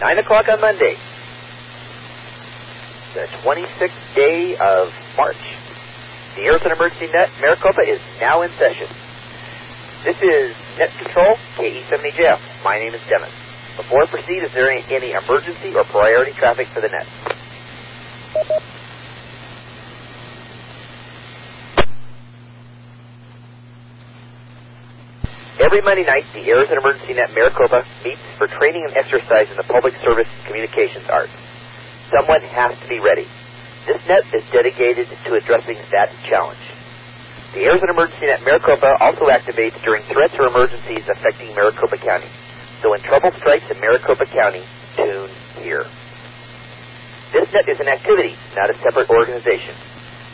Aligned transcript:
9 0.00 0.18
o'clock 0.18 0.48
on 0.48 0.60
Monday, 0.62 0.96
the 3.12 3.26
26th 3.44 4.14
day 4.16 4.56
of 4.56 4.88
March. 5.14 5.36
The 6.36 6.46
Arizona 6.46 6.74
Emergency 6.74 7.12
Net 7.12 7.28
Maricopa 7.38 7.82
is 7.86 8.00
now 8.18 8.40
in 8.40 8.50
session. 8.56 8.88
This 10.02 10.16
is 10.22 10.56
Net 10.78 10.88
Control, 10.96 11.36
KE7EJF. 11.58 12.40
My 12.64 12.78
name 12.78 12.94
is 12.94 13.00
Dennis. 13.10 13.28
Before 13.76 14.02
I 14.02 14.06
proceed, 14.06 14.42
is 14.42 14.50
there 14.54 14.70
any, 14.70 14.82
any 14.88 15.12
emergency 15.12 15.74
or 15.76 15.84
priority 15.84 16.32
traffic 16.32 16.68
for 16.72 16.80
the 16.80 16.88
net? 16.88 17.06
Every 25.60 25.84
Monday 25.84 26.08
night, 26.08 26.24
the 26.32 26.40
Arizona 26.48 26.80
Emergency 26.80 27.12
Net 27.12 27.36
Maricopa 27.36 27.84
meets 28.00 28.24
for 28.40 28.48
training 28.48 28.80
and 28.88 28.96
exercise 28.96 29.44
in 29.52 29.60
the 29.60 29.68
public 29.68 29.92
service 30.00 30.28
communications 30.48 31.04
art. 31.12 31.28
Someone 32.08 32.40
has 32.48 32.72
to 32.80 32.88
be 32.88 32.96
ready. 32.96 33.28
This 33.84 34.00
net 34.08 34.24
is 34.32 34.40
dedicated 34.56 35.04
to 35.04 35.28
addressing 35.36 35.76
that 35.92 36.08
challenge. 36.24 36.64
The 37.52 37.68
Arizona 37.68 37.92
Emergency 37.92 38.32
Net 38.32 38.40
Maricopa 38.40 39.04
also 39.04 39.28
activates 39.28 39.76
during 39.84 40.00
threats 40.08 40.32
or 40.40 40.48
emergencies 40.48 41.04
affecting 41.12 41.52
Maricopa 41.52 42.00
County. 42.00 42.32
So 42.80 42.96
when 42.96 43.04
trouble 43.04 43.36
strikes 43.36 43.68
in 43.68 43.76
Maricopa 43.84 44.24
County, 44.32 44.64
tune 44.96 45.28
here. 45.60 45.84
This 47.36 47.52
net 47.52 47.68
is 47.68 47.76
an 47.84 47.92
activity, 47.92 48.32
not 48.56 48.72
a 48.72 48.76
separate 48.80 49.12
organization. 49.12 49.76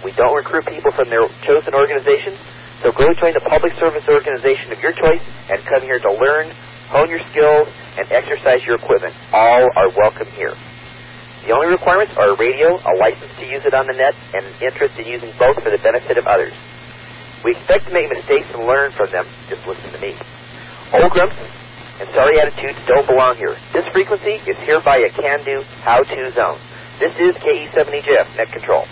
We 0.06 0.14
don't 0.14 0.38
recruit 0.38 0.70
people 0.70 0.94
from 0.94 1.10
their 1.10 1.26
chosen 1.42 1.74
organizations, 1.74 2.38
so 2.82 2.92
go 2.92 3.08
join 3.16 3.32
the 3.32 3.44
public 3.48 3.72
service 3.80 4.04
organization 4.08 4.72
of 4.72 4.78
your 4.84 4.92
choice 4.92 5.24
and 5.48 5.58
come 5.64 5.80
here 5.82 5.98
to 5.98 6.12
learn, 6.12 6.52
hone 6.92 7.08
your 7.08 7.24
skills, 7.32 7.68
and 7.96 8.04
exercise 8.12 8.60
your 8.64 8.76
equipment. 8.76 9.16
All 9.32 9.64
are 9.76 9.90
welcome 9.96 10.28
here. 10.36 10.52
The 11.48 11.54
only 11.54 11.70
requirements 11.70 12.12
are 12.18 12.34
a 12.34 12.36
radio, 12.36 12.74
a 12.74 12.92
license 12.98 13.32
to 13.38 13.46
use 13.46 13.64
it 13.64 13.72
on 13.72 13.86
the 13.86 13.96
net, 13.96 14.12
and 14.34 14.44
an 14.44 14.56
interest 14.60 14.98
in 14.98 15.06
using 15.06 15.32
both 15.38 15.56
for 15.62 15.70
the 15.70 15.78
benefit 15.78 16.18
of 16.18 16.26
others. 16.26 16.52
We 17.44 17.54
expect 17.54 17.86
to 17.86 17.92
make 17.94 18.10
mistakes 18.10 18.50
and 18.52 18.66
learn 18.66 18.92
from 18.92 19.08
them. 19.14 19.24
Just 19.48 19.62
listen 19.64 19.92
to 19.94 20.00
me. 20.02 20.18
Old 20.92 21.12
grumps 21.12 21.38
and 22.00 22.08
sorry 22.12 22.40
attitudes 22.40 22.78
don't 22.86 23.06
belong 23.06 23.36
here. 23.36 23.56
This 23.72 23.84
frequency 23.92 24.36
is 24.44 24.56
hereby 24.68 24.98
a 24.98 25.10
can-do, 25.10 25.62
how-to 25.80 26.32
zone. 26.32 26.60
This 27.00 27.12
is 27.16 27.32
KE7EJF, 27.40 28.36
Net 28.36 28.52
Control. 28.52 28.84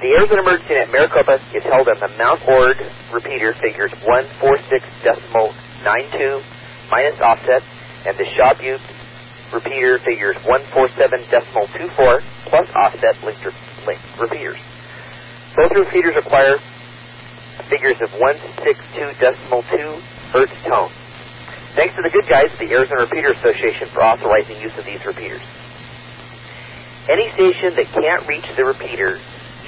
The 0.00 0.16
Arizona 0.16 0.40
Emergency 0.40 0.80
at 0.80 0.88
Maricopa 0.88 1.36
is 1.52 1.60
held 1.60 1.84
on 1.84 2.00
the 2.00 2.08
Mount 2.16 2.40
Ord 2.48 2.80
repeater 3.12 3.52
figures 3.60 3.92
146 4.00 4.80
decimal 5.04 5.52
92 5.84 6.40
minus 6.88 7.20
offset, 7.20 7.60
and 8.08 8.16
the 8.16 8.24
Shaw 8.32 8.56
Butte 8.56 8.80
repeater 9.52 10.00
figures 10.00 10.40
147 10.48 11.04
decimal 11.28 11.68
24 11.92 12.24
plus 12.48 12.64
offset 12.80 13.12
linked, 13.20 13.44
linked 13.84 14.00
repeaters. 14.16 14.56
Both 15.52 15.76
repeaters 15.76 16.16
require 16.16 16.56
figures 17.68 18.00
of 18.00 18.08
162 18.16 19.20
decimal 19.20 19.60
2 19.68 20.00
hertz 20.32 20.56
tone. 20.64 20.88
Thanks 21.76 21.92
to 21.92 22.00
the 22.00 22.08
good 22.08 22.24
guys 22.24 22.48
at 22.48 22.56
the 22.56 22.72
Arizona 22.72 23.04
Repeater 23.04 23.36
Association 23.36 23.92
for 23.92 24.00
authorizing 24.00 24.64
use 24.64 24.72
of 24.80 24.88
these 24.88 25.04
repeaters. 25.04 25.44
Any 27.04 27.28
station 27.36 27.76
that 27.76 27.92
can't 27.92 28.24
reach 28.24 28.48
the 28.56 28.64
repeater 28.64 29.20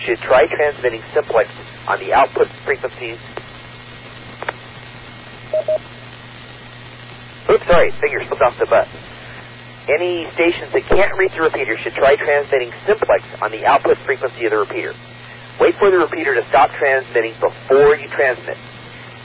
should 0.05 0.19
try 0.19 0.47
transmitting 0.47 1.03
simplex 1.15 1.51
on 1.89 1.99
the 1.99 2.13
output 2.13 2.49
frequencies. 2.65 3.19
Oops, 7.51 7.67
sorry, 7.67 7.91
finger 8.01 8.25
slipped 8.25 8.43
off 8.43 8.55
the 8.59 8.67
bus. 8.71 8.89
Any 9.91 10.31
stations 10.39 10.71
that 10.73 10.87
can't 10.87 11.11
reach 11.19 11.33
the 11.35 11.43
repeater 11.43 11.77
should 11.83 11.95
try 11.95 12.15
transmitting 12.15 12.71
simplex 12.87 13.27
on 13.43 13.51
the 13.51 13.67
output 13.67 13.99
frequency 14.07 14.47
of 14.47 14.53
the 14.53 14.59
repeater. 14.63 14.95
Wait 15.59 15.75
for 15.75 15.91
the 15.91 15.99
repeater 15.99 16.35
to 16.35 16.47
stop 16.49 16.71
transmitting 16.71 17.35
before 17.43 17.99
you 17.99 18.09
transmit. 18.09 18.57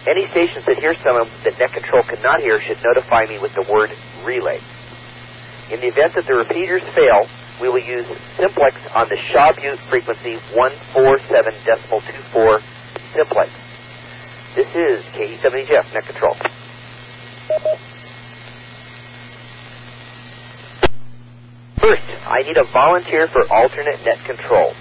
Any 0.09 0.25
stations 0.31 0.65
that 0.65 0.77
hear 0.81 0.95
someone 1.03 1.29
that 1.43 1.59
net 1.59 1.71
control 1.73 2.01
cannot 2.03 2.41
hear 2.41 2.59
should 2.61 2.81
notify 2.83 3.25
me 3.25 3.39
with 3.39 3.53
the 3.53 3.63
word 3.69 3.91
relay. 4.25 4.59
In 5.69 5.79
the 5.79 5.87
event 5.87 6.15
that 6.15 6.25
the 6.25 6.33
repeaters 6.33 6.81
fail, 6.95 7.27
we 7.61 7.69
will 7.69 7.81
use 7.81 8.05
simplex 8.37 8.75
on 8.93 9.09
the 9.09 9.17
Shaw 9.33 9.51
Butte 9.53 9.79
frequency 9.89 10.37
147 10.53 11.53
decimal 11.65 12.01
24 12.01 12.59
simplex. 13.15 13.49
This 14.55 14.69
is 14.73 15.05
KE7EJF 15.13 15.93
Net 15.93 16.05
Control. 16.05 16.35
First, 21.81 22.09
I 22.25 22.41
need 22.43 22.57
a 22.57 22.67
volunteer 22.73 23.27
for 23.29 23.45
alternate 23.53 24.03
net 24.05 24.19
control. 24.25 24.73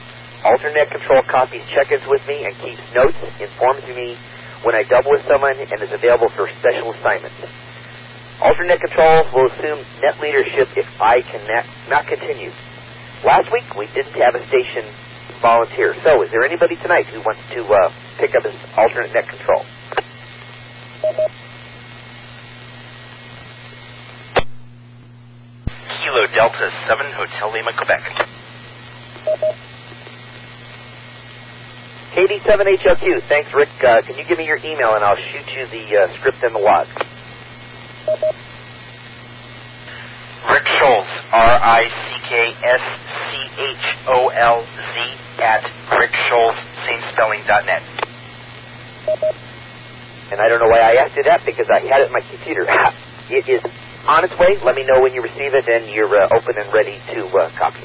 Alternate 0.44 0.90
control 0.90 1.22
copies 1.28 1.62
check-ins 1.72 2.02
with 2.08 2.24
me 2.26 2.44
and 2.44 2.54
keeps 2.58 2.82
notes, 2.94 3.16
informs 3.40 3.84
me 3.94 4.16
when 4.64 4.74
I 4.74 4.82
double 4.82 5.12
with 5.12 5.24
someone, 5.28 5.56
and 5.56 5.82
is 5.82 5.92
available 5.92 6.28
for 6.34 6.48
special 6.60 6.92
assignments. 6.92 7.65
Alternate 8.42 8.80
control 8.80 9.24
will 9.32 9.48
assume 9.48 9.80
net 10.02 10.20
leadership 10.20 10.68
if 10.76 10.86
I 11.00 11.22
cannot 11.22 11.64
not 11.88 12.06
continue. 12.06 12.50
Last 13.24 13.50
week 13.50 13.64
we 13.78 13.86
didn't 13.94 14.12
have 14.20 14.34
a 14.34 14.46
station 14.48 14.84
volunteer, 15.40 15.94
so 16.04 16.22
is 16.22 16.30
there 16.30 16.44
anybody 16.44 16.76
tonight 16.76 17.06
who 17.06 17.20
wants 17.20 17.40
to 17.54 17.64
uh, 17.64 17.92
pick 18.18 18.34
up 18.34 18.44
as 18.44 18.54
alternate 18.76 19.14
net 19.14 19.26
control? 19.28 19.64
Kilo 26.04 26.26
Delta 26.28 26.70
7 26.88 27.12
Hotel 27.12 27.52
Lima, 27.52 27.72
Quebec. 27.72 28.04
KD7HLQ. 32.12 33.28
Thanks, 33.28 33.52
Rick. 33.54 33.68
Uh, 33.82 34.00
can 34.02 34.16
you 34.16 34.24
give 34.24 34.38
me 34.38 34.46
your 34.46 34.58
email 34.58 34.94
and 34.94 35.04
I'll 35.04 35.16
shoot 35.16 35.46
you 35.56 35.66
the 35.66 36.04
uh, 36.04 36.18
script 36.18 36.42
and 36.42 36.54
the 36.54 36.58
log? 36.58 36.86
Rick 40.50 40.66
Scholz, 40.78 41.10
R-I-C-K-S-C-H-O-L-Z 41.32 42.06
at 45.42 45.64
rickscholz, 45.90 46.56
same 46.86 47.02
spelling, 47.12 47.42
dot 47.46 47.66
net. 47.66 47.82
And 50.30 50.40
I 50.40 50.48
don't 50.48 50.60
know 50.60 50.68
why 50.68 50.80
I 50.80 50.94
asked 51.04 51.16
you 51.16 51.22
that 51.24 51.44
because 51.44 51.66
I 51.70 51.80
had 51.80 52.00
it 52.00 52.06
in 52.06 52.12
my 52.12 52.20
computer. 52.20 52.66
it 53.30 53.48
is 53.48 53.62
on 54.08 54.24
its 54.24 54.34
way. 54.38 54.58
Let 54.64 54.74
me 54.76 54.84
know 54.84 55.00
when 55.02 55.12
you 55.12 55.22
receive 55.22 55.54
it 55.54 55.68
and 55.68 55.90
you're 55.90 56.14
uh, 56.14 56.28
open 56.34 56.56
and 56.58 56.72
ready 56.72 57.00
to 57.14 57.26
uh, 57.26 57.50
copy. 57.58 57.82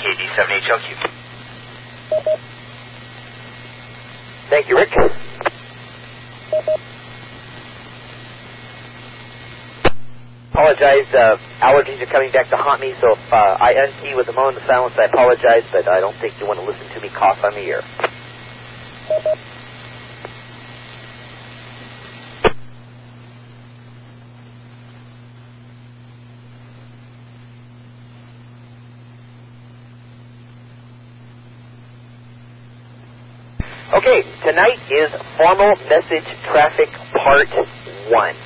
KD7HLQ. 0.00 1.10
Thank 4.50 4.68
you, 4.68 4.76
Rick. 4.76 4.90
Apologize. 10.60 11.08
Uh, 11.16 11.40
allergies 11.64 12.04
are 12.04 12.12
coming 12.12 12.28
back 12.36 12.50
to 12.52 12.56
haunt 12.60 12.82
me, 12.84 12.92
so 13.00 13.16
if 13.16 13.24
uh, 13.32 13.56
I 13.64 13.72
unkey 13.80 14.12
with 14.16 14.28
a 14.28 14.36
moment 14.36 14.60
of 14.60 14.64
silence, 14.68 14.92
I 15.00 15.08
apologize, 15.08 15.64
but 15.72 15.88
I 15.88 16.00
don't 16.04 16.16
think 16.20 16.36
you 16.36 16.46
want 16.46 16.60
to 16.60 16.66
listen 16.68 16.84
to 16.92 17.00
me 17.00 17.08
cough 17.16 17.40
on 17.48 17.56
the 17.56 17.64
air. 17.64 17.82
Okay, 33.96 34.20
tonight 34.44 34.80
is 34.90 35.10
formal 35.38 35.72
message 35.88 36.28
traffic 36.50 36.90
part 37.14 37.48
one. 38.12 38.36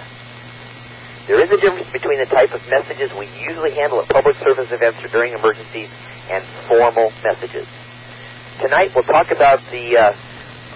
There 1.24 1.40
is 1.40 1.48
a 1.48 1.56
difference 1.56 1.88
between 1.88 2.20
the 2.20 2.28
type 2.28 2.52
of 2.52 2.60
messages 2.68 3.08
we 3.16 3.24
usually 3.40 3.72
handle 3.72 3.96
at 4.04 4.12
public 4.12 4.36
service 4.44 4.68
events 4.68 5.00
or 5.00 5.08
during 5.08 5.32
emergencies 5.32 5.88
and 6.28 6.44
formal 6.68 7.08
messages. 7.24 7.64
Tonight 8.60 8.92
we'll 8.92 9.08
talk 9.08 9.32
about 9.32 9.64
the 9.72 9.96
uh, 9.96 10.12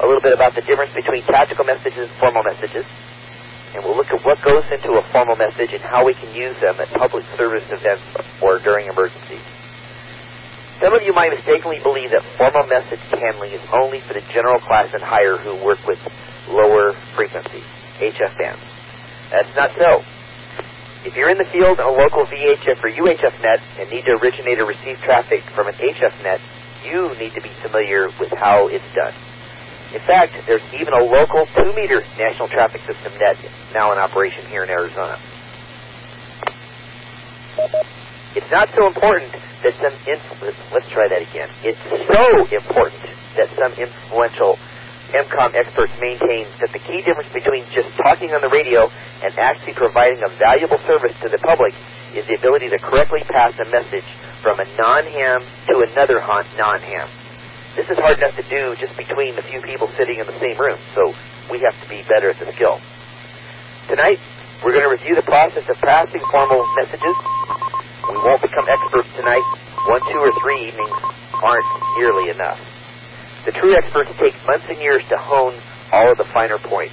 a 0.00 0.06
little 0.08 0.24
bit 0.24 0.32
about 0.32 0.56
the 0.56 0.64
difference 0.64 0.96
between 0.96 1.20
tactical 1.28 1.68
messages 1.68 2.08
and 2.08 2.12
formal 2.16 2.40
messages, 2.40 2.88
and 3.76 3.84
we'll 3.84 3.96
look 3.96 4.08
at 4.08 4.24
what 4.24 4.40
goes 4.40 4.64
into 4.72 4.96
a 4.96 5.04
formal 5.12 5.36
message 5.36 5.76
and 5.76 5.84
how 5.84 6.08
we 6.08 6.16
can 6.16 6.32
use 6.32 6.56
them 6.64 6.80
at 6.80 6.88
public 6.96 7.28
service 7.36 7.68
events 7.68 8.00
or 8.40 8.56
during 8.64 8.88
emergencies. 8.88 9.44
Some 10.80 10.96
of 10.96 11.04
you 11.04 11.12
might 11.12 11.28
mistakenly 11.36 11.76
believe 11.84 12.08
that 12.16 12.24
formal 12.40 12.64
message 12.72 13.04
handling 13.12 13.52
is 13.52 13.60
only 13.84 14.00
for 14.00 14.16
the 14.16 14.24
general 14.32 14.64
class 14.64 14.88
and 14.96 15.02
higher 15.04 15.36
who 15.36 15.60
work 15.60 15.84
with 15.84 16.00
lower 16.48 16.96
frequencies, 17.12 17.68
HF 18.00 18.32
bands. 18.40 18.64
That's 19.28 19.52
not 19.52 19.76
so. 19.76 20.00
If 21.04 21.14
you're 21.14 21.30
in 21.30 21.38
the 21.38 21.48
field 21.50 21.78
a 21.78 21.90
local 21.90 22.26
VHF 22.26 22.82
or 22.82 22.90
UHF 22.90 23.42
net 23.42 23.60
and 23.78 23.88
need 23.90 24.04
to 24.04 24.18
originate 24.18 24.58
or 24.58 24.66
receive 24.66 24.98
traffic 24.98 25.42
from 25.54 25.68
an 25.68 25.74
HF 25.74 26.22
net, 26.22 26.40
you 26.84 27.14
need 27.18 27.34
to 27.34 27.40
be 27.40 27.50
familiar 27.62 28.08
with 28.18 28.32
how 28.34 28.68
it's 28.68 28.86
done. 28.94 29.14
In 29.94 30.00
fact, 30.00 30.36
there's 30.46 30.62
even 30.74 30.92
a 30.92 31.02
local 31.02 31.46
2-meter 31.46 32.02
National 32.18 32.48
Traffic 32.48 32.82
System 32.82 33.12
net 33.18 33.36
now 33.74 33.92
in 33.92 33.98
operation 33.98 34.44
here 34.46 34.64
in 34.64 34.70
Arizona. 34.70 35.18
It's 38.36 38.50
not 38.50 38.68
so 38.76 38.86
important 38.86 39.32
that 39.62 39.74
some 39.80 39.94
influ- 40.04 40.54
let's 40.72 40.88
try 40.90 41.08
that 41.08 41.22
again. 41.22 41.48
It's 41.64 41.80
so 41.88 42.24
important 42.52 43.02
that 43.36 43.48
some 43.56 43.72
influential 43.74 44.58
EmComm 45.08 45.56
experts 45.56 45.92
maintain 45.96 46.44
that 46.60 46.68
the 46.68 46.82
key 46.84 47.00
difference 47.00 47.32
between 47.32 47.64
just 47.72 47.88
talking 47.96 48.36
on 48.36 48.44
the 48.44 48.52
radio 48.52 48.92
and 49.24 49.32
actually 49.40 49.72
providing 49.72 50.20
a 50.20 50.28
valuable 50.36 50.76
service 50.84 51.16
to 51.24 51.32
the 51.32 51.40
public 51.40 51.72
is 52.12 52.28
the 52.28 52.36
ability 52.36 52.68
to 52.68 52.76
correctly 52.76 53.24
pass 53.24 53.56
a 53.56 53.66
message 53.72 54.04
from 54.44 54.60
a 54.60 54.66
non-ham 54.76 55.40
to 55.64 55.80
another 55.80 56.20
ham 56.20 56.44
non-ham. 56.60 57.08
This 57.72 57.88
is 57.88 57.96
hard 57.96 58.20
enough 58.20 58.36
to 58.36 58.44
do 58.52 58.76
just 58.76 58.92
between 59.00 59.32
the 59.32 59.44
few 59.48 59.64
people 59.64 59.88
sitting 59.96 60.20
in 60.20 60.26
the 60.28 60.36
same 60.36 60.60
room, 60.60 60.76
so 60.92 61.16
we 61.48 61.64
have 61.64 61.76
to 61.80 61.88
be 61.88 62.04
better 62.04 62.28
at 62.28 62.36
the 62.36 62.52
skill. 62.52 62.76
Tonight, 63.88 64.20
we're 64.60 64.76
going 64.76 64.84
to 64.84 64.92
review 64.92 65.16
the 65.16 65.24
process 65.24 65.64
of 65.72 65.76
passing 65.80 66.20
formal 66.28 66.60
messages. 66.76 67.16
We 68.12 68.20
won't 68.20 68.44
become 68.44 68.68
experts 68.68 69.08
tonight. 69.16 69.46
One, 69.88 70.04
two, 70.12 70.20
or 70.20 70.32
three 70.44 70.68
evenings 70.68 71.00
aren't 71.40 71.64
nearly 71.96 72.28
enough. 72.28 72.60
The 73.48 73.56
true 73.56 73.72
experts 73.80 74.12
take 74.20 74.36
months 74.44 74.68
and 74.68 74.76
years 74.76 75.00
to 75.08 75.16
hone 75.16 75.56
all 75.88 76.12
of 76.12 76.20
the 76.20 76.28
finer 76.36 76.60
points. 76.60 76.92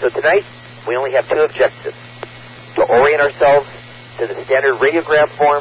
So 0.00 0.08
tonight, 0.08 0.40
we 0.88 0.96
only 0.96 1.12
have 1.12 1.28
two 1.28 1.44
objectives. 1.44 1.92
To 2.80 2.88
orient 2.88 3.20
ourselves 3.20 3.68
to 4.16 4.24
the 4.24 4.32
standard 4.48 4.80
radiogram 4.80 5.28
form 5.36 5.60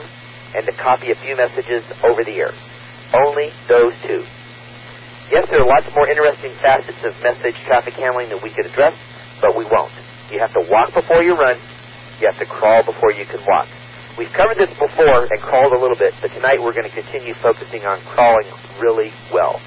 and 0.55 0.63
to 0.63 0.71
copy 0.79 1.11
a 1.11 1.19
few 1.19 1.35
messages 1.35 1.83
over 2.07 2.23
the 2.23 2.39
air. 2.39 2.55
Only 3.11 3.51
those 3.67 3.91
two. 4.07 4.23
Yes, 5.27 5.51
there 5.51 5.59
are 5.59 5.67
lots 5.67 5.91
more 5.91 6.07
interesting 6.07 6.55
facets 6.63 7.03
of 7.03 7.11
message 7.19 7.59
traffic 7.67 7.99
handling 7.99 8.31
that 8.31 8.39
we 8.39 8.47
could 8.47 8.71
address, 8.71 8.95
but 9.43 9.59
we 9.59 9.67
won't. 9.67 9.91
You 10.31 10.39
have 10.39 10.55
to 10.55 10.63
walk 10.71 10.95
before 10.95 11.19
you 11.19 11.35
run. 11.35 11.59
You 12.23 12.31
have 12.31 12.39
to 12.39 12.47
crawl 12.47 12.79
before 12.79 13.11
you 13.11 13.27
can 13.27 13.43
walk. 13.43 13.67
We've 14.15 14.31
covered 14.31 14.55
this 14.55 14.71
before 14.79 15.27
and 15.27 15.39
crawled 15.43 15.75
a 15.75 15.79
little 15.83 15.99
bit, 15.99 16.15
but 16.23 16.31
tonight 16.31 16.63
we're 16.63 16.71
going 16.71 16.87
to 16.87 16.95
continue 16.95 17.35
focusing 17.43 17.83
on 17.83 17.99
crawling 18.15 18.47
really 18.79 19.11
well. 19.27 19.59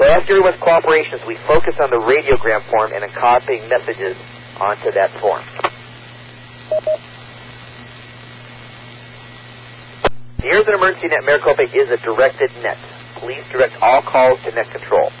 So 0.00 0.08
after 0.08 0.32
cooperation, 0.64 1.20
we 1.28 1.36
focus 1.46 1.76
on 1.76 1.90
the 1.92 2.00
radiogram 2.00 2.64
form 2.72 2.90
and 2.94 3.04
on 3.04 3.10
copying 3.12 3.68
messages 3.68 4.16
onto 4.56 4.88
that 4.96 5.12
form. 5.20 5.44
The 10.40 10.46
Arizona 10.56 10.80
Emergency 10.80 11.08
Net 11.08 11.20
Maricopa 11.28 11.68
is 11.68 11.92
a 11.92 12.00
directed 12.00 12.48
net. 12.64 12.80
Please 13.20 13.44
direct 13.52 13.76
all 13.82 14.00
calls 14.00 14.40
to 14.48 14.56
net 14.56 14.72
control. 14.72 15.12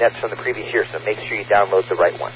nets 0.00 0.16
from 0.20 0.30
the 0.30 0.36
previous 0.36 0.72
year, 0.72 0.84
so 0.92 0.98
make 1.04 1.18
sure 1.28 1.36
you 1.36 1.44
download 1.44 1.88
the 1.88 1.96
right 1.96 2.18
one. 2.20 2.32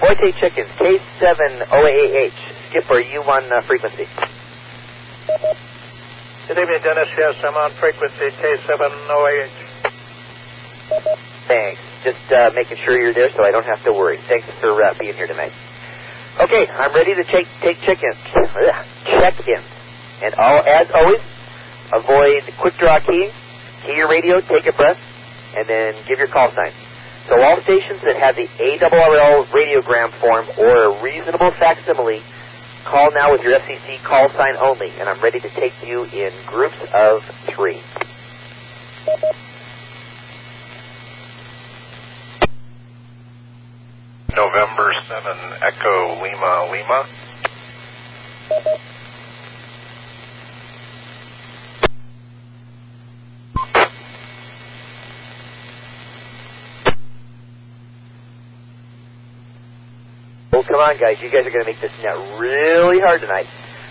Forte 0.00 0.32
Chickens, 0.38 0.70
K7OAH. 0.78 2.38
Skip, 2.70 2.90
are 2.90 3.00
you 3.00 3.20
on 3.22 3.44
uh, 3.52 3.60
frequency? 3.66 4.06
Good 6.46 6.58
evening, 6.58 6.80
Dennis. 6.82 7.08
Yes, 7.18 7.34
I'm 7.44 7.54
on 7.54 7.72
frequency 7.80 8.30
K7OAH. 8.38 9.50
Thanks. 11.48 11.80
Just 12.04 12.32
uh, 12.32 12.50
making 12.54 12.78
sure 12.84 13.00
you're 13.00 13.14
there 13.14 13.30
so 13.34 13.42
I 13.42 13.50
don't 13.50 13.66
have 13.66 13.82
to 13.84 13.92
worry. 13.92 14.18
Thanks 14.28 14.46
for 14.60 14.70
uh, 14.82 14.94
being 15.00 15.14
here 15.14 15.26
tonight. 15.26 15.52
Okay, 16.40 16.68
I'm 16.68 16.94
ready 16.94 17.14
to 17.16 17.24
take, 17.24 17.46
take 17.60 17.76
chickens. 17.82 18.16
Check-ins. 19.04 19.77
And 20.22 20.34
all, 20.34 20.60
as 20.66 20.88
always, 20.94 21.20
avoid 21.92 22.42
quick 22.60 22.74
draw 22.78 22.98
keying. 23.00 23.30
Key 23.82 23.96
your 23.96 24.08
radio, 24.08 24.40
take 24.40 24.66
a 24.66 24.76
breath, 24.76 24.98
and 25.56 25.68
then 25.68 25.94
give 26.06 26.18
your 26.18 26.28
call 26.28 26.50
sign. 26.50 26.72
So 27.28 27.40
all 27.40 27.60
stations 27.62 28.00
that 28.02 28.16
have 28.16 28.36
the 28.36 28.48
ARRL 28.48 29.46
radiogram 29.52 30.10
form 30.20 30.46
or 30.58 30.96
a 30.96 31.02
reasonable 31.02 31.52
facsimile, 31.58 32.22
call 32.84 33.10
now 33.12 33.30
with 33.32 33.42
your 33.42 33.58
FCC 33.58 34.02
call 34.02 34.30
sign 34.30 34.56
only, 34.56 34.90
and 34.98 35.08
I'm 35.08 35.22
ready 35.22 35.38
to 35.40 35.48
take 35.50 35.74
you 35.84 36.04
in 36.04 36.32
groups 36.46 36.80
of 36.94 37.22
three. 37.54 37.82
November 44.34 44.92
7 45.08 45.36
Echo 45.62 46.22
Lima 46.22 46.68
Lima. 46.70 47.06
Come 60.64 60.80
on, 60.80 60.98
guys. 60.98 61.20
You 61.22 61.30
guys 61.30 61.46
are 61.46 61.52
going 61.54 61.64
to 61.64 61.70
make 61.70 61.80
this 61.80 61.92
net 62.02 62.16
really 62.38 62.98
hard 63.04 63.20
tonight. 63.20 63.46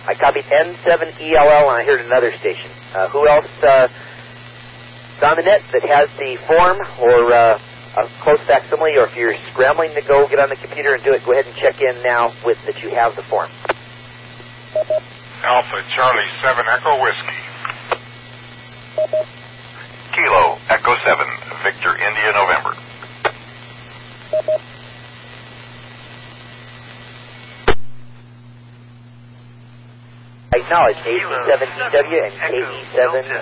I 0.07 0.15
copied 0.15 0.45
N7ELL, 0.45 1.67
and 1.67 1.77
I 1.77 1.83
heard 1.83 1.99
another 2.03 2.31
station. 2.39 2.71
Uh, 2.95 3.09
who 3.09 3.27
else 3.27 3.51
uh, 3.63 3.87
is 3.87 5.23
on 5.23 5.35
the 5.35 5.43
net 5.43 5.61
that 5.73 5.83
has 5.83 6.07
the 6.19 6.39
form 6.47 6.79
or 7.03 7.33
uh, 7.33 7.59
a 7.97 8.03
close 8.23 8.39
facsimile, 8.47 8.95
or 8.97 9.07
if 9.07 9.15
you're 9.15 9.35
scrambling 9.51 9.93
to 9.95 10.01
go 10.01 10.27
get 10.29 10.39
on 10.39 10.49
the 10.49 10.55
computer 10.55 10.93
and 10.95 11.03
do 11.03 11.13
it, 11.13 11.25
go 11.25 11.33
ahead 11.33 11.45
and 11.45 11.55
check 11.57 11.81
in 11.81 12.01
now 12.03 12.31
with 12.45 12.57
that 12.65 12.79
you 12.83 12.89
have 12.93 13.15
the 13.15 13.23
form. 13.23 13.49
Alpha 15.43 15.79
Charlie 15.95 16.29
7 16.43 16.65
Echo 16.67 17.01
Whiskey. 17.01 17.41
Kilo 20.15 20.57
Echo 20.69 20.93
7 21.05 21.25
Victor 21.63 21.93
India 21.97 22.29
November. 22.33 22.73
Acknowledge 30.67 30.97
AC7EW 30.97 32.27
and 32.27 32.33
KE7VIN. 32.51 33.39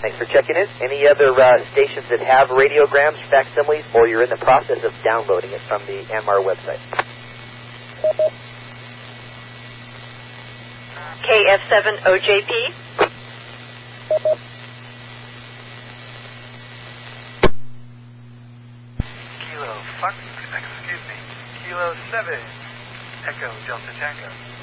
Thanks 0.00 0.16
for 0.16 0.24
checking 0.24 0.56
in. 0.56 0.66
Any 0.80 1.06
other 1.06 1.28
uh, 1.28 1.60
stations 1.72 2.06
that 2.08 2.20
have 2.20 2.48
radiograms, 2.48 3.20
facsimiles, 3.28 3.84
or 3.94 4.08
you're 4.08 4.22
in 4.22 4.30
the 4.30 4.38
process 4.40 4.78
of 4.82 4.92
downloading 5.04 5.50
it 5.50 5.60
from 5.68 5.84
the 5.84 6.00
MR 6.24 6.40
website? 6.40 6.80
KF7OJP. 11.28 12.72
Kilo, 19.44 19.76
fuck, 20.00 20.14
excuse 20.24 21.04
me. 21.04 21.16
Kilo 21.68 21.92
7, 22.10 22.32
Echo 23.28 23.52
Delta 23.66 23.92
Tango. 24.00 24.57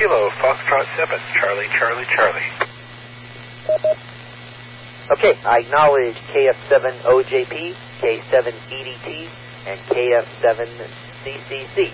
Kilo 0.00 0.32
Foxtrot 0.40 0.88
7 0.96 1.20
Charlie 1.36 1.68
Charlie 1.78 2.08
Charlie. 2.16 2.48
Okay, 5.12 5.34
I 5.44 5.58
acknowledge 5.58 6.16
KF7OJP, 6.32 7.74
K7EDT, 8.00 9.28
and 9.66 9.78
KF7CCC. 9.92 11.92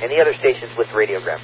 Any 0.00 0.20
other 0.20 0.34
stations 0.38 0.70
with 0.78 0.86
radiograms? 0.94 1.42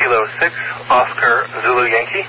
Kilo 0.00 0.24
6 0.40 0.54
Oscar 0.88 1.44
Zulu 1.60 1.84
Yankee. 1.84 2.24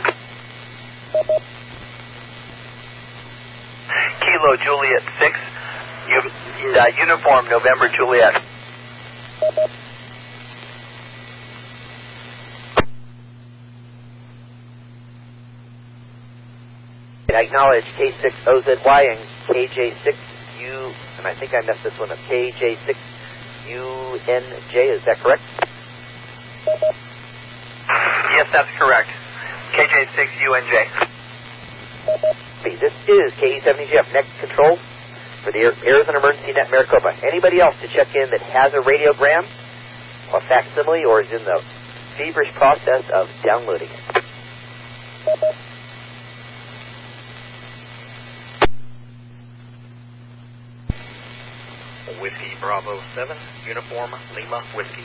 Kilo 4.19 4.55
Juliet 4.65 5.03
6, 5.17 5.39
U- 6.09 6.31
Uh, 6.75 6.87
uniform 6.99 7.47
November 7.49 7.87
Juliet. 7.95 8.35
I 9.41 9.47
acknowledge 17.41 17.85
K6OZY 17.97 19.01
and 19.09 19.19
KJ6U, 19.47 20.93
and 21.17 21.25
I 21.25 21.33
think 21.39 21.53
I 21.55 21.65
messed 21.65 21.83
this 21.83 21.97
one 21.97 22.11
up, 22.11 22.19
KJ6UNJ, 22.29 22.93
is 24.75 25.01
that 25.05 25.17
correct? 25.23 25.41
Yes, 28.29 28.47
that's 28.53 28.69
correct. 28.77 29.09
KJ6UNJ. 29.73 30.85
This 32.79 32.93
is 33.07 33.33
KE7EJF, 33.41 34.13
next 34.13 34.39
control 34.39 34.77
for 35.43 35.51
the 35.51 35.73
Arizona 35.85 36.19
Emergency 36.19 36.53
Net 36.53 36.69
Maricopa. 36.69 37.13
Anybody 37.25 37.59
else 37.59 37.75
to 37.81 37.87
check 37.87 38.15
in 38.15 38.29
that 38.29 38.41
has 38.41 38.73
a 38.73 38.81
radiogram, 38.81 39.45
a 40.33 40.41
facsimile, 40.47 41.03
or 41.05 41.21
is 41.21 41.31
in 41.31 41.43
the 41.43 41.61
feverish 42.17 42.53
process 42.53 43.03
of 43.13 43.27
downloading 43.43 43.89
it? 43.89 44.21
Whiskey 52.21 52.53
Bravo 52.59 53.01
7, 53.15 53.35
Uniform 53.67 54.11
Lima 54.35 54.63
Whiskey. 54.75 55.03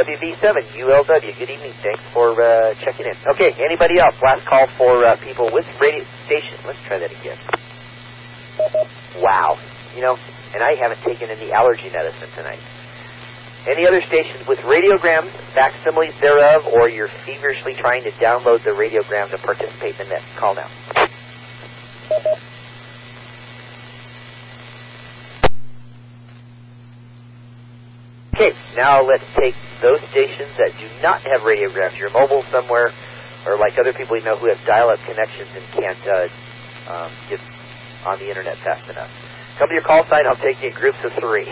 WB7, 0.00 0.80
ULW, 0.80 1.38
good 1.38 1.50
evening. 1.50 1.74
Thanks 1.82 2.00
for 2.14 2.32
uh, 2.40 2.72
checking 2.80 3.04
in. 3.04 3.12
Okay, 3.28 3.52
anybody 3.60 4.00
else? 4.00 4.16
Last 4.24 4.48
call 4.48 4.66
for 4.78 5.04
uh, 5.04 5.20
people 5.20 5.52
with 5.52 5.66
radio 5.78 6.04
station. 6.24 6.56
Let's 6.64 6.78
try 6.88 6.98
that 6.98 7.12
again. 7.12 7.36
Wow. 9.20 9.60
You 9.94 10.00
know, 10.00 10.16
and 10.54 10.62
I 10.64 10.72
haven't 10.80 11.04
taken 11.04 11.28
any 11.28 11.52
allergy 11.52 11.90
medicine 11.92 12.32
tonight. 12.34 12.60
Any 13.68 13.86
other 13.86 14.00
stations 14.00 14.48
with 14.48 14.58
radiograms, 14.60 15.36
facsimiles 15.52 16.14
thereof, 16.22 16.62
or 16.72 16.88
you're 16.88 17.12
feverishly 17.26 17.74
trying 17.76 18.02
to 18.04 18.10
download 18.12 18.64
the 18.64 18.70
radiogram 18.70 19.30
to 19.32 19.36
participate 19.36 20.00
in 20.00 20.08
the 20.08 20.14
net? 20.14 20.22
Call 20.38 20.54
now. 20.54 20.70
Okay, 28.34 28.56
now 28.74 29.02
let's 29.02 29.24
take 29.38 29.54
those 29.80 30.00
stations 30.10 30.52
that 30.58 30.72
do 30.78 30.88
not 31.02 31.20
have 31.22 31.40
radiograms. 31.42 31.98
You're 31.98 32.10
mobile 32.10 32.44
somewhere, 32.50 32.92
or 33.46 33.56
like 33.56 33.78
other 33.78 33.92
people 33.92 34.16
you 34.16 34.24
know 34.24 34.36
who 34.36 34.48
have 34.48 34.60
dial-up 34.66 34.98
connections 35.06 35.48
and 35.54 35.64
can't 35.72 36.04
uh, 36.08 36.28
um, 36.92 37.12
get 37.28 37.40
on 38.06 38.18
the 38.18 38.28
internet 38.28 38.56
fast 38.58 38.88
enough. 38.88 39.10
Come 39.58 39.68
to 39.68 39.74
your 39.74 39.82
call 39.82 40.04
sign. 40.08 40.26
I'll 40.26 40.36
take 40.36 40.62
you 40.62 40.68
in 40.70 40.74
groups 40.74 40.98
of 41.04 41.12
three. 41.20 41.50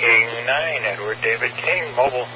King 0.00 0.46
9, 0.46 0.82
Edward 0.84 1.18
David 1.22 1.52
King, 1.52 1.94
mobile. 1.94 2.26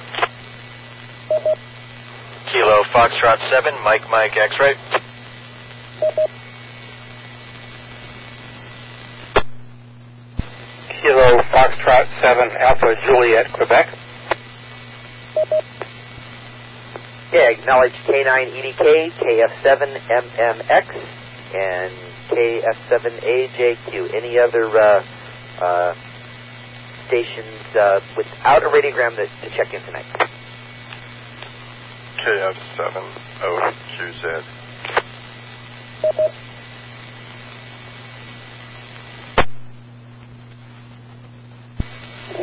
Kilo 2.52 2.84
Foxtrot 2.92 3.40
7, 3.50 3.75
Mike 3.82 4.02
Mike 4.11 4.37
X-Ray. 4.37 4.75
Kilo 11.04 11.37
Foxtrot 11.52 12.08
7, 12.23 12.56
Alpha 12.56 12.94
Juliet, 13.04 13.52
Quebec. 13.52 13.92
Yeah, 17.30 17.50
acknowledge 17.50 17.92
K9 18.08 18.49
EDK, 18.56 19.12
KF7MMX, 19.12 20.96
and 21.52 21.92
KF7AJQ. 22.30 24.14
Any 24.14 24.38
other 24.38 24.64
uh, 24.64 25.04
uh, 25.61 25.92
stations 27.06 27.61
uh, 27.78 28.00
without 28.16 28.62
a 28.62 28.68
radiogram 28.68 29.14
that, 29.16 29.28
to 29.42 29.50
check 29.50 29.75
in 29.75 29.82
tonight? 29.82 30.06
KF7OQZ. 32.25 34.42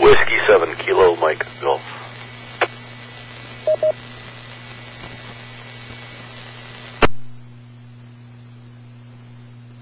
Whiskey 0.01 0.39
7 0.47 0.75
Kilo 0.83 1.15
Mike 1.17 1.45
Golf. 1.61 1.79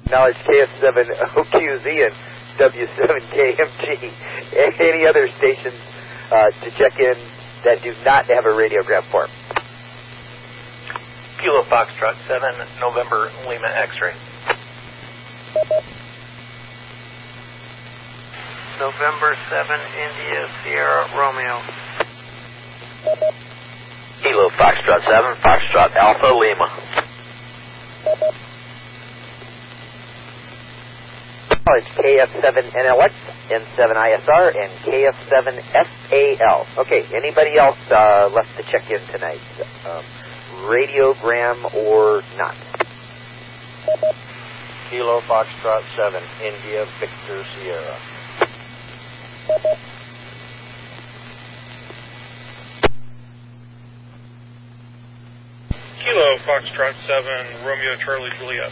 Acknowledge 0.04 0.36
KF7OQZ 0.36 2.08
and 2.08 2.16
W7KMG. 2.60 4.12
Any 4.82 5.08
other 5.08 5.30
stations 5.38 5.80
uh, 6.32 6.50
to 6.50 6.72
check 6.72 7.00
in 7.00 7.16
that 7.64 7.82
do 7.82 7.94
not 8.04 8.26
have 8.26 8.46
a 8.46 8.50
radiogram 8.50 9.10
form? 9.12 9.30
Kilo 11.40 11.64
Foxtrot 11.64 12.16
7, 12.28 12.68
November 12.82 13.32
Lima 13.48 13.70
X-Ray. 13.74 14.16
November 18.80 19.36
7, 19.52 19.82
India, 19.92 20.48
Sierra, 20.64 21.04
Romeo. 21.12 21.60
Kilo 24.24 24.50
Foxtrot 24.56 25.04
7 25.04 25.36
Foxtrot 25.44 25.96
Alpha 25.98 26.32
Lima. 26.34 26.68
Acknowledge 31.52 31.92
KF7NLX, 32.00 33.12
N7ISR, 33.50 34.56
and 34.56 34.72
KF7FAL. 34.88 36.78
Okay, 36.78 37.04
anybody 37.14 37.58
else 37.60 37.78
uh, 37.92 38.30
left 38.34 38.56
to 38.56 38.64
check 38.64 38.90
in 38.90 39.06
tonight? 39.12 39.42
Um, 39.86 40.04
radiogram 40.72 41.74
or 41.76 42.24
not? 42.38 42.56
Kilo 44.90 45.20
Foxtrot 45.20 45.84
7, 45.98 46.24
India, 46.42 46.86
Victor, 47.02 47.44
Sierra. 47.58 48.19
Kilo 49.50 49.58
Foxtrot 56.46 56.94
7, 57.08 57.66
Romeo 57.66 57.96
Charlie 57.96 58.30
Juliet. 58.38 58.72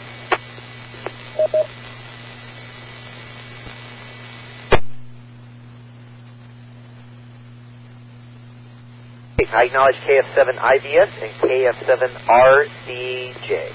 I 9.52 9.64
acknowledge 9.64 9.96
KF7IVS 10.06 11.10
and 11.24 11.32
KF7RCJ. 11.42 13.74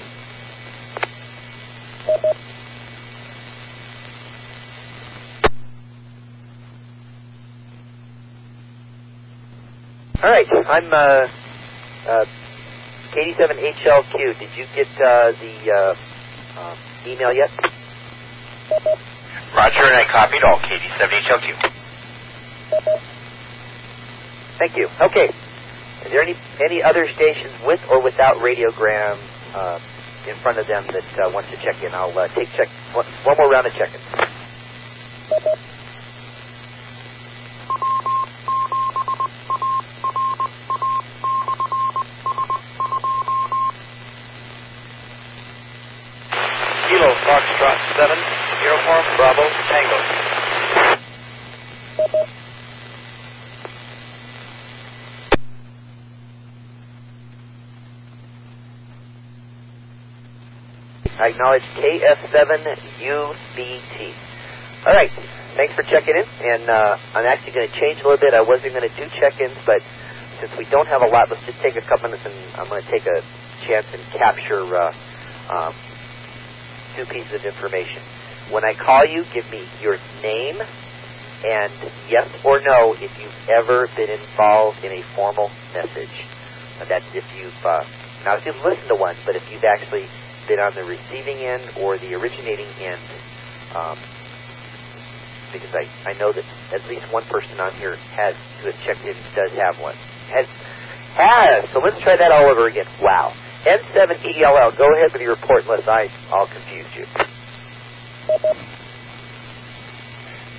All 10.23 10.29
right, 10.31 10.47
I'm 10.69 10.87
uh, 10.87 11.27
uh, 12.09 12.25
KD7HLQ. 13.11 14.39
Did 14.39 14.49
you 14.55 14.65
get 14.73 14.87
uh, 14.95 15.31
the 15.33 15.71
uh, 15.75 16.61
um, 16.61 16.77
email 17.05 17.33
yet? 17.33 17.49
Roger, 19.53 19.83
and 19.83 19.95
I 19.97 20.05
copied 20.09 20.43
all 20.43 20.59
KD7HLQ. 20.59 21.71
Thank 24.59 24.77
you. 24.77 24.87
Okay. 25.01 25.27
Is 26.05 26.11
there 26.11 26.21
any 26.21 26.35
any 26.63 26.81
other 26.81 27.05
stations 27.15 27.53
with 27.65 27.81
or 27.91 28.01
without 28.01 28.35
radiogram 28.37 29.19
uh, 29.53 29.79
in 30.29 30.35
front 30.41 30.57
of 30.57 30.67
them 30.67 30.85
that 30.87 31.25
uh, 31.25 31.31
want 31.33 31.47
to 31.47 31.57
check 31.57 31.83
in? 31.83 31.93
I'll 31.93 32.17
uh, 32.17 32.29
take 32.29 32.47
check 32.55 32.69
one, 32.93 33.05
one 33.25 33.37
more 33.37 33.49
round 33.49 33.67
of 33.67 33.73
checking. 33.73 33.99
Kilo 46.89 47.09
Foxtrot 47.25 47.79
7, 47.97 48.17
Uniform 48.63 49.05
Bravo 49.17 49.45
Tango. 49.67 49.99
I 61.23 61.31
acknowledge 61.31 61.63
KF7UBT. 61.79 63.95
All 64.85 64.91
right. 64.91 65.07
Thanks 65.55 65.73
for 65.73 65.83
checking 65.83 66.17
in. 66.19 66.25
And 66.43 66.69
uh, 66.69 66.97
I'm 67.15 67.23
actually 67.23 67.53
going 67.53 67.69
to 67.71 67.79
change 67.79 68.01
a 68.01 68.03
little 68.03 68.19
bit. 68.19 68.33
I 68.33 68.41
wasn't 68.43 68.73
going 68.75 68.83
to 68.83 68.91
do 68.99 69.07
check-ins, 69.15 69.55
but 69.65 69.79
since 70.41 70.51
we 70.59 70.65
don't 70.67 70.89
have 70.91 71.01
a 71.01 71.07
lot, 71.07 71.31
let's 71.31 71.45
just 71.45 71.61
take 71.63 71.77
a 71.79 71.81
couple 71.87 72.09
minutes 72.11 72.27
and 72.27 72.35
I'm 72.59 72.67
going 72.67 72.83
to 72.83 72.91
take 72.91 73.07
a 73.07 73.23
chance 73.63 73.87
and 73.95 74.03
capture 74.19 74.67
uh, 74.67 74.91
um, 75.47 75.71
two 76.99 77.07
pieces 77.07 77.39
of 77.39 77.47
information. 77.47 78.03
When 78.51 78.67
I 78.67 78.75
call 78.75 79.07
you, 79.07 79.23
give 79.31 79.47
me 79.47 79.63
your 79.79 79.95
name 80.19 80.59
and 80.59 81.71
yes 82.11 82.27
or 82.43 82.59
no 82.59 82.99
if 82.99 83.15
you've 83.15 83.47
ever 83.47 83.87
been 83.95 84.11
involved 84.11 84.83
in 84.83 84.91
a 84.91 84.99
formal 85.15 85.47
message. 85.71 86.11
And 86.83 86.91
that's 86.91 87.07
if 87.15 87.23
you've, 87.39 87.63
uh, 87.63 87.87
now 88.27 88.35
if 88.35 88.43
you've 88.45 88.59
listened 88.59 88.91
to 88.91 88.99
one, 88.99 89.15
but 89.23 89.37
if 89.37 89.49
you've 89.49 89.63
actually 89.63 90.09
been 90.47 90.59
on 90.59 90.75
the 90.75 90.83
receiving 90.83 91.37
end 91.37 91.63
or 91.79 91.97
the 91.97 92.13
originating 92.15 92.67
end, 92.79 93.01
um, 93.75 93.97
because 95.51 95.73
I, 95.73 95.87
I 96.09 96.13
know 96.17 96.31
that 96.31 96.45
at 96.73 96.83
least 96.89 97.11
one 97.11 97.23
person 97.25 97.59
on 97.59 97.73
here 97.75 97.95
has, 98.17 98.35
who 98.61 98.71
has 98.71 98.75
checked 98.85 99.05
in, 99.05 99.15
does 99.35 99.51
have 99.53 99.79
one. 99.79 99.95
Has, 100.33 100.47
has. 101.15 101.69
So 101.71 101.79
let's 101.79 101.99
try 102.01 102.17
that 102.17 102.31
all 102.31 102.49
over 102.51 102.67
again. 102.67 102.87
Wow. 103.01 103.33
N7ELL, 103.65 104.77
go 104.77 104.91
ahead 104.91 105.13
with 105.13 105.21
your 105.21 105.35
report 105.35 105.63
unless 105.63 105.87
I 105.87 106.09
all 106.31 106.47
confused 106.47 106.89
you. 106.95 107.05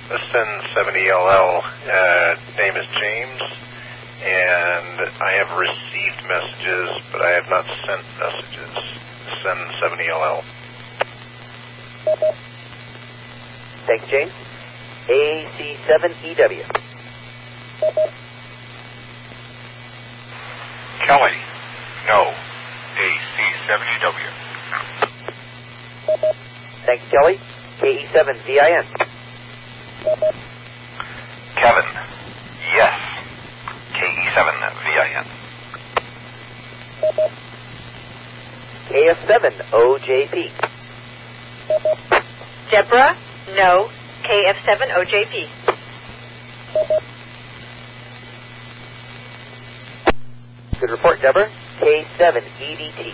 This 0.09 0.21
N7ELL, 0.33 1.63
uh, 1.89 2.35
name 2.57 2.77
is 2.77 2.87
James, 2.99 3.41
and 4.23 5.01
I 5.21 5.33
have 5.37 5.57
received 5.57 6.27
messages, 6.27 6.89
but 7.11 7.21
I 7.21 7.31
have 7.31 7.49
not 7.49 7.65
sent 7.85 8.01
messages. 8.17 8.99
N7ELL. 9.25 10.43
Thanks, 13.87 14.05
James. 14.09 14.31
AC7EW. 15.07 16.63
Kelly. 21.05 21.37
No. 22.07 22.33
AC7EW. 22.97 24.31
Thanks, 26.85 27.05
Kelly. 27.09 27.39
KE7VIN. 27.81 28.85
Kevin. 31.55 31.89
Yes. 32.75 32.95
KE7VIN. 33.93 35.25
KF7OJP. 38.89 40.51
Deborah, 42.71 43.15
no. 43.55 43.89
KF7OJP. 44.23 45.49
Good 50.79 50.91
report, 50.91 51.21
Deborah. 51.21 51.49
K7EDT. 51.79 53.13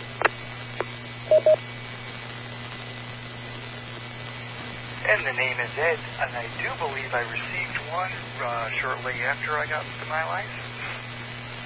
And 5.07 5.25
the 5.25 5.33
name 5.33 5.59
is 5.59 5.71
Ed, 5.77 5.99
and 6.21 6.31
I 6.35 6.45
do 6.61 6.69
believe 6.79 7.13
I 7.13 7.21
received 7.31 7.77
one 7.91 8.11
uh, 8.43 8.69
shortly 8.81 9.13
after 9.23 9.57
I 9.57 9.65
got 9.67 9.85
into 9.85 10.05
my 10.09 10.23
life. 10.25 10.45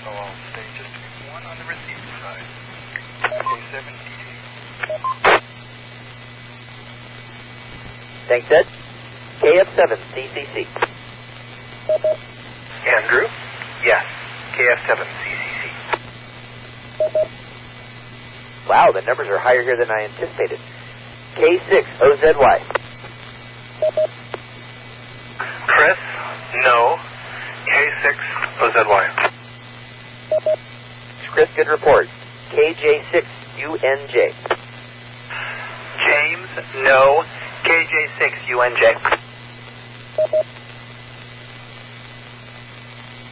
So 0.04 0.10
I'll 0.10 0.36
say 0.54 0.64
just 0.78 0.94
one 1.34 1.44
on 1.46 1.58
the 1.58 1.66
receiving 1.66 2.12
side. 2.22 2.65
K7DT. 3.26 4.06
Thanks, 8.28 8.48
Ed. 8.52 8.66
KF7CCC. 9.42 10.68
Andrew? 12.86 13.28
Yes. 13.84 14.06
KF7CCC. 14.56 15.64
Wow, 18.70 18.92
the 18.92 19.02
numbers 19.02 19.28
are 19.30 19.38
higher 19.38 19.62
here 19.62 19.78
than 19.78 19.92
I 19.92 20.06
anticipated. 20.06 20.60
K6OZY. 21.36 22.60
Chris? 25.68 25.98
No. 26.64 26.98
K6OZY. 27.68 29.32
Chris, 31.32 31.50
good 31.56 31.68
report. 31.68 32.08
KJ6UNJ. 32.52 34.34
James? 36.10 36.50
No. 36.76 37.24
KJ6UNJ. 37.64 38.82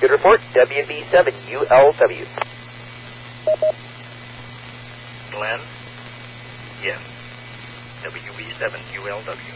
Good 0.01 0.11
report. 0.11 0.41
WB7ULW. 0.55 2.27
Glenn? 5.31 5.59
Yes. 6.83 6.99
WB7ULW. 8.03 9.53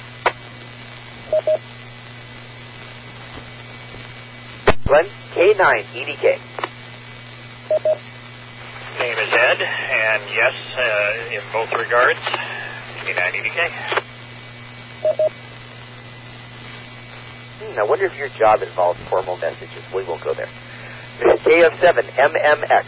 Glenn, 4.85 5.07
K9EDK. 5.35 6.39
Name 8.99 9.13
is 9.13 9.29
Ed, 9.31 9.61
and 9.61 10.23
yes, 10.29 10.53
uh, 10.75 11.35
in 11.35 11.41
both 11.53 11.71
regards, 11.73 12.19
K9EDK. 13.05 14.01
Hmm, 17.59 17.79
I 17.79 17.83
wonder 17.83 18.05
if 18.05 18.17
your 18.17 18.29
job 18.29 18.61
involves 18.61 18.99
formal 19.09 19.37
messages. 19.37 19.83
We 19.93 20.03
won't 20.03 20.23
go 20.23 20.33
there. 20.33 20.49
KF7MMX. 21.21 22.85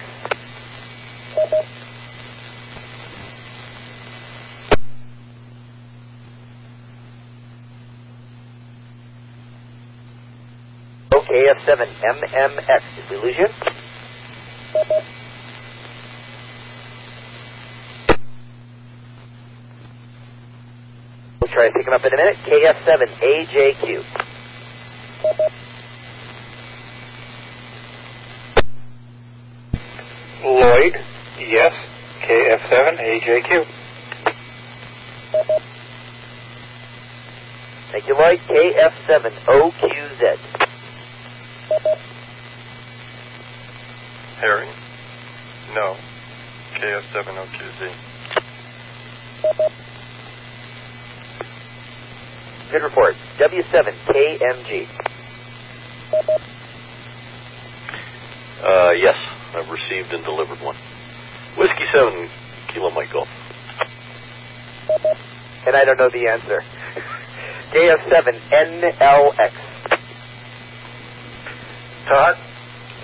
KF7MMX. 11.29 12.81
Did 12.95 13.09
we 13.11 13.17
lose 13.17 13.37
you? 13.37 13.47
We'll 21.39 21.48
try 21.59 21.67
to 21.67 21.73
pick 21.73 21.87
him 21.87 21.93
up 21.93 22.05
in 22.05 22.13
a 22.13 22.15
minute. 22.15 22.37
KF7AJQ. 22.47 24.03
Lloyd, 30.45 30.95
yes. 31.37 31.73
KF7AJQ. 32.21 33.65
Thank 37.91 38.07
you, 38.07 38.13
Lloyd. 38.13 38.39
KF7OQZ. 38.47 40.37
Harry? 44.39 44.69
No. 45.75 45.97
KF7OQZ. 46.75 47.91
Good 52.71 52.83
report. 52.83 53.15
W7KMG. 53.39 54.87
Uh, 58.63 58.91
yes, 58.91 59.15
I've 59.55 59.69
received 59.69 60.13
and 60.13 60.23
delivered 60.23 60.59
one. 60.59 60.75
Whiskey 61.57 61.85
7, 61.91 62.29
Kilo 62.73 62.91
Mike 62.91 63.11
Golf. 63.11 63.27
And 65.65 65.75
I 65.75 65.83
don't 65.83 65.97
know 65.97 66.09
the 66.09 66.27
answer. 66.27 66.61
KF7NLX. 67.73 69.51
Todd? 72.07 72.37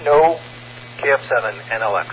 No. 0.03 0.39
KF7NLX. 0.99 2.07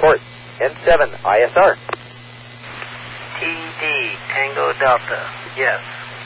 Port. 0.00 0.20
N7 0.60 1.16
ISR. 1.22 1.76
TD, 1.76 1.99
Tango 4.40 4.72
Delta. 4.80 5.20
Yes. 5.54 5.80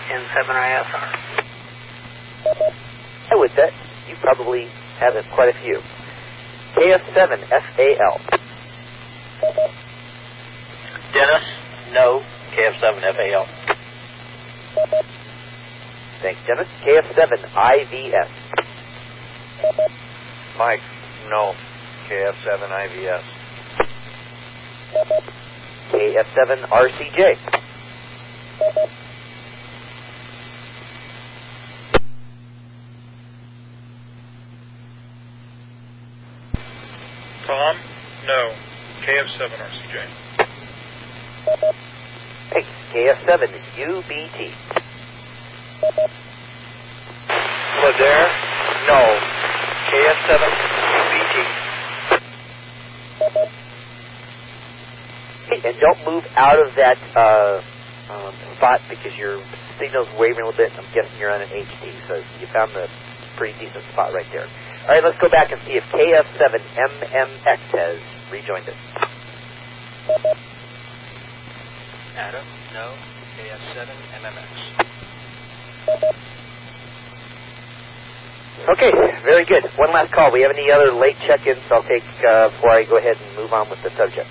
N7ISR. 0.09 1.07
I 3.33 3.35
would 3.35 3.50
bet 3.57 3.72
you 4.09 4.14
probably 4.22 4.68
have 5.00 5.16
it 5.16 5.24
quite 5.35 5.48
a 5.48 5.59
few. 5.59 5.81
KF7 6.77 7.48
FAL. 7.48 8.20
Dennis? 11.12 11.42
No. 11.92 12.22
KF7 12.55 13.03
FAL. 13.16 13.46
Thanks, 16.22 16.40
Dennis. 16.46 16.68
KF7 16.85 17.50
IVS. 17.50 18.29
Mike? 20.57 20.81
No. 21.29 21.53
KF7IVS. 22.09 23.22
KF7RCJ. 25.90 27.63
Tom? 37.46 37.76
No. 38.26 38.54
KF7RCJ. 39.02 39.94
Hey, 42.50 42.64
KF7 42.92 43.42
UBT. 43.76 44.38
Ladare? 47.82 48.30
No. 48.86 49.00
KF7 49.90 50.32
UBT. 50.94 51.34
Hey, 55.48 55.58
and 55.68 55.76
don't 55.80 56.00
move 56.06 56.24
out 56.36 56.58
of 56.64 56.74
that 56.76 56.98
uh, 57.16 57.60
um, 58.10 58.34
spot 58.56 58.80
because 58.88 59.16
your 59.16 59.40
signal's 59.78 60.08
wavering 60.18 60.44
a 60.44 60.50
little 60.50 60.56
bit. 60.56 60.70
And 60.72 60.86
I'm 60.86 60.90
guessing 60.94 61.18
you're 61.18 61.32
on 61.32 61.42
an 61.42 61.48
HT, 61.48 62.08
so 62.08 62.16
you 62.40 62.46
found 62.52 62.72
the 62.72 62.88
pretty 63.36 63.58
decent 63.58 63.84
spot 63.92 64.12
right 64.12 64.26
there. 64.32 64.46
All 64.88 64.94
right, 64.94 65.02
let's 65.02 65.18
go 65.18 65.28
back 65.28 65.50
and 65.52 65.60
see 65.66 65.80
if 65.80 65.84
KF7MMX 65.92 67.60
has 67.72 67.98
rejoined 68.30 68.68
us. 68.68 68.76
Adam? 72.16 72.44
No. 72.72 72.94
KF7 73.38 73.88
MMX. 74.22 74.84
Okay, 78.64 78.90
very 79.24 79.44
good. 79.44 79.64
One 79.76 79.92
last 79.92 80.12
call. 80.12 80.32
We 80.32 80.42
have 80.42 80.52
any 80.52 80.70
other 80.70 80.92
late 80.92 81.16
check-ins 81.26 81.60
I'll 81.70 81.82
take 81.82 82.04
uh, 82.28 82.48
before 82.50 82.70
I 82.72 82.84
go 82.84 82.98
ahead 82.98 83.16
and 83.16 83.36
move 83.36 83.52
on 83.52 83.68
with 83.68 83.82
the 83.82 83.90
subject. 83.96 84.28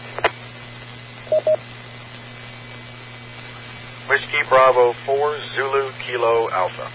Whiskey 4.10 4.44
Bravo 4.50 4.94
4 5.06 5.38
Zulu 5.56 5.92
Kilo 6.06 6.50
Alpha. 6.52 6.92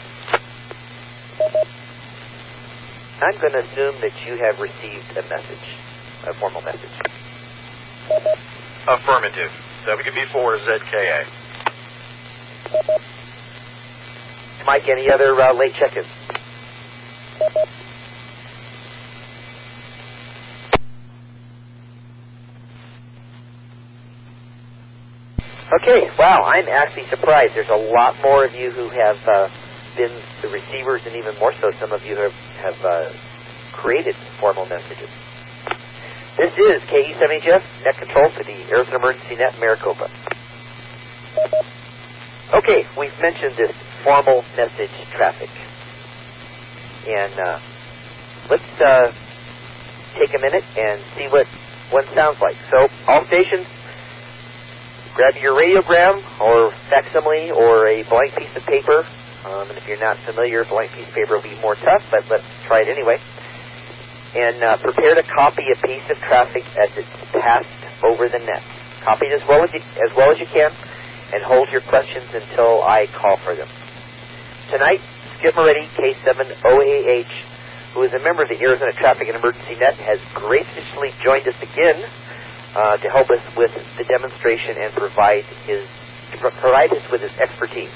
I'm 3.21 3.39
going 3.41 3.53
to 3.53 3.61
assume 3.61 4.01
that 4.03 4.13
you 4.27 4.37
have 4.37 4.61
received 4.61 5.17
a 5.17 5.23
message, 5.23 5.77
a 6.27 6.35
formal 6.35 6.61
message. 6.61 6.91
Affirmative. 8.87 9.51
WB4 9.87 10.59
ZKA. 10.67 11.25
Mike, 14.67 14.89
any 14.89 15.11
other 15.11 15.41
uh, 15.41 15.55
late 15.55 15.75
check-ins? 15.75 16.07
Okay, 25.69 26.09
wow, 26.19 26.49
I'm 26.49 26.65
actually 26.67 27.05
surprised. 27.11 27.53
There's 27.55 27.69
a 27.69 27.93
lot 27.93 28.17
more 28.23 28.45
of 28.47 28.55
you 28.55 28.71
who 28.71 28.89
have 28.89 29.21
uh, 29.29 29.49
been 29.99 30.17
the 30.41 30.49
receivers, 30.49 31.03
and 31.05 31.15
even 31.15 31.37
more 31.39 31.53
so, 31.61 31.73
some 31.79 31.93
of 31.93 32.01
you 32.05 32.17
have, 32.17 32.33
have 32.65 32.79
uh, 32.81 33.13
created 33.75 34.17
formal 34.41 34.65
messages. 34.65 35.11
This 36.39 36.53
is 36.57 36.81
KE7HF, 36.89 37.85
net 37.85 37.97
control 38.01 38.31
for 38.33 38.45
the 38.45 38.57
Arizona 38.73 38.97
Emergency 38.97 39.37
Net 39.37 39.61
Maricopa. 39.61 40.09
Okay, 42.57 42.89
we've 42.97 43.13
mentioned 43.21 43.53
this 43.59 43.77
formal 44.03 44.43
message 44.57 44.95
traffic. 45.13 45.51
And 47.07 47.35
uh, 47.45 47.61
let's 48.49 48.81
uh, 48.81 49.13
take 50.17 50.33
a 50.33 50.41
minute 50.41 50.65
and 50.79 51.03
see 51.19 51.29
what 51.29 51.47
one 51.93 52.05
sounds 52.15 52.39
like. 52.41 52.57
So, 52.71 52.89
all 53.07 53.27
stations, 53.27 53.67
grab 55.19 55.35
your 55.43 55.59
radiogram 55.59 56.23
or 56.39 56.71
facsimile 56.87 57.51
or 57.51 57.91
a 57.91 58.07
blank 58.07 58.39
piece 58.39 58.55
of 58.55 58.63
paper. 58.71 59.03
Um, 59.43 59.67
and 59.67 59.75
if 59.75 59.83
you're 59.91 59.99
not 59.99 60.15
familiar, 60.23 60.63
a 60.63 60.69
blank 60.71 60.95
piece 60.95 61.11
of 61.11 61.15
paper 61.15 61.35
will 61.35 61.43
be 61.43 61.59
more 61.59 61.75
tough, 61.75 62.07
but 62.07 62.23
let's 62.31 62.47
try 62.71 62.87
it 62.87 62.89
anyway. 62.89 63.19
And 64.39 64.63
uh, 64.63 64.79
prepare 64.79 65.19
to 65.19 65.27
copy 65.27 65.67
a 65.75 65.79
piece 65.83 66.07
of 66.07 66.23
traffic 66.23 66.63
as 66.79 66.95
it's 66.95 67.11
passed 67.35 67.67
over 68.07 68.31
the 68.31 68.39
net. 68.39 68.63
Copy 69.03 69.27
it 69.27 69.43
as 69.43 69.43
well 69.51 69.67
as 69.67 69.75
you, 69.75 69.83
as 70.07 70.15
well 70.15 70.31
as 70.31 70.39
you 70.39 70.47
can, 70.47 70.71
and 71.35 71.43
hold 71.43 71.67
your 71.75 71.83
questions 71.91 72.31
until 72.31 72.87
I 72.87 73.11
call 73.11 73.43
for 73.43 73.59
them. 73.59 73.67
Tonight, 74.71 75.03
Skip 75.43 75.59
Moretti, 75.59 75.91
K7OAH, 75.99 77.35
who 77.95 78.03
is 78.07 78.15
a 78.15 78.23
member 78.23 78.47
of 78.47 78.55
the 78.55 78.61
Arizona 78.63 78.95
Traffic 78.95 79.27
and 79.27 79.35
Emergency 79.35 79.75
Net, 79.83 79.99
has 79.99 80.23
graciously 80.39 81.11
joined 81.27 81.49
us 81.51 81.59
again 81.59 82.07
uh, 82.75 82.97
to 82.97 83.09
help 83.09 83.31
us 83.31 83.43
with 83.57 83.73
the 83.97 84.05
demonstration 84.05 84.77
and 84.81 84.93
provide 84.95 85.45
his 85.65 85.87
provide 86.39 86.93
us 86.93 87.03
with 87.11 87.23
his 87.23 87.33
expertise. 87.41 87.91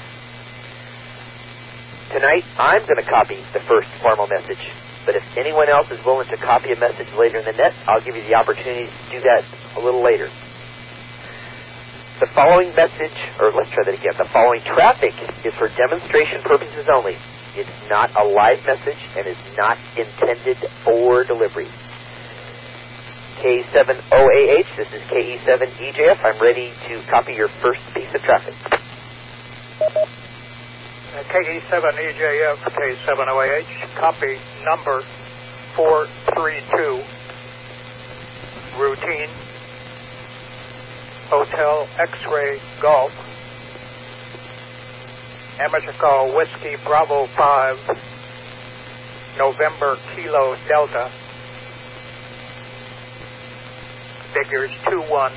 Tonight, 2.11 2.43
I'm 2.57 2.81
going 2.81 2.97
to 2.97 3.09
copy 3.09 3.37
the 3.53 3.61
first 3.69 3.87
formal 4.01 4.27
message, 4.27 4.61
but 5.05 5.15
if 5.15 5.23
anyone 5.37 5.69
else 5.69 5.89
is 5.91 6.03
willing 6.05 6.27
to 6.29 6.37
copy 6.37 6.73
a 6.73 6.79
message 6.79 7.07
later 7.17 7.39
in 7.39 7.45
the 7.45 7.53
net, 7.53 7.73
I'll 7.87 8.01
give 8.03 8.15
you 8.15 8.23
the 8.23 8.35
opportunity 8.35 8.85
to 8.85 9.03
do 9.11 9.21
that 9.21 9.45
a 9.77 9.79
little 9.79 10.03
later. 10.03 10.27
The 12.19 12.27
following 12.35 12.73
message, 12.75 13.17
or 13.39 13.51
let's 13.51 13.71
try 13.71 13.83
that 13.85 13.93
again. 13.93 14.13
The 14.17 14.29
following 14.31 14.61
traffic 14.61 15.13
is 15.43 15.53
for 15.55 15.69
demonstration 15.75 16.41
purposes 16.43 16.85
only. 16.93 17.17
It's 17.55 17.89
not 17.89 18.09
a 18.15 18.25
live 18.25 18.65
message 18.65 18.97
and 19.17 19.27
is 19.27 19.37
not 19.57 19.77
intended 19.97 20.57
for 20.83 21.23
delivery. 21.23 21.67
K7OAH, 23.39 24.77
this 24.77 24.87
is 24.93 25.01
KE7EJF. 25.09 26.23
I'm 26.23 26.39
ready 26.39 26.71
to 26.87 27.01
copy 27.09 27.33
your 27.33 27.49
first 27.61 27.81
piece 27.93 28.13
of 28.13 28.21
traffic. 28.21 28.53
Uh, 29.81 31.23
KE7EJF, 31.29 32.57
K7OAH, 32.57 33.95
copy 33.97 34.39
number 34.63 35.01
432, 35.75 37.03
routine, 38.79 39.29
Hotel 41.29 41.87
X-Ray 41.97 42.59
Golf, 42.81 43.11
amateur 45.59 45.93
call 45.99 46.35
Whiskey 46.35 46.75
Bravo 46.83 47.27
5, 47.35 47.77
November 49.37 49.97
Kilo 50.15 50.55
Delta, 50.67 51.11
figures 54.33 54.71
2-1, 54.87 55.31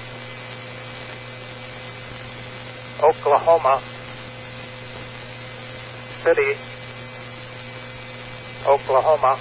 Oklahoma 3.02 3.82
City, 6.24 6.54
Oklahoma, 8.66 9.38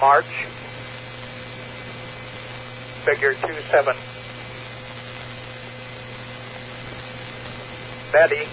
March, 0.00 0.24
figure 3.04 3.34
2-7, 3.34 3.96
Betty, 8.12 8.46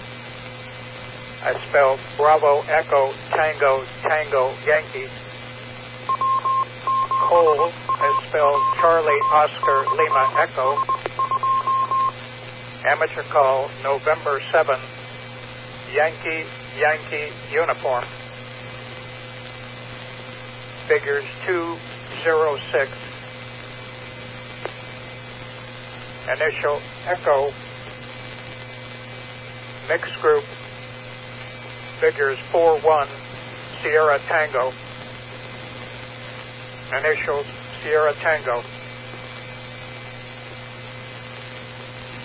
I 1.42 1.54
spelled 1.68 2.00
Bravo 2.18 2.60
Echo 2.68 3.12
Tango 3.30 3.84
Tango 4.02 4.54
Yankee. 4.66 5.08
Cole 7.28 7.68
is 7.68 8.28
spelled 8.28 8.62
Charlie 8.80 9.20
Oscar 9.30 9.84
Lima 9.94 10.32
Echo. 10.38 10.76
Amateur 12.88 13.22
call 13.24 13.70
November 13.82 14.40
7, 14.50 14.74
Yankee 15.92 16.46
Yankee 16.78 17.28
Uniform. 17.52 18.04
Figures 20.88 21.24
206. 21.46 22.90
Initial 26.34 26.80
Echo 27.06 27.52
Mixed 29.88 30.20
Group 30.22 30.44
figures 32.00 32.38
4-1 32.50 33.08
Sierra 33.82 34.18
Tango. 34.26 34.72
Initials 36.98 37.46
Sierra 37.82 38.12
Tango. 38.14 38.62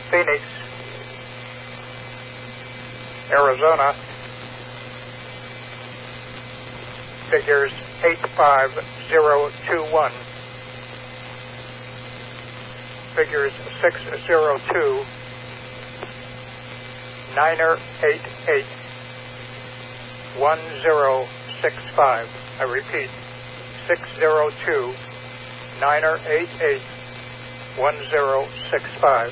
Phoenix, 0.09 0.43
Arizona. 3.31 3.93
Figures 7.29 7.71
85021. 8.03 10.11
Figures 13.15 13.53
602. 13.81 15.05
Niner 17.35 17.77
88. 18.03 18.65
1065. 20.37 22.29
I 22.59 22.63
repeat, 22.63 23.09
602 23.87 24.93
988 25.79 26.81
1065. 27.77 29.31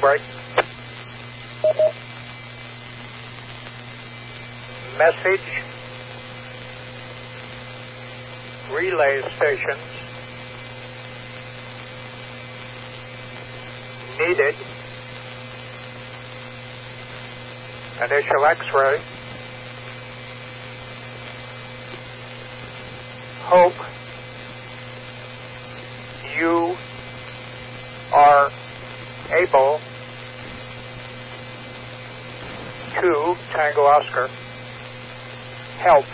Break. 0.00 0.20
Message. 4.98 5.40
Relay 8.72 9.22
stations. 9.36 9.80
Needed. 14.18 14.54
Initial 18.02 18.46
X-ray. 18.46 19.00
Hope 23.50 23.72
you 26.38 26.76
are 28.12 28.50
able 29.38 29.80
to 32.92 33.36
Tango 33.50 33.80
Oscar 33.86 34.28
help 35.78 36.04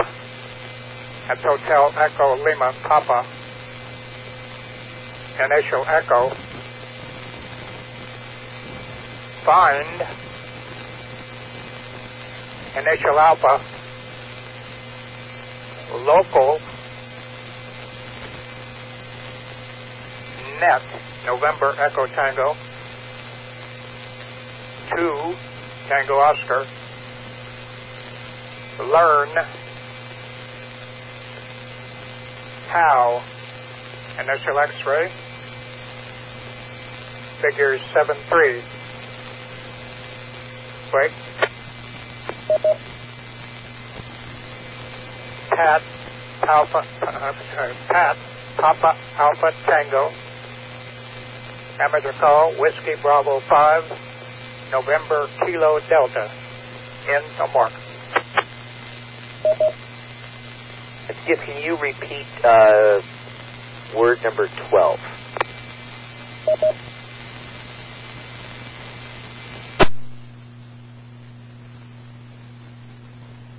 at 1.29 1.38
Hotel 1.38 1.92
Echo 1.99 2.37
Lima 2.37 2.73
Papa 2.85 3.27
initial 5.44 5.85
Echo 5.88 6.31
find 9.44 10.03
initial 12.77 13.18
Alpha 13.18 13.61
local 16.07 16.61
net 20.64 20.83
November 21.27 21.74
Echo 21.79 22.07
Tango. 22.07 22.57
2 24.96 25.35
Tango 25.88 26.14
Oscar. 26.14 26.64
Learn. 28.79 29.29
How. 32.68 33.22
Initial 34.18 34.59
x-ray. 34.59 35.11
Figures 37.42 37.81
7-3 37.92 38.62
wait. 40.94 41.11
Pat 45.50 45.83
Alpha 46.42 46.79
uh, 47.03 47.33
sorry, 47.55 47.74
Pat 47.88 48.16
Papa 48.57 48.96
Alpha 49.18 49.53
Tango 49.66 50.12
amateur 51.85 52.12
call 52.18 52.55
Whiskey 52.59 52.94
Bravo 53.03 53.40
5 53.40 53.83
November 54.73 55.29
Kilo 55.44 55.79
Delta 55.87 56.31
in 57.09 57.23
the 57.37 57.47
mark. 57.53 57.73
Skip, 61.25 61.40
can 61.40 61.62
you 61.62 61.77
repeat 61.77 62.27
uh, 62.42 63.01
word 63.94 64.18
number 64.25 64.49
12? 64.70 64.99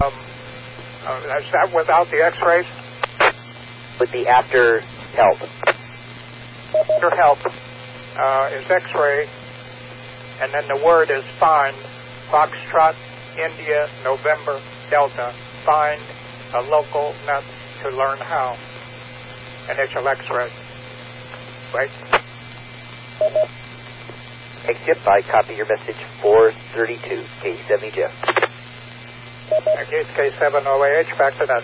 Um, 0.01 0.13
uh, 1.05 1.37
is 1.39 1.45
that 1.51 1.71
without 1.75 2.07
the 2.09 2.23
x-rays? 2.23 2.65
Would 3.99 4.11
be 4.11 4.27
after 4.27 4.79
help. 5.15 5.37
After 6.73 7.15
help 7.15 7.37
uh, 8.17 8.49
is 8.53 8.69
x-ray, 8.69 9.27
and 10.41 10.53
then 10.53 10.67
the 10.67 10.85
word 10.85 11.09
is 11.11 11.23
find, 11.39 11.75
Foxtrot, 12.29 12.95
India, 13.37 13.87
November, 14.03 14.61
Delta, 14.89 15.33
find 15.65 16.01
a 16.53 16.61
local 16.61 17.13
net 17.25 17.43
to 17.83 17.89
learn 17.89 18.17
how. 18.19 18.57
Initial 19.69 20.07
x-ray. 20.07 20.49
Right? 21.73 21.89
Exit 24.67 24.97
by 25.05 25.21
copy 25.21 25.55
your 25.55 25.67
message 25.67 25.97
432, 26.21 27.23
K70 27.43 27.93
Jeff. 27.93 28.11
Against 29.77 30.11
K7OAH, 30.11 31.17
back 31.17 31.37
to 31.37 31.45
that. 31.45 31.63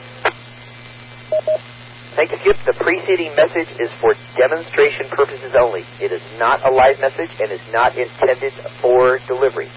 Thank 2.15 2.31
you, 2.31 2.37
Skip. 2.43 2.57
The 2.67 2.75
preceding 2.75 3.31
message 3.35 3.71
is 3.79 3.89
for 4.01 4.15
demonstration 4.35 5.07
purposes 5.09 5.55
only. 5.59 5.83
It 6.01 6.11
is 6.11 6.21
not 6.37 6.59
a 6.67 6.71
live 6.73 6.99
message 6.99 7.31
and 7.39 7.51
is 7.51 7.63
not 7.71 7.95
intended 7.97 8.51
for 8.81 9.19
delivery. 9.27 9.71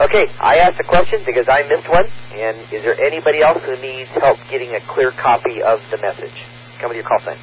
Okay, 0.00 0.26
I 0.40 0.58
asked 0.58 0.80
a 0.80 0.84
question 0.84 1.22
because 1.26 1.46
I 1.48 1.62
missed 1.66 1.88
one. 1.88 2.06
And 2.34 2.58
is 2.74 2.82
there 2.82 2.98
anybody 3.00 3.42
else 3.42 3.62
who 3.64 3.74
needs 3.80 4.10
help 4.18 4.38
getting 4.50 4.74
a 4.74 4.80
clear 4.90 5.12
copy 5.12 5.62
of 5.62 5.78
the 5.90 5.98
message? 5.98 6.34
Come 6.80 6.90
with 6.90 6.98
your 6.98 7.06
call 7.06 7.18
sign. 7.22 7.38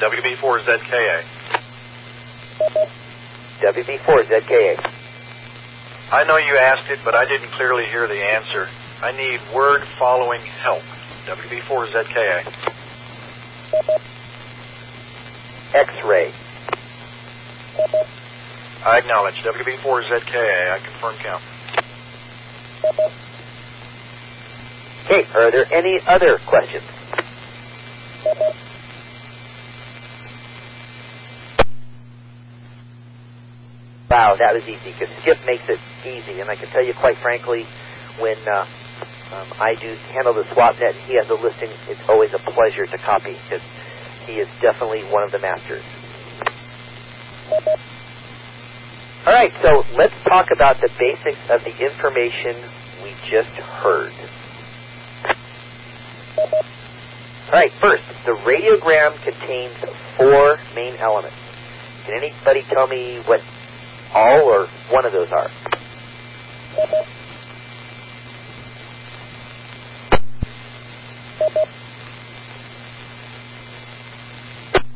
WB4ZKA. 0.00 1.22
WB4ZKA. 3.60 4.97
I 6.10 6.24
know 6.24 6.38
you 6.38 6.56
asked 6.56 6.90
it, 6.90 7.00
but 7.04 7.14
I 7.14 7.26
didn't 7.26 7.50
clearly 7.52 7.84
hear 7.84 8.08
the 8.08 8.14
answer. 8.14 8.66
I 9.02 9.12
need 9.12 9.40
word 9.54 9.82
following 9.98 10.40
help. 10.40 10.82
WB4ZKA. 11.26 12.46
X-ray. 15.74 16.32
I 18.86 18.98
acknowledge. 18.98 19.34
WB4ZKA. 19.44 20.72
I 20.72 20.78
confirm 20.78 21.16
count. 21.16 21.42
Okay, 25.04 25.26
are 25.34 25.50
there 25.50 25.70
any 25.72 26.00
other 26.06 26.38
questions? 26.46 26.84
Wow, 34.10 34.36
that 34.40 34.54
was 34.56 34.64
easy 34.64 34.96
because 34.96 35.12
Skip 35.20 35.36
makes 35.44 35.68
it 35.68 35.78
easy, 36.00 36.40
and 36.40 36.48
I 36.48 36.56
can 36.56 36.68
tell 36.68 36.84
you 36.84 36.94
quite 36.94 37.16
frankly, 37.20 37.66
when 38.18 38.38
uh, 38.48 38.64
um, 39.36 39.52
I 39.60 39.76
do 39.76 39.94
handle 40.16 40.32
the 40.32 40.48
swap 40.52 40.80
net 40.80 40.96
and 40.96 41.04
he 41.04 41.16
has 41.20 41.28
a 41.28 41.36
listing, 41.36 41.68
it's 41.88 42.00
always 42.08 42.32
a 42.32 42.38
pleasure 42.38 42.86
to 42.86 42.98
copy 43.04 43.36
because 43.44 43.60
he 44.24 44.40
is 44.40 44.48
definitely 44.62 45.04
one 45.12 45.22
of 45.22 45.30
the 45.30 45.38
masters. 45.38 45.84
All 49.26 49.34
right, 49.34 49.52
so 49.60 49.84
let's 49.92 50.16
talk 50.24 50.48
about 50.56 50.80
the 50.80 50.88
basics 50.98 51.40
of 51.50 51.60
the 51.64 51.76
information 51.76 52.56
we 53.04 53.12
just 53.28 53.52
heard. 53.60 54.12
All 57.48 57.52
right, 57.52 57.72
first, 57.80 58.04
the 58.24 58.32
radiogram 58.48 59.12
contains 59.22 59.76
four 60.16 60.56
main 60.74 60.96
elements. 60.96 61.36
Can 62.06 62.16
anybody 62.16 62.64
tell 62.72 62.86
me 62.86 63.20
what 63.26 63.40
all 64.14 64.40
or 64.42 64.66
one 64.90 65.06
of 65.06 65.12
those 65.12 65.28
are? 65.30 65.50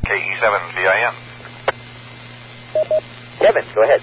KE7VIN. 0.07 1.15
Kevin, 3.39 3.65
go 3.75 3.83
ahead. 3.83 4.01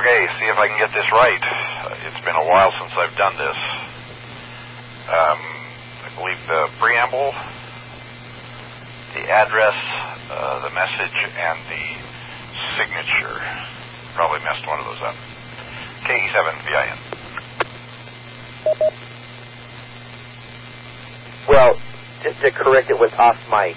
Okay, 0.00 0.26
see 0.40 0.46
if 0.46 0.58
I 0.58 0.66
can 0.66 0.78
get 0.78 0.90
this 0.94 1.06
right. 1.12 1.42
It's 2.06 2.24
been 2.24 2.34
a 2.34 2.46
while 2.50 2.72
since 2.80 2.92
I've 2.96 3.16
done 3.16 3.36
this. 3.38 3.58
Um, 5.06 5.40
I 6.02 6.08
believe 6.18 6.38
the 6.48 6.68
preamble, 6.80 7.30
the 9.14 9.28
address, 9.28 9.76
uh, 10.30 10.68
the 10.68 10.74
message, 10.74 11.16
and 11.36 11.58
the 11.68 11.84
signature. 12.76 13.40
Probably 14.14 14.40
messed 14.40 14.66
one 14.66 14.80
of 14.80 14.86
those 14.86 15.02
up. 15.02 15.14
KE7VIN. 16.04 16.98
Well, 21.48 21.80
just 22.22 22.40
to 22.40 22.50
correct 22.50 22.90
it 22.90 22.98
was 22.98 23.12
off 23.18 23.36
my 23.50 23.74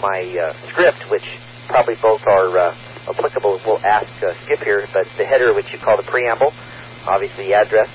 my 0.00 0.36
uh, 0.36 0.52
script, 0.68 1.10
which 1.10 1.24
probably 1.68 1.96
both 2.00 2.22
are 2.26 2.58
uh, 2.58 2.76
applicable. 3.08 3.60
We'll 3.66 3.84
ask 3.84 4.06
uh, 4.22 4.32
Skip 4.44 4.60
here, 4.60 4.86
but 4.92 5.06
the 5.16 5.24
header, 5.24 5.52
which 5.54 5.72
you 5.72 5.78
call 5.78 5.96
the 5.96 6.02
preamble, 6.02 6.52
obviously 7.06 7.48
the 7.48 7.54
address, 7.54 7.88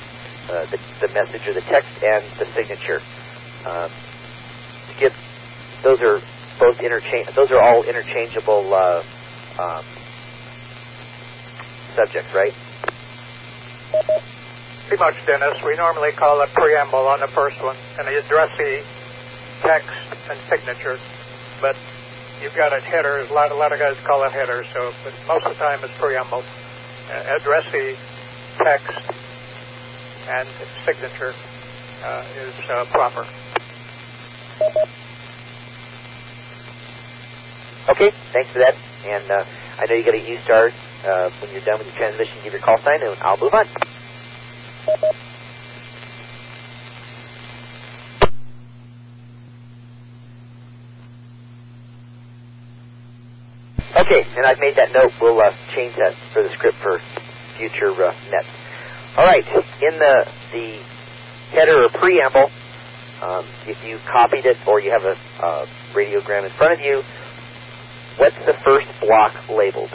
uh, 0.50 0.66
the, 0.70 0.80
the 1.02 1.14
message 1.14 1.48
or 1.48 1.54
the 1.54 1.62
text, 1.62 1.90
and 2.04 2.24
the 2.38 2.46
signature. 2.54 3.02
Um, 3.66 3.92
Skip, 4.96 5.14
those 5.84 6.00
are 6.02 6.22
both 6.60 6.80
interchange. 6.80 7.28
Those 7.36 7.52
are 7.52 7.62
all 7.62 7.84
interchangeable 7.84 8.74
uh, 8.74 9.02
um, 9.60 9.86
subjects, 11.96 12.30
right? 12.36 12.54
Pretty 14.88 15.02
much, 15.02 15.16
Dennis. 15.26 15.58
We 15.66 15.76
normally 15.76 16.12
call 16.12 16.42
it 16.42 16.50
preamble 16.54 17.08
on 17.08 17.20
the 17.20 17.30
first 17.34 17.62
one, 17.62 17.78
and 17.98 18.08
the 18.08 18.20
addressee, 18.20 18.84
text, 19.62 19.90
and 20.30 20.38
signature. 20.50 20.98
But 21.62 21.76
you've 22.42 22.56
got 22.56 22.74
it 22.74 22.84
header. 22.84 23.26
A 23.30 23.34
lot, 23.34 23.52
a 23.52 23.56
lot 23.56 23.72
of 23.72 23.80
guys 23.80 23.96
call 24.06 24.24
it 24.24 24.32
header, 24.32 24.64
so 24.74 24.92
but 25.04 25.14
most 25.28 25.46
of 25.46 25.54
the 25.54 25.60
time 25.60 25.80
it's 25.84 25.94
preamble. 26.00 26.44
Uh, 27.10 27.38
addressee, 27.38 27.96
text, 28.64 28.98
and 30.28 30.48
signature 30.86 31.34
uh, 32.04 32.24
is 32.38 32.54
uh, 32.70 32.86
proper. 32.92 33.26
Okay, 37.88 38.12
thanks 38.34 38.50
for 38.52 38.60
that. 38.60 38.76
And 39.08 39.32
uh, 39.32 39.44
I 39.80 39.86
know 39.88 39.96
you 39.96 40.04
got 40.04 40.16
a 40.16 40.20
U 40.20 40.38
start. 40.44 40.74
Uh, 41.00 41.30
when 41.42 41.52
you're 41.54 41.64
done 41.64 41.80
with 41.80 41.88
your 41.88 41.96
transmission, 41.98 42.36
give 42.44 42.54
your 42.54 42.62
call 42.62 42.78
sign, 42.84 43.00
and 43.02 43.16
I'll 43.24 43.40
move 43.40 43.54
on. 43.54 43.66
Okay, 53.98 54.22
and 54.38 54.46
I've 54.46 54.60
made 54.60 54.76
that 54.78 54.94
note. 54.94 55.12
We'll 55.22 55.40
uh, 55.42 55.52
change 55.76 55.96
that 55.98 56.14
for 56.34 56.44
the 56.44 56.50
script 56.58 56.78
for 56.84 57.02
future 57.58 57.92
uh, 57.96 58.14
nets. 58.32 58.48
All 59.18 59.26
right, 59.26 59.44
in 59.46 59.96
the 60.00 60.16
the 60.54 60.68
header 61.58 61.84
or 61.86 61.90
preamble, 62.00 62.50
um, 63.24 63.46
if 63.68 63.78
you 63.88 64.00
copied 64.12 64.46
it 64.46 64.58
or 64.68 64.82
you 64.82 64.92
have 64.92 65.04
a 65.04 65.16
uh, 65.46 65.66
radiogram 65.96 66.46
in 66.46 66.54
front 66.58 66.74
of 66.74 66.82
you, 66.82 67.02
what's 68.18 68.36
the 68.46 68.54
first 68.66 68.88
block 69.02 69.34
labeled? 69.50 69.92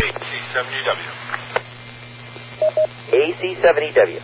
AC70W. 0.00 1.12
AC70W. 3.12 4.20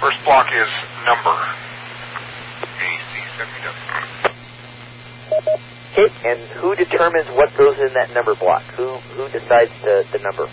First 0.00 0.18
block 0.24 0.46
is 0.54 0.68
number. 1.06 1.36
AC70W. 2.62 3.72
Okay, 5.92 6.08
and 6.24 6.40
who 6.60 6.76
determines 6.76 7.28
what 7.36 7.50
goes 7.58 7.76
in 7.80 7.92
that 7.94 8.14
number 8.14 8.34
block? 8.40 8.62
Who 8.76 8.98
who 9.16 9.28
decides 9.28 9.72
the, 9.84 10.04
the 10.12 10.20
number? 10.22 10.48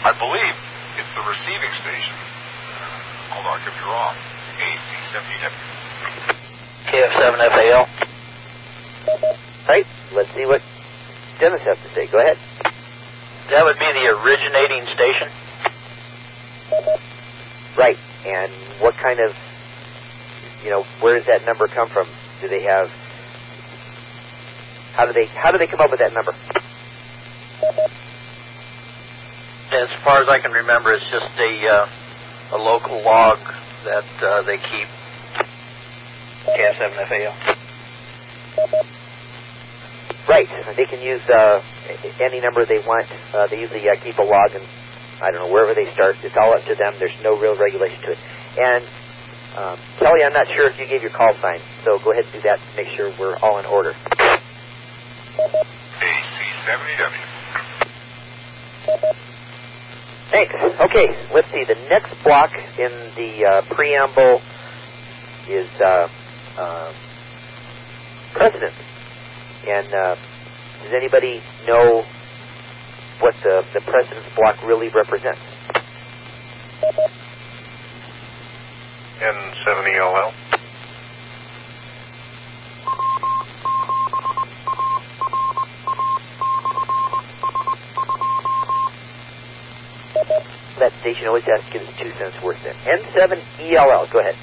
I 0.00 0.14
believe 0.14 0.54
it's 0.94 1.10
the 1.18 1.24
receiving 1.26 1.74
station. 1.82 2.14
Although 3.34 3.50
I 3.50 3.58
could 3.64 3.74
be 3.74 3.82
wrong. 3.90 4.14
AC70W. 4.62 5.50
KF7FAL. 6.94 7.82
Right, 9.68 9.86
let's 10.12 10.32
see 10.34 10.46
what 10.46 10.62
Dennis 11.40 11.62
has 11.64 11.78
to 11.78 11.90
say. 11.94 12.06
Go 12.06 12.18
ahead. 12.18 12.38
That 13.50 13.64
would 13.64 13.78
be 13.80 13.90
the 13.98 14.14
originating 14.14 14.86
station. 14.94 15.28
Right, 17.76 17.98
and 18.26 18.52
what 18.80 18.94
kind 18.94 19.18
of, 19.18 19.34
you 20.64 20.70
know, 20.70 20.84
where 21.00 21.16
does 21.18 21.26
that 21.26 21.44
number 21.44 21.66
come 21.68 21.88
from? 21.88 22.08
Do 22.40 22.48
they 22.48 22.62
have, 22.62 22.88
how 24.96 25.06
do 25.06 25.12
they, 25.12 25.26
how 25.26 25.50
do 25.50 25.58
they 25.58 25.66
come 25.66 25.80
up 25.80 25.90
with 25.90 26.00
that 26.00 26.12
number? 26.12 26.32
As 29.70 29.88
far 30.02 30.20
as 30.20 30.28
I 30.28 30.40
can 30.40 30.50
remember, 30.50 30.92
it's 30.92 31.08
just 31.12 31.30
a 31.38 31.68
uh, 31.68 31.86
a 32.52 32.58
local 32.58 33.00
log 33.04 33.38
that 33.84 34.04
uh, 34.22 34.42
they 34.42 34.56
keep. 34.56 34.88
KF7FAL. 36.48 37.34
Right, 40.28 40.48
they 40.76 40.84
can 40.86 41.00
use 41.00 41.20
uh, 41.28 41.62
any 42.20 42.40
number 42.40 42.64
they 42.66 42.78
want. 42.86 43.06
Uh, 43.32 43.46
they 43.46 43.60
usually 43.60 43.88
uh, 43.88 43.94
keep 44.02 44.18
a 44.18 44.22
log, 44.22 44.50
and 44.54 44.64
I 45.22 45.30
don't 45.30 45.46
know 45.46 45.52
wherever 45.52 45.74
they 45.74 45.92
start. 45.92 46.16
It's 46.22 46.36
all 46.36 46.56
up 46.56 46.64
to 46.66 46.74
them. 46.74 46.94
There's 46.98 47.14
no 47.22 47.38
real 47.38 47.56
regulation 47.56 48.00
to 48.02 48.12
it. 48.12 48.18
And 48.58 48.84
um, 49.56 49.78
Kelly, 49.98 50.22
I'm 50.24 50.32
not 50.32 50.46
sure 50.46 50.68
if 50.70 50.78
you 50.78 50.86
gave 50.86 51.02
your 51.02 51.10
call 51.10 51.34
sign, 51.42 51.58
so 51.84 51.98
go 51.98 52.12
ahead 52.12 52.24
and 52.24 52.32
do 52.32 52.40
that 52.42 52.58
to 52.58 52.76
make 52.76 52.88
sure 52.96 53.12
we're 53.18 53.36
all 53.38 53.58
in 53.58 53.66
order. 53.66 53.94
AC70W. 56.70 57.30
Thanks. 60.30 60.54
Okay, 60.54 61.08
let's 61.34 61.50
see. 61.50 61.64
The 61.64 61.74
next 61.90 62.14
block 62.22 62.50
in 62.78 62.92
the 63.16 63.44
uh, 63.44 63.62
preamble 63.74 64.40
is 65.48 65.68
uh, 65.84 66.06
uh, 66.56 66.92
precedence. 68.34 68.74
And 69.66 69.92
uh, 69.92 70.16
does 70.84 70.92
anybody 70.94 71.42
know 71.66 72.04
what 73.20 73.34
the, 73.42 73.64
the 73.74 73.80
precedence 73.80 74.26
block 74.36 74.62
really 74.64 74.88
represents? 74.88 75.40
N70LL. 79.20 80.32
That 90.78 90.92
station 91.00 91.28
always 91.28 91.44
has 91.44 91.60
to 91.60 91.70
give 91.72 91.82
us 91.82 91.94
two 91.98 92.10
cents 92.16 92.36
worth 92.42 92.56
then. 92.64 92.74
N7ELL. 92.88 94.10
Go 94.10 94.20
ahead. 94.20 94.36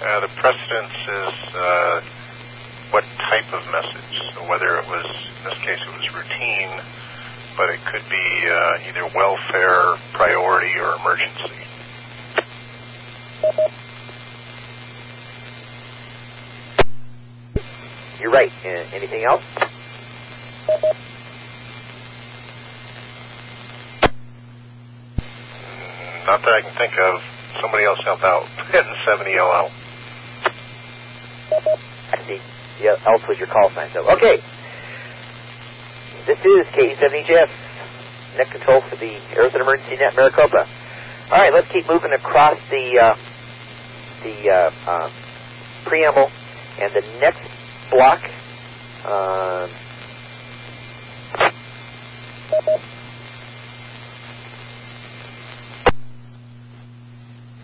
Uh, 0.00 0.20
the 0.20 0.28
precedence 0.40 0.96
is 0.96 1.54
uh, 1.54 2.00
what 2.90 3.04
type 3.28 3.52
of 3.52 3.60
message. 3.70 4.32
So 4.34 4.48
whether 4.48 4.76
it 4.80 4.86
was, 4.88 5.04
in 5.04 5.44
this 5.44 5.58
case, 5.60 5.76
it 5.84 5.92
was 5.92 6.08
routine, 6.16 6.80
but 7.56 7.70
it 7.70 7.80
could 7.90 8.04
be 8.10 8.48
uh, 8.48 8.88
either 8.88 9.10
welfare, 9.14 9.96
priority, 10.14 10.72
or 10.78 10.94
emergency. 11.00 11.60
You're 18.20 18.30
right. 18.30 18.52
Uh, 18.64 18.68
anything 18.94 19.24
else? 19.24 19.42
Not 26.26 26.42
that 26.42 26.52
I 26.52 26.60
can 26.60 26.76
think 26.76 26.92
of. 26.92 27.20
Somebody 27.60 27.84
else 27.84 27.98
help 28.04 28.22
out. 28.22 28.44
N70LL. 28.70 29.70
I 32.12 32.26
see. 32.26 32.40
Yeah, 32.80 32.96
else 33.06 33.22
was 33.28 33.38
your 33.38 33.48
call 33.48 33.70
sign. 33.74 33.90
So, 33.92 34.08
okay. 34.12 34.40
This 36.26 36.38
is 36.44 36.66
KE7EJF 36.76 37.48
net 38.36 38.50
control 38.50 38.82
for 38.90 38.96
the 38.96 39.16
Arizona 39.36 39.64
Emergency 39.64 39.96
Net 39.96 40.12
Maricopa. 40.14 40.66
All 41.32 41.38
right, 41.38 41.50
let's 41.52 41.66
keep 41.72 41.88
moving 41.88 42.12
across 42.12 42.58
the 42.70 42.98
uh, 43.00 43.16
the 44.22 44.50
uh, 44.50 44.70
uh, 44.86 45.10
preamble, 45.86 46.30
and 46.78 46.92
the 46.92 47.00
next 47.20 47.40
block. 47.90 48.20
Uh, 49.04 49.68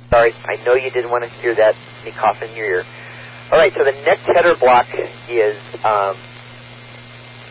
sorry, 0.09 0.33
I 0.33 0.64
know 0.64 0.75
you 0.75 0.90
didn't 0.90 1.11
want 1.11 1.25
to 1.25 1.31
hear 1.40 1.55
that 1.57 1.75
me 2.05 2.12
cough 2.12 2.40
in 2.42 2.57
your 2.57 2.66
ear. 2.66 2.85
All 3.53 3.59
right, 3.59 3.73
so 3.76 3.85
the 3.85 3.93
next 4.07 4.22
header 4.35 4.55
block 4.59 4.87
is 5.28 5.57
um, 5.85 6.16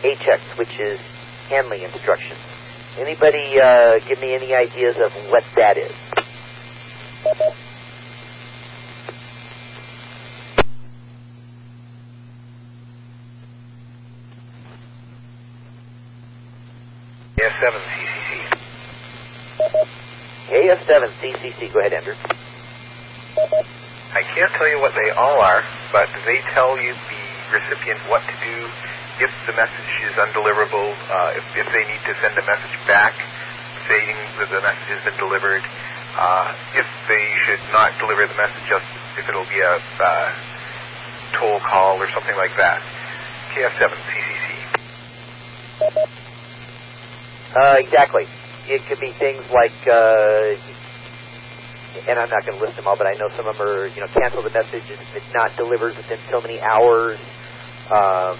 HX, 0.02 0.58
which 0.58 0.80
is 0.80 1.00
handling 1.48 1.82
instructions. 1.82 2.38
Anybody 2.98 3.60
uh, 3.60 3.98
give 4.08 4.20
me 4.20 4.34
any 4.34 4.54
ideas 4.54 4.96
of 4.96 5.12
what 5.30 5.44
that 5.56 5.76
is? 5.76 5.92
AF7CCC. 17.36 18.56
AF7CCC. 20.50 21.72
Go 21.72 21.80
ahead, 21.80 21.92
Andrew. 21.92 22.14
I 24.16 24.22
can't 24.34 24.50
tell 24.56 24.68
you 24.68 24.80
what 24.80 24.92
they 24.94 25.10
all 25.10 25.40
are, 25.40 25.62
but 25.92 26.08
they 26.24 26.40
tell 26.54 26.78
you 26.78 26.94
the 26.94 27.58
recipient 27.58 28.00
what 28.08 28.22
to 28.22 28.32
do 28.42 28.68
if 29.20 29.32
the 29.48 29.54
message 29.56 29.92
is 30.04 30.14
undeliverable, 30.20 30.92
uh, 31.08 31.38
if, 31.38 31.44
if 31.56 31.66
they 31.72 31.84
need 31.88 32.02
to 32.04 32.12
send 32.20 32.36
a 32.36 32.44
message 32.44 32.76
back 32.84 33.16
saying 33.88 34.16
that 34.38 34.48
the 34.50 34.60
message 34.60 34.90
has 34.92 35.02
been 35.08 35.16
delivered, 35.16 35.62
uh, 36.16 36.52
if 36.76 36.88
they 37.08 37.24
should 37.46 37.62
not 37.72 37.92
deliver 38.00 38.26
the 38.26 38.36
message, 38.36 38.64
just 38.68 38.88
if 39.16 39.28
it'll 39.28 39.48
be 39.48 39.60
a 39.60 39.74
uh, 39.80 40.28
toll 41.38 41.60
call 41.60 42.00
or 42.00 42.08
something 42.12 42.36
like 42.36 42.52
that. 42.56 42.82
KF7 43.54 43.88
CCC. 43.88 44.46
Uh, 47.56 47.76
exactly. 47.78 48.24
It 48.68 48.84
could 48.88 49.00
be 49.00 49.12
things 49.12 49.44
like, 49.48 49.72
uh, 49.86 50.56
and 52.08 52.18
I'm 52.18 52.28
not 52.28 52.44
going 52.44 52.58
to 52.58 52.64
list 52.64 52.76
them 52.76 52.86
all, 52.86 52.96
but 52.96 53.06
I 53.06 53.14
know 53.14 53.30
some 53.36 53.46
of 53.46 53.56
them 53.56 53.66
are, 53.66 53.86
you 53.86 54.00
know, 54.00 54.08
cancel 54.12 54.42
the 54.42 54.50
message 54.50 54.84
if 54.90 55.00
it's 55.14 55.32
not 55.32 55.56
delivered 55.56 55.96
within 55.96 56.18
so 56.30 56.40
many 56.40 56.60
hours. 56.60 57.18
Um, 57.88 58.36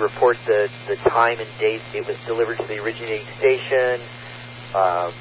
report 0.00 0.36
the, 0.46 0.68
the 0.88 0.96
time 1.10 1.38
and 1.40 1.48
date 1.58 1.82
it 1.94 2.06
was 2.06 2.16
delivered 2.26 2.58
to 2.58 2.66
the 2.66 2.78
originating 2.82 3.26
station. 3.38 4.00
Um, 4.74 5.12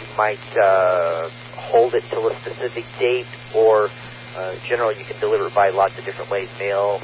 you 0.00 0.16
might 0.16 0.58
uh, 0.58 1.30
hold 1.70 1.94
it 1.94 2.04
till 2.10 2.28
a 2.28 2.40
specific 2.40 2.84
date, 2.98 3.26
or 3.54 3.88
uh, 4.36 4.56
generally 4.68 4.98
you 4.98 5.04
can 5.04 5.18
deliver 5.20 5.46
it 5.46 5.54
by 5.54 5.70
lots 5.70 5.96
of 5.98 6.04
different 6.04 6.30
ways: 6.30 6.48
mail, 6.58 7.00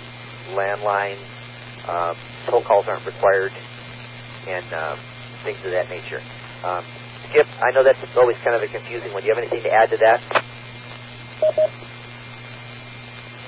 landline. 0.50 1.18
Um, 1.88 2.16
toll 2.48 2.62
calls 2.62 2.86
aren't 2.88 3.06
required, 3.06 3.52
and 4.48 4.72
um, 4.72 4.98
things 5.44 5.58
of 5.64 5.70
that 5.70 5.88
nature. 5.88 6.20
Um, 6.64 6.84
Skip, 7.30 7.46
I 7.62 7.70
know 7.72 7.82
that's 7.84 7.98
always 8.16 8.36
kind 8.44 8.56
of 8.56 8.62
a 8.62 8.68
confusing 8.68 9.12
one. 9.12 9.22
Do 9.22 9.28
you 9.28 9.34
have 9.34 9.42
anything 9.42 9.62
to 9.62 9.72
add 9.72 9.90
to 9.90 9.96
that? 9.98 10.20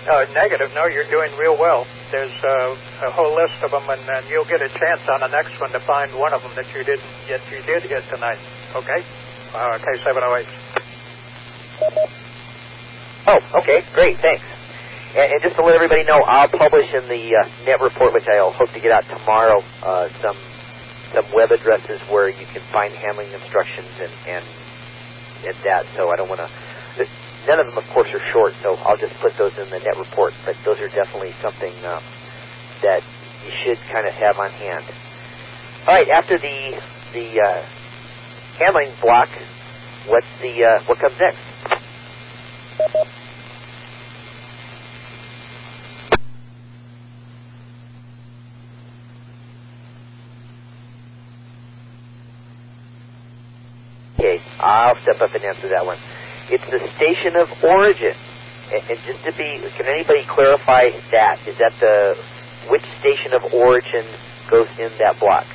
Uh, 0.09 0.24
negative. 0.32 0.70
No, 0.74 0.86
you're 0.86 1.09
doing 1.11 1.30
real 1.36 1.59
well. 1.61 1.86
There's 2.11 2.32
uh, 2.42 3.06
a 3.06 3.11
whole 3.12 3.36
list 3.36 3.61
of 3.62 3.70
them, 3.72 3.84
and, 3.90 4.00
and 4.09 4.24
you'll 4.30 4.48
get 4.48 4.62
a 4.62 4.68
chance 4.68 5.04
on 5.12 5.20
the 5.20 5.28
next 5.28 5.61
one 5.61 5.70
to 5.72 5.80
find 5.80 6.11
one 6.16 6.32
of 6.32 6.40
them 6.42 6.52
that 6.56 6.64
you 6.74 6.82
didn't 6.82 7.04
get. 7.28 7.40
You 7.52 7.61
did 7.68 7.84
get 7.88 8.09
tonight. 8.09 8.38
Okay. 8.74 9.04
Uh, 9.52 9.78
K708. 9.78 10.46
Oh, 13.28 13.61
okay, 13.61 13.84
great, 13.92 14.16
thanks. 14.20 14.44
And, 15.14 15.32
and 15.32 15.42
just 15.42 15.56
to 15.56 15.62
let 15.62 15.74
everybody 15.74 16.04
know, 16.04 16.24
I'll 16.24 16.48
publish 16.48 16.88
in 16.94 17.04
the 17.09 17.36
uh, 17.36 17.64
net 17.66 17.80
report, 17.80 18.14
which 18.14 18.24
I'll 18.32 18.52
hope 18.52 18.72
to 18.72 18.80
get 18.80 18.92
out 18.92 19.04
tomorrow, 19.04 19.61
uh, 19.84 20.09
some 20.22 20.36
some 21.12 21.24
web 21.34 21.50
addresses 21.50 22.00
where 22.11 22.28
you 22.28 22.46
can 22.52 22.62
find 22.72 22.92
handling 22.94 23.32
instructions 23.32 23.88
and 24.00 24.12
and, 24.28 24.44
and 25.44 25.56
that. 25.64 25.84
So 25.96 26.09
I 26.09 26.16
don't 26.16 26.28
want 26.28 26.40
to. 26.40 26.48
None 27.49 27.61
of 27.61 27.66
them, 27.66 27.78
of 27.78 27.84
course, 27.94 28.09
are 28.12 28.20
short, 28.32 28.53
so 28.62 28.76
I'll 28.76 28.99
just 28.99 29.14
put 29.22 29.32
those 29.38 29.53
in 29.57 29.70
the 29.70 29.78
net 29.80 29.96
report. 29.99 30.34
But 30.44 30.57
those 30.66 30.78
are 30.80 30.88
definitely 30.88 31.32
something 31.42 31.72
um, 31.86 32.05
that 32.82 33.03
you 33.44 33.53
should 33.64 33.78
kind 33.90 34.07
of 34.07 34.14
have 34.14 34.36
on 34.38 34.51
hand. 34.53 34.84
All 35.88 35.94
right, 35.94 36.09
after 36.11 36.38
the 36.38 36.80
the 37.14 37.40
uh, 37.40 37.62
handling 38.61 38.92
block, 39.01 39.28
what's 40.09 40.26
the 40.42 40.64
uh, 40.64 40.84
what 40.86 40.99
comes 41.01 41.16
next? 41.20 41.38
Okay, 54.18 54.38
I'll 54.61 54.96
step 55.03 55.20
up 55.22 55.34
and 55.34 55.44
answer 55.44 55.68
that 55.70 55.86
one. 55.86 55.99
It's 56.51 56.64
the 56.70 56.80
station 56.96 57.36
of 57.36 57.49
origin. 57.62 58.16
And, 58.72 58.82
and 58.88 58.99
just 59.05 59.24
to 59.24 59.32
be, 59.32 59.61
can 59.76 59.86
anybody 59.86 60.24
clarify 60.28 60.90
that? 61.12 61.38
Is 61.46 61.57
that 61.59 61.72
the, 61.80 62.16
which 62.70 62.84
station 63.01 63.32
of 63.32 63.53
origin 63.53 64.05
goes 64.51 64.68
in 64.78 64.90
that 64.99 65.20
block? 65.20 65.46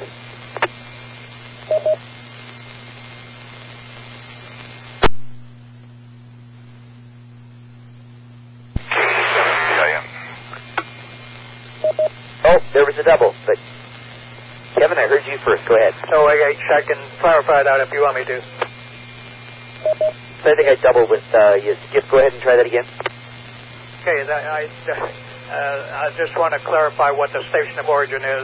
Oh, 12.45 12.59
there 12.73 12.83
was 12.83 12.97
a 12.99 13.03
double, 13.03 13.33
but 13.47 13.55
Kevin, 14.75 14.97
I 14.97 15.07
heard 15.07 15.23
you 15.25 15.37
first. 15.45 15.63
Go 15.67 15.75
ahead. 15.75 15.93
So 16.09 16.27
I, 16.27 16.53
I 16.53 16.81
can 16.81 16.99
clarify 17.21 17.63
that 17.63 17.79
if 17.79 17.91
you 17.93 18.01
want 18.01 18.17
me 18.17 18.25
to. 18.25 20.22
So 20.43 20.51
I 20.51 20.55
think 20.59 20.67
I 20.67 20.75
doubled 20.75 21.07
with 21.07 21.23
uh, 21.31 21.55
you. 21.55 21.71
Skip, 21.87 22.03
go 22.11 22.19
ahead 22.19 22.35
and 22.35 22.41
try 22.43 22.59
that 22.59 22.67
again. 22.67 22.83
Okay, 24.03 24.27
I, 24.27 24.67
uh, 24.67 26.03
I 26.03 26.11
just 26.19 26.35
want 26.35 26.51
to 26.51 26.59
clarify 26.59 27.15
what 27.15 27.31
the 27.31 27.39
station 27.47 27.79
of 27.79 27.87
origin 27.87 28.19
is. 28.19 28.43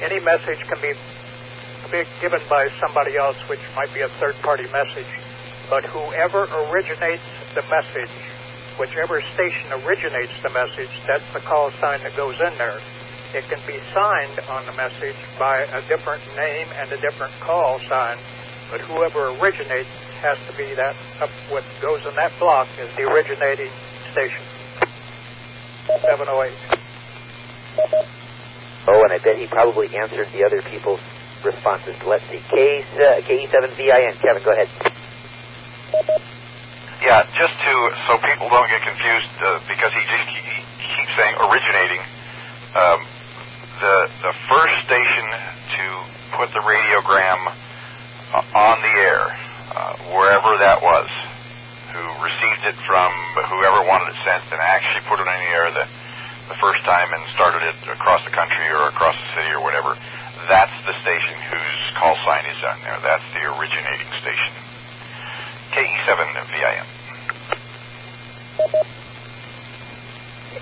Any 0.00 0.16
message 0.24 0.56
can 0.64 0.80
be, 0.80 0.96
be 1.92 2.08
given 2.24 2.40
by 2.48 2.72
somebody 2.80 3.20
else, 3.20 3.36
which 3.52 3.60
might 3.76 3.92
be 3.92 4.00
a 4.00 4.08
third-party 4.16 4.64
message, 4.72 5.12
but 5.68 5.84
whoever 5.84 6.48
originates 6.72 7.28
the 7.52 7.60
message, 7.68 8.16
whichever 8.80 9.20
station 9.36 9.76
originates 9.84 10.32
the 10.40 10.48
message, 10.56 10.88
that's 11.04 11.28
the 11.36 11.44
call 11.44 11.68
sign 11.84 12.00
that 12.00 12.16
goes 12.16 12.40
in 12.40 12.56
there. 12.56 12.80
It 13.36 13.44
can 13.52 13.60
be 13.68 13.76
signed 13.92 14.40
on 14.48 14.64
the 14.64 14.72
message 14.72 15.20
by 15.36 15.68
a 15.68 15.84
different 15.84 16.24
name 16.32 16.72
and 16.80 16.88
a 16.92 17.00
different 17.04 17.36
call 17.44 17.76
sign, 17.92 18.16
but 18.72 18.80
whoever 18.80 19.36
originates 19.36 19.92
has 20.22 20.38
to 20.50 20.56
be 20.56 20.74
that. 20.74 20.94
What 21.50 21.64
goes 21.80 22.04
in 22.06 22.14
that 22.16 22.32
block 22.38 22.68
is 22.78 22.88
the 22.96 23.04
originating 23.04 23.70
station. 24.12 24.42
708. 25.86 26.52
Oh, 28.88 29.02
and 29.02 29.12
I 29.12 29.18
bet 29.18 29.36
he 29.36 29.46
probably 29.46 29.90
answered 29.96 30.28
the 30.32 30.44
other 30.46 30.62
people's 30.62 31.00
responses. 31.44 31.96
Let's 32.06 32.24
see. 32.30 32.40
K, 32.50 32.82
uh, 32.98 33.20
KE7VIN. 33.26 34.20
Kevin, 34.22 34.42
go 34.42 34.52
ahead. 34.52 34.70
Yeah, 37.02 37.22
just 37.38 37.54
to 37.54 37.74
so 38.08 38.18
people 38.24 38.48
don't 38.48 38.66
get 38.66 38.82
confused 38.82 39.30
uh, 39.44 39.60
because 39.68 39.92
he 39.92 40.02
just 40.10 40.26
he, 40.32 40.40
he 40.80 40.88
keeps 40.90 41.12
saying 41.14 41.36
originating. 41.38 42.02
Um, 42.74 42.98
the 43.78 43.96
the 44.22 44.34
first 44.48 44.76
station 44.86 45.24
to 45.76 45.84
put 46.34 46.48
the 46.50 46.62
radiogram 46.64 47.40
uh, 48.32 48.58
on 48.58 48.80
the 48.82 48.92
air, 49.06 49.22
uh, 49.76 50.16
wherever 50.16 50.56
that 50.56 50.80
was, 50.80 51.08
who 51.92 52.02
received 52.24 52.64
it 52.64 52.76
from 52.88 53.12
whoever 53.52 53.84
wanted 53.84 54.16
it 54.16 54.18
sent 54.24 54.48
and 54.48 54.60
actually 54.64 55.04
put 55.04 55.20
it 55.20 55.28
in 55.28 55.38
the 55.44 55.52
air 55.52 55.68
the 55.76 55.86
the 56.48 56.54
first 56.62 56.78
time 56.86 57.10
and 57.10 57.22
started 57.34 57.58
it 57.66 57.74
across 57.90 58.22
the 58.22 58.30
country 58.30 58.70
or 58.70 58.86
across 58.86 59.18
the 59.18 59.28
city 59.34 59.50
or 59.50 59.62
whatever. 59.62 59.98
That's 60.46 60.78
the 60.86 60.94
station 61.02 61.34
whose 61.50 61.80
call 61.98 62.14
sign 62.22 62.46
is 62.46 62.62
on 62.62 62.78
there. 62.86 62.98
That's 63.02 63.26
the 63.34 63.50
originating 63.50 64.06
station. 64.22 64.54
KE7VIN. 65.74 66.86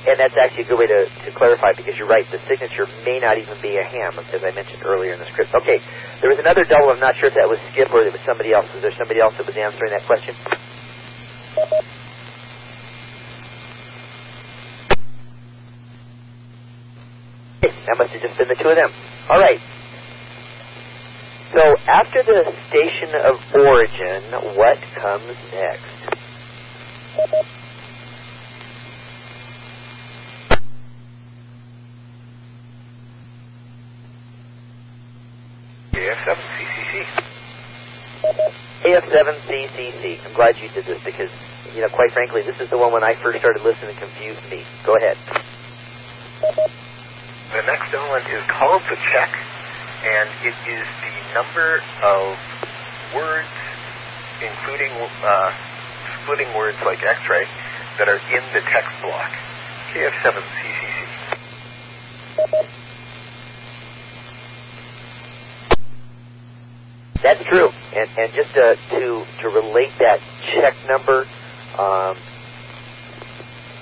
And 0.06 0.18
that's 0.18 0.34
actually 0.36 0.64
a 0.64 0.68
good 0.68 0.78
way 0.78 0.88
to, 0.90 1.06
to 1.06 1.30
clarify 1.32 1.72
because 1.72 1.96
you're 1.96 2.10
right. 2.10 2.26
The 2.30 2.42
signature 2.50 2.86
may 3.06 3.20
not 3.20 3.38
even 3.38 3.56
be 3.62 3.78
a 3.78 3.84
ham, 3.84 4.18
as 4.18 4.42
I 4.42 4.50
mentioned 4.52 4.82
earlier 4.84 5.14
in 5.14 5.20
the 5.20 5.28
script. 5.32 5.54
Okay, 5.54 5.78
there 6.20 6.30
was 6.30 6.38
another 6.38 6.64
double. 6.64 6.90
I'm 6.90 7.00
not 7.00 7.16
sure 7.16 7.28
if 7.28 7.36
that 7.38 7.48
was 7.48 7.58
Skip 7.72 7.88
or 7.94 8.02
if 8.02 8.12
it 8.12 8.18
was 8.18 8.24
somebody 8.26 8.52
else. 8.52 8.66
Was 8.74 8.82
there 8.82 8.92
somebody 8.98 9.20
else 9.20 9.34
that 9.38 9.46
was 9.46 9.56
answering 9.56 9.90
that 9.94 10.04
question? 10.04 10.34
That 17.86 17.96
must 17.98 18.10
have 18.12 18.22
just 18.22 18.38
been 18.38 18.48
the 18.48 18.56
two 18.56 18.68
of 18.68 18.76
them. 18.76 18.90
All 19.28 19.38
right. 19.38 19.60
So 21.52 21.62
after 21.86 22.22
the 22.24 22.52
station 22.68 23.14
of 23.14 23.36
origin, 23.54 24.22
what 24.56 24.78
comes 24.98 25.36
next? 25.52 25.94
AF7CCC. 36.04 37.06
AF7CCC. 38.84 40.20
I'm 40.26 40.34
glad 40.34 40.56
you 40.60 40.68
did 40.68 40.84
this 40.84 41.00
because, 41.04 41.30
you 41.74 41.80
know, 41.80 41.88
quite 41.88 42.12
frankly, 42.12 42.42
this 42.42 42.60
is 42.60 42.68
the 42.68 42.76
one 42.76 42.92
when 42.92 43.02
I 43.02 43.14
first 43.22 43.38
started 43.38 43.62
listening 43.64 43.96
confused 43.96 44.44
me. 44.50 44.64
Go 44.84 44.96
ahead. 44.96 45.16
The 47.56 47.62
next 47.64 47.94
element 47.94 48.28
is 48.28 48.42
called 48.52 48.82
to 48.82 48.96
check, 49.12 49.32
and 50.04 50.28
it 50.44 50.56
is 50.68 50.84
the 50.84 51.14
number 51.32 51.80
of 52.04 52.36
words, 53.16 53.48
including 54.44 54.92
uh, 55.24 55.50
splitting 56.20 56.52
words 56.52 56.76
like 56.84 57.00
X-ray, 57.00 57.46
that 57.96 58.08
are 58.08 58.20
in 58.28 58.44
the 58.52 58.60
text 58.60 58.92
block. 59.00 59.30
KF7CCC. 59.94 61.04
That's 67.24 67.40
true. 67.48 67.72
And, 67.96 68.08
and 68.20 68.28
just 68.36 68.52
uh, 68.52 68.76
to, 68.92 69.24
to 69.24 69.46
relate 69.48 69.96
that 69.98 70.20
check 70.52 70.76
number, 70.84 71.24
um, 71.80 72.14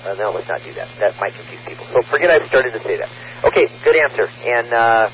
uh, 0.07 0.15
no, 0.15 0.31
let's 0.31 0.47
not 0.47 0.63
do 0.63 0.71
that. 0.79 0.87
That 1.03 1.11
might 1.19 1.35
confuse 1.35 1.59
people. 1.67 1.85
So 1.91 2.01
forget 2.07 2.31
I 2.31 2.39
started 2.47 2.71
to 2.71 2.81
say 2.87 2.95
that. 2.95 3.11
Okay, 3.43 3.67
good 3.83 3.99
answer. 3.99 4.31
And 4.31 4.71
uh, 4.71 5.09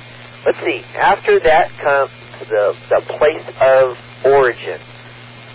let's 0.46 0.62
see. 0.62 0.86
After 0.94 1.42
that 1.42 1.74
comes 1.82 2.14
the, 2.46 2.78
the 2.94 3.02
place 3.18 3.46
of 3.66 3.98
origin. 4.24 4.78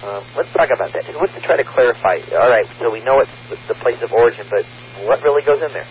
Um, 0.02 0.26
let's 0.36 0.52
talk 0.52 0.68
about 0.74 0.92
that. 0.92 1.06
Let's 1.14 1.32
try 1.46 1.56
to 1.56 1.64
clarify. 1.64 2.18
All 2.34 2.50
right, 2.50 2.66
so 2.82 2.90
we 2.90 3.02
know 3.04 3.22
it's 3.22 3.68
the 3.68 3.78
place 3.78 4.02
of 4.02 4.12
origin, 4.12 4.46
but 4.50 4.66
what 5.06 5.22
really 5.22 5.42
goes 5.46 5.62
in 5.62 5.72
there? 5.72 5.86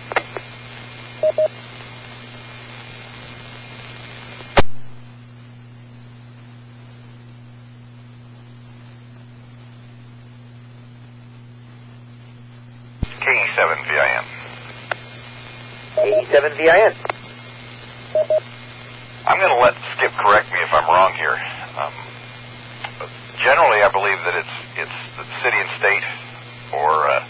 KE7VIN. 13.53 14.25
KE7VIN. 15.95 16.93
I'm 19.25 19.37
going 19.39 19.53
to 19.53 19.61
let 19.61 19.75
Skip 19.93 20.11
correct 20.25 20.51
me 20.51 20.59
if 20.65 20.73
I'm 20.73 20.89
wrong 20.89 21.13
here. 21.13 21.37
Um, 21.77 21.93
generally, 23.45 23.81
I 23.85 23.89
believe 23.93 24.17
that 24.25 24.35
it's 24.35 24.57
it's 24.75 24.99
the 25.17 25.25
city 25.45 25.57
and 25.57 25.69
state, 25.77 26.05
or 26.73 27.07
uh, 27.07 27.23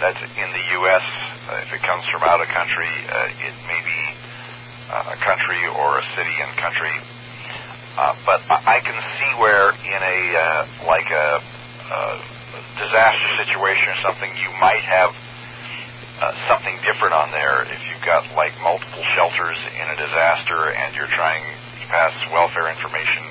that's 0.00 0.20
in 0.20 0.48
the 0.52 0.64
U.S. 0.84 1.04
Uh, 1.48 1.64
if 1.64 1.72
it 1.72 1.82
comes 1.82 2.04
from 2.12 2.22
out 2.22 2.40
of 2.40 2.48
country, 2.52 2.92
uh, 3.08 3.48
it 3.48 3.54
may 3.66 3.80
be 3.80 4.00
uh, 4.92 5.16
a 5.16 5.18
country 5.24 5.60
or 5.72 5.98
a 5.98 6.04
city 6.14 6.36
and 6.36 6.52
country. 6.60 6.94
Uh, 7.96 8.16
but 8.24 8.40
I 8.48 8.80
can 8.84 8.96
see 9.18 9.30
where 9.40 9.72
in 9.72 10.00
a 10.04 10.18
uh, 10.36 10.60
like 10.84 11.08
a, 11.10 11.28
a 11.40 12.00
disaster 12.76 13.28
situation 13.40 13.88
or 13.88 13.98
something, 14.04 14.30
you 14.36 14.52
might 14.60 14.84
have 14.84 15.12
uh, 16.22 16.30
something 16.46 16.78
different 16.86 17.10
on 17.18 17.34
there. 17.34 17.66
If 17.66 17.82
you've 17.90 18.06
got 18.06 18.22
like 18.38 18.54
multiple 18.62 19.02
shelters 19.18 19.58
in 19.74 19.86
a 19.90 19.96
disaster 19.98 20.70
and 20.70 20.94
you're 20.94 21.10
trying 21.10 21.42
to 21.42 21.84
pass 21.90 22.14
welfare 22.30 22.70
information, 22.70 23.26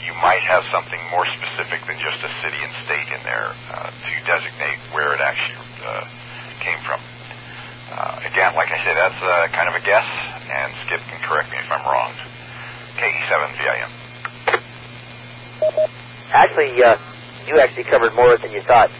you 0.00 0.16
might 0.24 0.40
have 0.48 0.64
something 0.72 0.98
more 1.12 1.28
specific 1.36 1.84
than 1.84 2.00
just 2.00 2.16
a 2.24 2.30
city 2.40 2.56
and 2.56 2.72
state 2.88 3.08
in 3.12 3.20
there 3.20 3.52
uh, 3.68 3.92
to 3.92 4.12
designate 4.24 4.80
where 4.96 5.12
it 5.12 5.20
actually 5.20 5.60
uh, 5.84 6.08
came 6.64 6.80
from. 6.88 7.04
Uh, 7.92 8.32
again, 8.32 8.56
like 8.56 8.72
I 8.72 8.80
said, 8.80 8.96
that's 8.96 9.20
uh, 9.20 9.52
kind 9.52 9.68
of 9.68 9.76
a 9.76 9.84
guess, 9.84 10.08
and 10.48 10.72
Skip 10.88 11.04
can 11.12 11.20
correct 11.28 11.52
me 11.52 11.60
if 11.60 11.68
I'm 11.68 11.84
wrong. 11.84 12.16
KE7VIN. 12.96 13.90
Actually, 16.32 16.82
uh, 16.82 16.96
you 17.46 17.60
actually 17.60 17.84
covered 17.84 18.14
more 18.14 18.36
than 18.38 18.52
you 18.52 18.62
thought. 18.62 18.90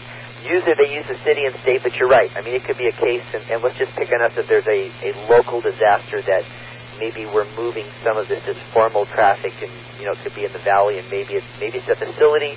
Usually 0.43 0.75
they 0.77 0.93
use 0.93 1.05
the 1.09 1.17
city 1.25 1.45
and 1.45 1.55
state, 1.61 1.81
but 1.83 1.93
you're 1.95 2.09
right. 2.09 2.29
I 2.35 2.41
mean, 2.41 2.55
it 2.55 2.63
could 2.63 2.77
be 2.77 2.87
a 2.87 2.95
case, 2.95 3.25
and, 3.33 3.43
and 3.49 3.63
let's 3.63 3.77
just 3.77 3.93
pick 3.97 4.09
on 4.13 4.21
us 4.21 4.33
that 4.35 4.45
there's 4.47 4.67
a, 4.67 4.89
a 5.01 5.11
local 5.29 5.61
disaster 5.61 6.21
that 6.21 6.43
maybe 6.99 7.25
we're 7.25 7.49
moving 7.57 7.85
some 8.03 8.17
of 8.17 8.27
this 8.27 8.43
as 8.47 8.55
formal 8.73 9.05
traffic, 9.05 9.53
and 9.61 9.71
you 9.99 10.05
know, 10.05 10.13
it 10.13 10.19
could 10.23 10.35
be 10.35 10.45
in 10.45 10.53
the 10.53 10.61
valley, 10.61 10.99
and 10.99 11.09
maybe 11.09 11.35
it's 11.35 11.51
maybe 11.59 11.79
it's 11.79 11.89
a 11.89 11.97
facility 11.97 12.53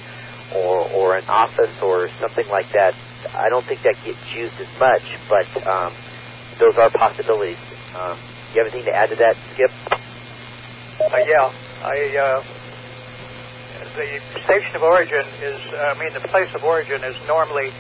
or 0.54 0.88
or 0.92 1.16
an 1.16 1.24
office 1.28 1.72
or 1.82 2.08
something 2.20 2.46
like 2.48 2.68
that. 2.72 2.92
I 3.32 3.48
don't 3.48 3.64
think 3.66 3.80
that 3.82 3.96
gets 4.04 4.20
used 4.34 4.56
as 4.60 4.72
much, 4.78 5.04
but 5.28 5.48
um, 5.66 5.92
those 6.60 6.76
are 6.76 6.90
possibilities. 6.90 7.60
Um, 7.96 8.18
you 8.52 8.64
have 8.64 8.72
anything 8.72 8.84
to 8.92 8.96
add 8.96 9.08
to 9.10 9.16
that, 9.16 9.36
Skip? 9.54 9.70
Uh, 11.00 11.16
yeah, 11.24 11.48
I. 11.84 11.96
Uh, 12.16 12.59
the 13.80 14.20
station 14.44 14.76
of 14.76 14.82
origin 14.82 15.24
is, 15.42 15.60
I 15.72 15.96
mean, 15.98 16.12
the 16.12 16.26
place 16.28 16.48
of 16.54 16.64
origin 16.64 17.02
is 17.04 17.16
normally 17.26 17.70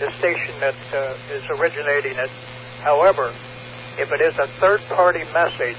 the 0.00 0.10
station 0.18 0.58
that 0.60 0.78
uh, 0.92 1.16
is 1.32 1.44
originating 1.50 2.16
it. 2.18 2.30
However, 2.80 3.32
if 3.98 4.10
it 4.10 4.20
is 4.20 4.34
a 4.38 4.48
third-party 4.58 5.24
message, 5.32 5.76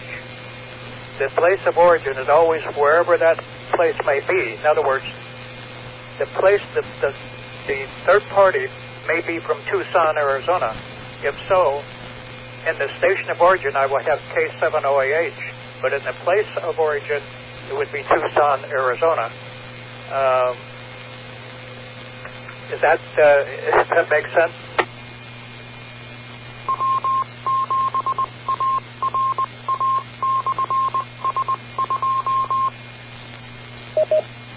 the 1.19 1.29
place 1.35 1.59
of 1.65 1.77
origin 1.77 2.17
is 2.17 2.29
always 2.29 2.61
wherever 2.77 3.17
that 3.17 3.37
place 3.73 3.97
may 4.05 4.21
be. 4.29 4.55
In 4.55 4.65
other 4.65 4.85
words, 4.85 5.05
the 6.19 6.25
place, 6.37 6.61
the, 6.75 6.81
the, 7.01 7.13
the 7.67 7.85
third 8.05 8.21
party 8.29 8.67
may 9.07 9.25
be 9.25 9.39
from 9.39 9.57
Tucson, 9.69 10.17
Arizona. 10.17 10.73
If 11.23 11.35
so, 11.47 11.81
in 12.69 12.77
the 12.79 12.87
station 12.97 13.29
of 13.31 13.41
origin, 13.41 13.75
I 13.75 13.87
would 13.87 14.03
have 14.03 14.19
K7OAH, 14.31 15.33
but 15.81 15.93
in 15.93 16.03
the 16.03 16.13
place 16.23 16.49
of 16.61 16.79
origin, 16.79 17.21
it 17.69 17.75
would 17.75 17.91
be 17.91 18.03
Tucson, 18.03 18.63
Arizona. 18.71 19.31
Um, 20.13 20.53
is 22.69 22.81
that 22.81 23.01
uh, 23.17 23.81
does 23.81 23.89
that 23.89 24.07
make 24.11 24.27
sense? 24.27 24.53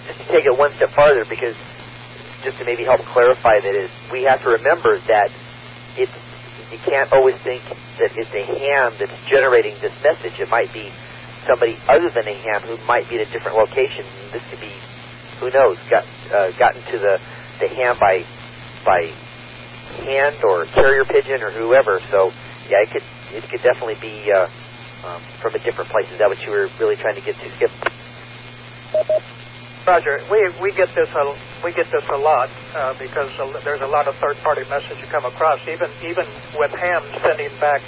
just 0.06 0.18
to 0.20 0.24
take 0.28 0.44
it 0.44 0.58
one 0.58 0.72
step 0.76 0.90
farther, 0.94 1.24
because 1.28 1.56
just 2.44 2.58
to 2.58 2.64
maybe 2.64 2.84
help 2.84 3.00
clarify 3.12 3.58
that 3.60 3.74
is, 3.74 3.90
we 4.12 4.24
have 4.24 4.42
to 4.42 4.50
remember 4.50 5.00
that 5.08 5.30
it's 5.96 6.12
you 6.70 6.78
can't 6.84 7.10
always 7.12 7.36
think 7.42 7.62
that 7.98 8.10
it's 8.12 8.30
a 8.34 8.44
ham 8.44 8.92
that's 8.98 9.16
generating 9.30 9.74
this 9.80 9.94
message. 10.02 10.38
It 10.38 10.50
might 10.50 10.72
be 10.74 10.92
somebody 11.46 11.78
other 11.88 12.10
than 12.10 12.26
a 12.26 12.34
ham 12.34 12.60
who 12.62 12.76
might 12.84 13.08
be 13.08 13.16
at 13.16 13.28
a 13.28 13.30
different 13.32 13.56
location. 13.56 14.04
This 14.32 14.42
could 14.50 14.60
be, 14.60 14.74
who 15.40 15.50
knows, 15.50 15.78
got 15.90 16.04
uh, 16.32 16.50
gotten 16.58 16.82
to 16.92 16.98
the 16.98 17.20
the 17.60 17.68
ham 17.68 17.96
by 17.98 18.24
by 18.84 19.10
hand 20.04 20.36
or 20.44 20.64
carrier 20.66 21.04
pigeon 21.04 21.42
or 21.42 21.50
whoever. 21.50 22.00
So 22.10 22.30
yeah, 22.68 22.82
it 22.82 22.90
could 22.90 23.06
it 23.32 23.48
could 23.50 23.62
definitely 23.62 24.00
be 24.00 24.32
uh, 24.32 24.48
um, 25.06 25.22
from 25.42 25.54
a 25.54 25.58
different 25.58 25.90
place. 25.90 26.06
Is 26.12 26.18
that 26.18 26.28
what 26.28 26.40
you 26.42 26.50
were 26.50 26.68
really 26.80 26.96
trying 26.96 27.14
to 27.16 27.24
get 27.24 27.36
to, 27.36 27.48
Skip? 27.56 27.70
Roger, 29.86 30.18
we 30.30 30.50
we 30.60 30.74
get 30.74 30.88
this 30.94 31.08
a 31.14 31.24
we 31.62 31.72
get 31.72 31.86
this 31.92 32.04
a 32.12 32.18
lot 32.18 32.50
uh, 32.74 32.98
because 32.98 33.30
there's 33.62 33.80
a 33.82 33.86
lot 33.86 34.08
of 34.08 34.16
third-party 34.16 34.66
message 34.68 34.98
you 34.98 35.06
come 35.06 35.24
across. 35.24 35.60
Even 35.68 35.90
even 36.02 36.26
with 36.58 36.72
ham 36.74 37.02
sending 37.22 37.54
back 37.60 37.80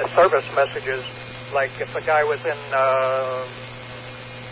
uh, 0.00 0.08
service 0.16 0.46
messages, 0.56 1.04
like 1.52 1.70
if 1.78 1.92
a 1.94 2.00
guy 2.00 2.24
was 2.24 2.40
in 2.40 2.56
uh, 2.72 3.44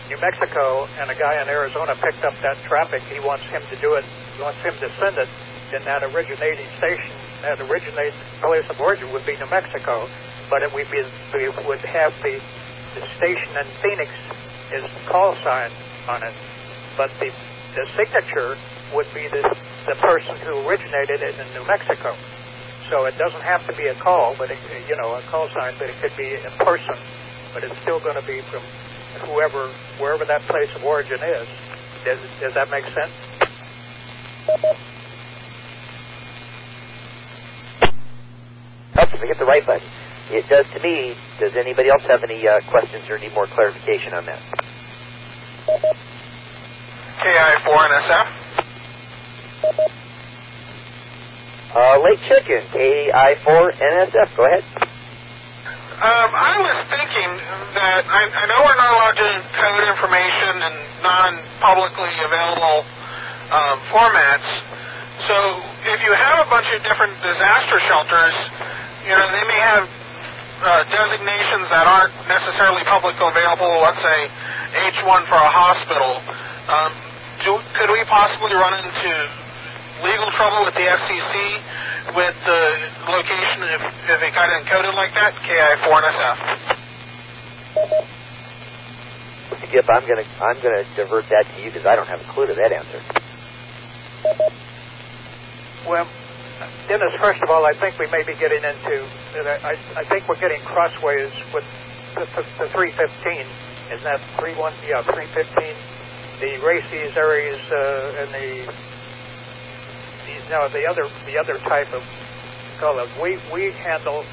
New 0.09 0.19
Mexico 0.21 0.87
and 1.01 1.11
a 1.11 1.15
guy 1.15 1.41
in 1.41 1.49
Arizona 1.49 1.97
picked 1.97 2.25
up 2.25 2.35
that 2.43 2.57
traffic, 2.69 3.03
he 3.09 3.21
wants 3.21 3.45
him 3.49 3.63
to 3.71 3.77
do 3.81 3.95
it. 3.95 4.05
He 4.37 4.43
wants 4.43 4.61
him 4.61 4.75
to 4.81 4.89
send 5.01 5.17
it. 5.19 5.29
Then 5.73 5.85
that 5.85 6.03
originating 6.03 6.67
station, 6.79 7.11
that 7.43 7.61
originating 7.61 8.19
place 8.41 8.69
of 8.69 8.81
origin 8.81 9.13
would 9.13 9.25
be 9.25 9.37
New 9.37 9.49
Mexico, 9.51 10.09
but 10.51 10.63
it 10.63 10.73
would 10.73 10.91
be 10.91 11.03
we 11.33 11.49
would 11.67 11.81
have 11.81 12.13
the 12.23 12.41
the 12.95 13.03
station 13.17 13.51
in 13.59 13.67
Phoenix 13.83 14.11
is 14.73 14.85
call 15.09 15.35
sign 15.43 15.71
on 16.07 16.23
it 16.23 16.35
but 16.97 17.11
the, 17.19 17.31
the 17.75 17.87
signature 17.97 18.57
would 18.95 19.07
be 19.15 19.27
the, 19.29 19.43
the 19.87 19.97
person 19.97 20.37
who 20.47 20.67
originated 20.67 21.23
it 21.23 21.35
in 21.39 21.47
New 21.55 21.67
Mexico. 21.67 22.15
So 22.91 23.07
it 23.07 23.17
doesn't 23.19 23.43
have 23.43 23.67
to 23.67 23.75
be 23.77 23.89
a 23.89 23.95
call, 23.95 24.35
but 24.39 24.51
it, 24.51 24.59
you 24.89 24.97
know, 24.97 25.15
a 25.15 25.23
call 25.31 25.49
sign, 25.59 25.75
but 25.79 25.89
it 25.89 25.97
could 26.01 26.15
be 26.17 26.35
a 26.35 26.51
person, 26.65 26.95
but 27.53 27.65
it's 27.65 27.79
still 27.83 27.99
going 27.99 28.21
to 28.21 28.27
be 28.27 28.43
from 28.53 28.63
whoever, 29.23 29.73
wherever 30.01 30.25
that 30.25 30.43
place 30.43 30.69
of 30.77 30.85
origin 30.85 31.19
is. 31.23 31.49
Does, 32.05 32.19
does 32.41 32.55
that 32.55 32.71
make 32.71 32.85
sense? 32.85 33.13
Helps 38.95 39.13
if 39.15 39.21
I 39.23 39.27
hit 39.27 39.39
the 39.39 39.45
right 39.45 39.65
button. 39.67 39.89
It 40.31 40.47
does 40.49 40.67
to 40.75 40.81
me. 40.81 41.15
Does 41.41 41.55
anybody 41.57 41.91
else 41.91 42.03
have 42.11 42.23
any 42.23 42.47
uh, 42.47 42.61
questions 42.71 43.05
or 43.11 43.19
need 43.19 43.33
more 43.35 43.47
clarification 43.47 44.15
on 44.15 44.27
that? 44.27 44.41
KI4NSF. 47.21 48.45
Uh, 51.75 51.99
Lake 52.05 52.21
Chicken, 52.29 52.63
KI4NSF. 52.73 54.37
Go 54.37 54.47
ahead. 54.47 54.65
Um, 55.95 56.31
I 56.35 56.59
was 56.59 56.79
thinking 56.91 57.31
that 57.79 58.03
I, 58.03 58.27
I 58.27 58.45
know 58.51 58.59
we're 58.67 58.81
not 58.83 58.91
allowed 58.99 59.15
to 59.15 59.31
code 59.55 59.87
information 59.95 60.55
in 60.67 60.75
non-publicly 61.07 62.11
available 62.19 62.83
um, 63.55 63.79
formats. 63.95 64.43
So 65.31 65.37
if 65.95 66.03
you 66.03 66.11
have 66.19 66.43
a 66.43 66.51
bunch 66.51 66.67
of 66.75 66.83
different 66.83 67.15
disaster 67.23 67.79
shelters, 67.87 68.35
you 69.07 69.15
know 69.15 69.23
they 69.39 69.47
may 69.47 69.61
have 69.63 69.87
uh, 69.87 70.83
designations 70.91 71.71
that 71.71 71.87
aren't 71.87 72.11
necessarily 72.27 72.83
publicly 72.91 73.31
available. 73.31 73.79
Let's 73.79 74.03
say 74.03 74.19
H1 74.99 75.31
for 75.31 75.39
a 75.39 75.47
hospital. 75.47 76.19
Um, 76.75 76.91
do, 77.47 77.51
could 77.79 77.95
we 77.95 78.03
possibly 78.11 78.51
run 78.51 78.83
into 78.83 79.13
legal 80.03 80.27
trouble 80.35 80.67
with 80.67 80.75
the 80.75 80.91
FCC 80.91 81.33
with 82.13 82.37
the 82.45 82.61
location 83.09 83.65
if, 83.73 83.81
if 83.81 84.21
it 84.21 84.35
got 84.35 84.51
encoded 84.53 84.95
like 84.95 85.15
that? 85.17 85.33
KI4NSF. 85.41 86.39
Skip, 89.69 89.87
I'm 89.89 90.07
gonna 90.07 90.27
I'm 90.41 90.61
gonna 90.63 90.85
divert 90.95 91.25
that 91.31 91.47
to 91.55 91.63
you 91.63 91.71
because 91.73 91.87
I 91.87 91.97
don't 91.97 92.07
have 92.07 92.21
a 92.21 92.29
clue 92.33 92.47
to 92.47 92.55
that 92.55 92.73
answer. 92.73 93.01
Well, 95.89 96.09
Dennis, 96.89 97.15
first 97.19 97.43
of 97.43 97.51
all, 97.51 97.65
I 97.67 97.73
think 97.81 97.99
we 97.99 98.07
may 98.13 98.23
be 98.25 98.35
getting 98.39 98.63
into. 98.63 99.09
I, 99.65 99.75
I 99.97 100.05
think 100.09 100.29
we're 100.29 100.41
getting 100.41 100.61
crossways 100.63 101.33
with 101.53 101.65
the, 102.15 102.27
the, 102.37 102.43
the 102.59 102.69
315. 102.71 103.47
Isn't 103.93 104.05
that 104.05 104.21
31? 104.39 104.73
Yeah, 104.87 105.03
315 105.03 105.77
the 106.41 106.59
RACES 106.67 107.17
ARES 107.17 107.61
uh, 107.71 108.21
and 108.21 108.29
the 108.35 108.67
these 108.67 108.94
now 110.51 110.69
the 110.69 110.87
other 110.89 111.09
the 111.27 111.39
other 111.39 111.59
type 111.59 111.93
of 111.93 112.03
color 112.79 113.07
we 113.23 113.39
we 113.53 113.71
handle 113.73 114.25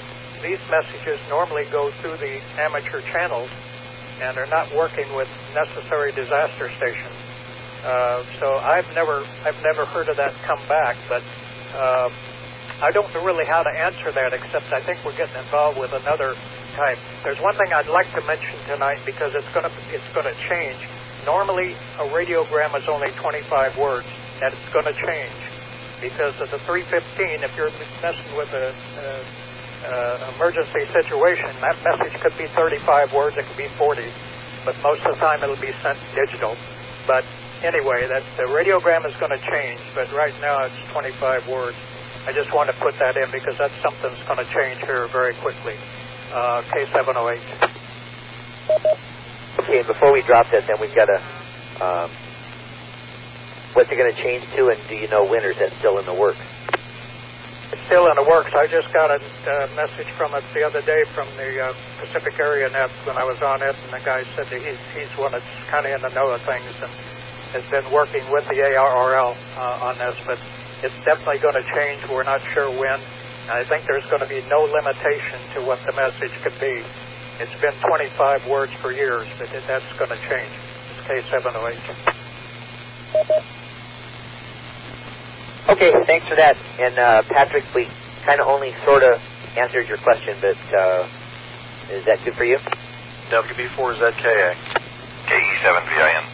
these 0.41 0.59
messages 0.69 1.19
normally 1.29 1.65
go 1.71 1.91
through 2.01 2.17
the 2.17 2.41
amateur 2.57 3.01
channels 3.01 3.49
and 4.21 4.37
are 4.37 4.47
not 4.47 4.69
working 4.75 5.05
with 5.15 5.27
necessary 5.53 6.11
disaster 6.11 6.69
stations. 6.77 7.13
Uh, 7.83 8.23
so 8.39 8.57
I've 8.57 8.89
never 8.93 9.25
I've 9.45 9.61
never 9.63 9.85
heard 9.85 10.09
of 10.09 10.17
that 10.17 10.33
come 10.45 10.61
back, 10.67 10.97
but 11.09 11.23
uh, 11.73 12.09
I 12.81 12.91
don't 12.91 13.11
know 13.13 13.25
really 13.25 13.45
how 13.45 13.63
to 13.63 13.69
answer 13.69 14.11
that 14.11 14.33
except 14.33 14.71
I 14.73 14.83
think 14.85 15.03
we're 15.05 15.17
getting 15.17 15.37
involved 15.37 15.79
with 15.79 15.93
another 15.93 16.35
type. 16.75 16.97
There's 17.23 17.41
one 17.41 17.57
thing 17.57 17.73
I'd 17.73 17.87
like 17.87 18.11
to 18.13 18.21
mention 18.25 18.57
tonight 18.67 18.99
because 19.05 19.33
it's 19.33 19.49
gonna 19.53 19.71
it's 19.89 20.09
gonna 20.13 20.35
change. 20.49 20.77
Normally 21.25 21.73
a 21.97 22.05
radiogram 22.09 22.77
is 22.77 22.87
only 22.87 23.09
25 23.21 23.77
words, 23.77 24.07
and 24.41 24.53
it's 24.53 24.73
gonna 24.73 24.93
change 24.93 25.33
because 26.01 26.33
of 26.41 26.49
the 26.49 26.59
315. 26.65 27.45
If 27.45 27.55
you're 27.55 27.71
messing 28.01 28.33
with 28.35 28.49
a, 28.51 28.73
a 28.73 29.41
emergency 30.35 30.85
situation, 30.93 31.49
that 31.61 31.77
message 31.85 32.13
could 32.21 32.35
be 32.37 32.47
35 32.57 33.13
words, 33.13 33.37
it 33.37 33.45
could 33.45 33.57
be 33.57 33.69
40, 33.77 34.01
but 34.65 34.75
most 34.81 35.01
of 35.05 35.13
the 35.15 35.19
time 35.21 35.41
it'll 35.43 35.55
be 35.61 35.73
sent 35.81 35.97
digital. 36.13 36.57
But 37.07 37.25
anyway, 37.63 38.07
that 38.09 38.23
the 38.37 38.49
radiogram 38.49 39.05
is 39.05 39.15
going 39.17 39.31
to 39.31 39.41
change, 39.53 39.81
but 39.95 40.11
right 40.13 40.33
now 40.41 40.65
it's 40.65 40.75
25 40.91 41.47
words. 41.47 41.77
I 42.27 42.33
just 42.33 42.53
want 42.53 42.69
to 42.69 42.75
put 42.77 42.97
that 42.99 43.17
in 43.17 43.31
because 43.31 43.57
that's 43.57 43.73
something 43.81 44.09
that's 44.09 44.27
going 44.27 44.37
to 44.37 44.49
change 44.53 44.81
here 44.85 45.07
very 45.09 45.33
quickly. 45.41 45.73
Uh, 46.33 46.61
K708. 46.73 47.41
Okay, 49.59 49.79
and 49.79 49.87
before 49.87 50.13
we 50.13 50.21
drop 50.21 50.45
that, 50.51 50.65
then 50.67 50.77
we've 50.79 50.95
got 50.95 51.05
to. 51.05 51.17
Um, 51.83 52.11
what's 53.73 53.91
it 53.91 53.97
going 53.97 54.13
to 54.13 54.21
change 54.21 54.43
to, 54.55 54.69
and 54.69 54.79
do 54.89 54.95
you 54.95 55.07
know 55.07 55.25
when, 55.25 55.43
or 55.43 55.51
is 55.51 55.59
that 55.59 55.71
still 55.79 55.99
in 55.99 56.05
the 56.05 56.13
works? 56.13 56.39
It's 57.71 57.83
still 57.87 58.03
in 58.07 58.15
the 58.19 58.27
works. 58.27 58.51
I 58.51 58.67
just 58.67 58.91
got 58.91 59.11
a 59.11 59.19
uh, 59.19 59.67
message 59.79 60.11
from 60.19 60.35
it 60.35 60.43
the 60.53 60.63
other 60.63 60.83
day 60.83 61.07
from 61.15 61.27
the 61.39 61.55
uh, 61.55 61.71
Pacific 62.03 62.35
Area 62.39 62.67
Net 62.67 62.91
when 63.07 63.15
I 63.15 63.23
was 63.23 63.39
on 63.39 63.63
it, 63.63 63.75
and 63.87 63.95
the 63.95 64.03
guy 64.03 64.27
said 64.35 64.51
that 64.51 64.59
he's, 64.59 64.79
he's 64.91 65.11
one 65.15 65.31
that's 65.31 65.47
kind 65.71 65.87
of 65.87 65.95
in 65.95 66.01
the 66.03 66.11
know 66.11 66.27
of 66.29 66.43
things 66.43 66.67
and 66.83 66.91
has 67.55 67.63
been 67.71 67.87
working 67.91 68.23
with 68.31 68.43
the 68.47 68.63
ARRL 68.63 69.35
uh, 69.55 69.87
on 69.87 69.97
this, 69.99 70.15
but 70.27 70.39
it's 70.83 70.95
definitely 71.03 71.39
going 71.39 71.55
to 71.55 71.63
change. 71.71 72.03
We're 72.09 72.23
not 72.23 72.41
sure 72.53 72.69
when. 72.71 72.99
I 73.51 73.65
think 73.67 73.85
there's 73.87 74.05
going 74.07 74.21
to 74.21 74.29
be 74.29 74.41
no 74.47 74.63
limitation 74.63 75.39
to 75.55 75.61
what 75.63 75.79
the 75.85 75.91
message 75.93 76.31
could 76.43 76.57
be. 76.59 76.83
It's 77.39 77.53
been 77.59 77.73
25 77.87 78.47
words 78.47 78.71
for 78.81 78.91
years, 78.91 79.27
but 79.39 79.49
that's 79.67 79.85
going 79.97 80.11
to 80.11 80.19
change. 80.29 80.51
It's 80.91 81.01
K708. 81.07 83.57
Okay, 85.69 85.93
thanks 86.07 86.27
for 86.27 86.35
that. 86.35 86.57
And 86.79 86.97
uh, 86.97 87.21
Patrick, 87.29 87.63
we 87.75 87.87
kind 88.25 88.41
of 88.41 88.47
only 88.47 88.73
sort 88.85 89.03
of 89.03 89.21
answered 89.57 89.87
your 89.87 89.97
question, 89.97 90.35
but 90.41 90.57
uh, 90.73 91.07
is 91.91 92.05
that 92.05 92.23
good 92.25 92.33
for 92.33 92.45
you? 92.45 92.57
WB4ZKA. 93.29 94.55
KE7VIN. 95.27 96.25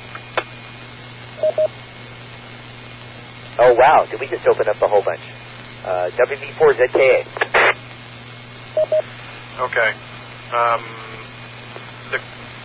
Oh, 3.60 3.74
wow. 3.74 4.06
Did 4.10 4.20
we 4.20 4.28
just 4.28 4.48
open 4.48 4.68
up 4.70 4.82
a 4.82 4.88
whole 4.88 5.04
bunch? 5.04 5.20
Uh, 5.84 6.10
WB4ZKA. 6.18 7.26
Okay. 9.60 9.92
Um, 10.56 10.84
the, 12.12 12.20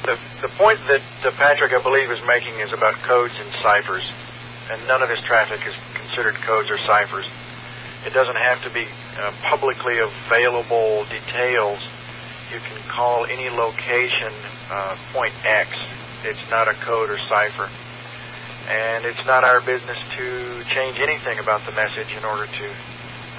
the, 0.06 0.16
the 0.42 0.48
point 0.56 0.78
that 0.88 1.02
uh, 1.24 1.30
Patrick, 1.36 1.72
I 1.72 1.82
believe, 1.82 2.10
is 2.10 2.20
making 2.28 2.54
is 2.60 2.72
about 2.72 2.94
codes 3.08 3.34
and 3.36 3.50
ciphers, 3.62 4.04
and 4.70 4.86
none 4.86 5.02
of 5.02 5.10
his 5.10 5.20
traffic 5.26 5.60
is 5.66 5.74
considered 6.12 6.36
codes 6.44 6.68
or 6.68 6.76
ciphers. 6.84 7.24
It 8.04 8.12
doesn't 8.12 8.36
have 8.36 8.60
to 8.62 8.70
be 8.70 8.84
uh, 9.16 9.32
publicly 9.48 9.96
available 9.98 11.08
details. 11.08 11.80
You 12.52 12.60
can 12.60 12.76
call 12.92 13.24
any 13.24 13.48
location 13.48 14.32
uh, 14.68 14.96
point 15.12 15.32
X. 15.44 15.70
It's 16.24 16.50
not 16.50 16.68
a 16.68 16.74
code 16.84 17.08
or 17.08 17.18
cipher 17.28 17.70
and 18.68 19.04
it's 19.04 19.24
not 19.26 19.42
our 19.42 19.60
business 19.60 19.98
to 20.16 20.62
change 20.70 20.98
anything 21.02 21.38
about 21.40 21.64
the 21.66 21.72
message 21.72 22.08
in 22.16 22.24
order 22.24 22.46
to 22.46 22.66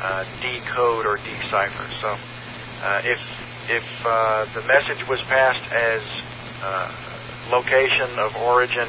uh, 0.03 0.23
decode 0.41 1.05
or 1.05 1.17
decipher. 1.17 1.87
So, 2.01 2.09
uh, 2.83 3.01
if 3.05 3.19
if 3.69 3.85
uh, 4.05 4.45
the 4.53 4.67
message 4.67 5.07
was 5.07 5.21
passed 5.31 5.63
as 5.71 6.01
uh, 6.61 6.91
location 7.55 8.19
of 8.19 8.35
origin 8.43 8.87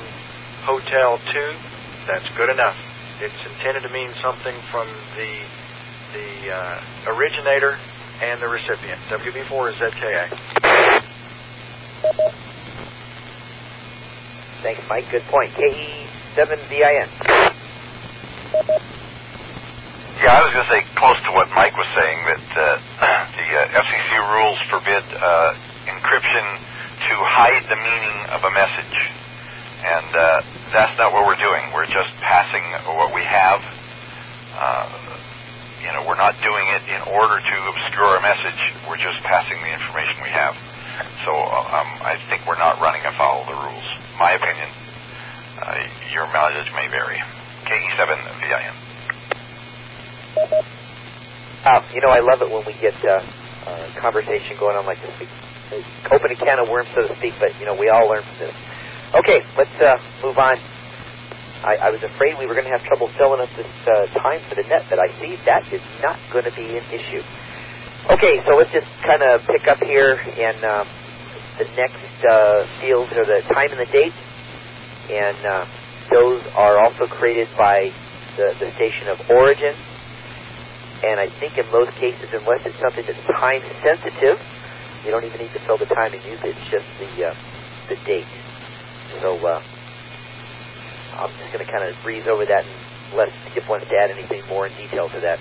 hotel 0.67 1.21
two, 1.33 1.55
that's 2.07 2.27
good 2.37 2.51
enough. 2.51 2.77
It's 3.25 3.43
intended 3.57 3.89
to 3.89 3.89
mean 3.89 4.13
something 4.21 4.55
from 4.71 4.87
the 5.17 5.33
the 6.13 6.53
uh, 6.53 7.17
originator 7.17 7.79
and 8.21 8.41
the 8.41 8.49
recipient. 8.49 9.01
WB4 9.09 9.73
is 9.73 9.77
ZKA. 9.81 10.29
Thanks, 14.63 14.81
Mike. 14.89 15.05
Good 15.11 15.25
point. 15.33 15.51
KE 15.57 16.07
7VIN. 16.37 17.09
Yeah, 20.21 20.31
I 20.31 20.45
was 20.47 20.53
going 20.55 20.65
to 20.65 20.71
say 20.71 20.81
close 20.95 21.19
to 21.27 21.33
what 21.33 21.49
Mike 21.57 21.75
was 21.77 21.89
saying 21.97 22.19
that 22.29 22.47
uh, 22.55 22.65
the 23.41 23.49
uh, 23.51 23.81
FCC 23.83 24.11
rules 24.37 24.61
forbid 24.69 25.05
uh, 25.17 25.53
encryption 25.91 26.45
to 27.09 27.15
hide 27.35 27.65
the 27.69 27.77
meaning 27.77 28.19
of 28.31 28.41
a 28.47 28.53
message, 28.55 28.97
and 29.85 30.09
uh, 30.17 30.41
that's 30.73 30.97
not 30.97 31.13
what 31.13 31.27
we're 31.27 31.37
doing. 31.37 31.61
We're 31.75 31.91
just 31.91 32.15
passing 32.23 32.63
what 32.97 33.13
we 33.13 33.21
have. 33.21 33.61
Uh, 34.55 35.19
you 35.83 35.93
know, 35.93 36.07
we're 36.09 36.14
not 36.25 36.41
doing 36.41 36.65
it 36.73 36.85
in 36.89 37.03
order 37.13 37.37
to 37.37 37.57
obscure 37.69 38.17
a 38.17 38.23
message. 38.25 38.57
We're 38.89 38.97
just 38.97 39.21
passing 39.29 39.61
the 39.61 39.69
information 39.77 40.25
we 40.25 40.33
have. 40.33 40.57
So 41.29 41.37
um, 41.37 42.01
I 42.01 42.17
think 42.33 42.49
we're 42.49 42.57
not 42.57 42.81
running 42.81 43.05
afoul 43.05 43.45
of 43.45 43.53
the 43.53 43.59
rules. 43.61 43.89
My 44.17 44.33
opinion. 44.33 44.73
Uh, 45.61 45.85
your 46.17 46.25
mileage 46.33 46.73
may 46.73 46.89
vary. 46.89 47.21
KE7VIN. 47.69 48.73
Uh, 51.69 51.81
you 51.93 52.01
know, 52.01 52.09
I 52.09 52.25
love 52.25 52.41
it 52.41 52.49
when 52.49 52.65
we 52.65 52.73
get 52.81 52.97
uh, 53.05 53.21
uh, 53.69 54.01
conversation 54.01 54.57
going 54.57 54.81
on 54.81 54.89
like 54.89 55.01
this. 55.05 55.13
We 55.21 55.29
open 56.09 56.33
a 56.33 56.37
can 56.41 56.57
of 56.57 56.73
worms, 56.73 56.89
so 56.97 57.05
to 57.05 57.17
speak, 57.21 57.35
but, 57.37 57.53
you 57.61 57.67
know, 57.67 57.77
we 57.77 57.93
all 57.93 58.09
learn 58.09 58.25
from 58.25 58.49
this. 58.49 58.57
Okay, 59.13 59.45
let's 59.61 59.77
uh, 59.77 60.01
move 60.25 60.39
on. 60.41 60.57
I, 61.63 61.77
I 61.77 61.91
was 61.91 62.03
afraid 62.03 62.39
we 62.39 62.47
were 62.47 62.55
going 62.55 62.67
to 62.67 62.75
have 62.75 62.83
trouble 62.83 63.09
filling 63.17 63.41
up 63.41 63.51
this 63.57 63.71
uh, 63.87 64.07
time 64.19 64.41
for 64.49 64.57
the 64.57 64.67
net, 64.67 64.87
but 64.91 64.99
I 64.99 65.09
see 65.21 65.37
that 65.47 65.63
is 65.73 65.83
not 66.03 66.19
going 66.33 66.45
to 66.45 66.55
be 66.57 66.77
an 66.77 66.85
issue. 66.91 67.23
Okay, 68.11 68.43
so 68.45 68.57
let's 68.57 68.73
just 68.73 68.89
kind 69.07 69.23
of 69.23 69.41
pick 69.47 69.69
up 69.69 69.79
here, 69.79 70.19
and 70.19 70.59
uh, 70.65 70.85
the 71.59 71.65
next 71.77 72.25
uh, 72.25 72.67
fields 72.81 73.13
are 73.13 73.25
the 73.25 73.41
time 73.55 73.71
and 73.71 73.81
the 73.81 73.91
date 73.93 74.13
and 75.11 75.37
uh, 75.45 75.67
those 76.11 76.43
are 76.55 76.79
also 76.79 77.07
created 77.07 77.49
by 77.57 77.91
the, 78.37 78.55
the 78.61 78.71
station 78.77 79.09
of 79.09 79.19
origin. 79.31 79.75
And 81.05 81.21
I 81.21 81.29
think 81.29 81.59
in 81.59 81.67
most 81.71 81.93
cases, 81.97 82.29
unless 82.33 82.65
it's 82.65 82.79
something 82.81 83.05
that's 83.05 83.27
time 83.39 83.61
sensitive, 83.83 84.41
you 85.05 85.11
don't 85.11 85.25
even 85.25 85.41
need 85.41 85.53
to 85.53 85.61
fill 85.67 85.77
the 85.77 85.87
time 85.87 86.15
and 86.15 86.25
use 86.25 86.41
it. 86.41 86.57
It's 86.57 86.71
just 86.71 86.87
the 86.99 87.29
uh, 87.29 87.35
the 87.89 87.97
date. 88.07 88.25
So 89.21 89.37
uh, 89.45 89.61
I'm 91.17 91.31
just 91.39 91.53
going 91.53 91.65
to 91.65 91.71
kind 91.71 91.85
of 91.87 91.95
breeze 92.03 92.27
over 92.27 92.45
that 92.47 92.65
and 92.65 93.17
let 93.17 93.29
Skip 93.51 93.69
wants 93.69 93.89
to 93.89 93.97
add 93.97 94.11
anything 94.11 94.43
more 94.49 94.67
in 94.67 94.75
detail 94.77 95.09
to 95.11 95.21
that. 95.21 95.39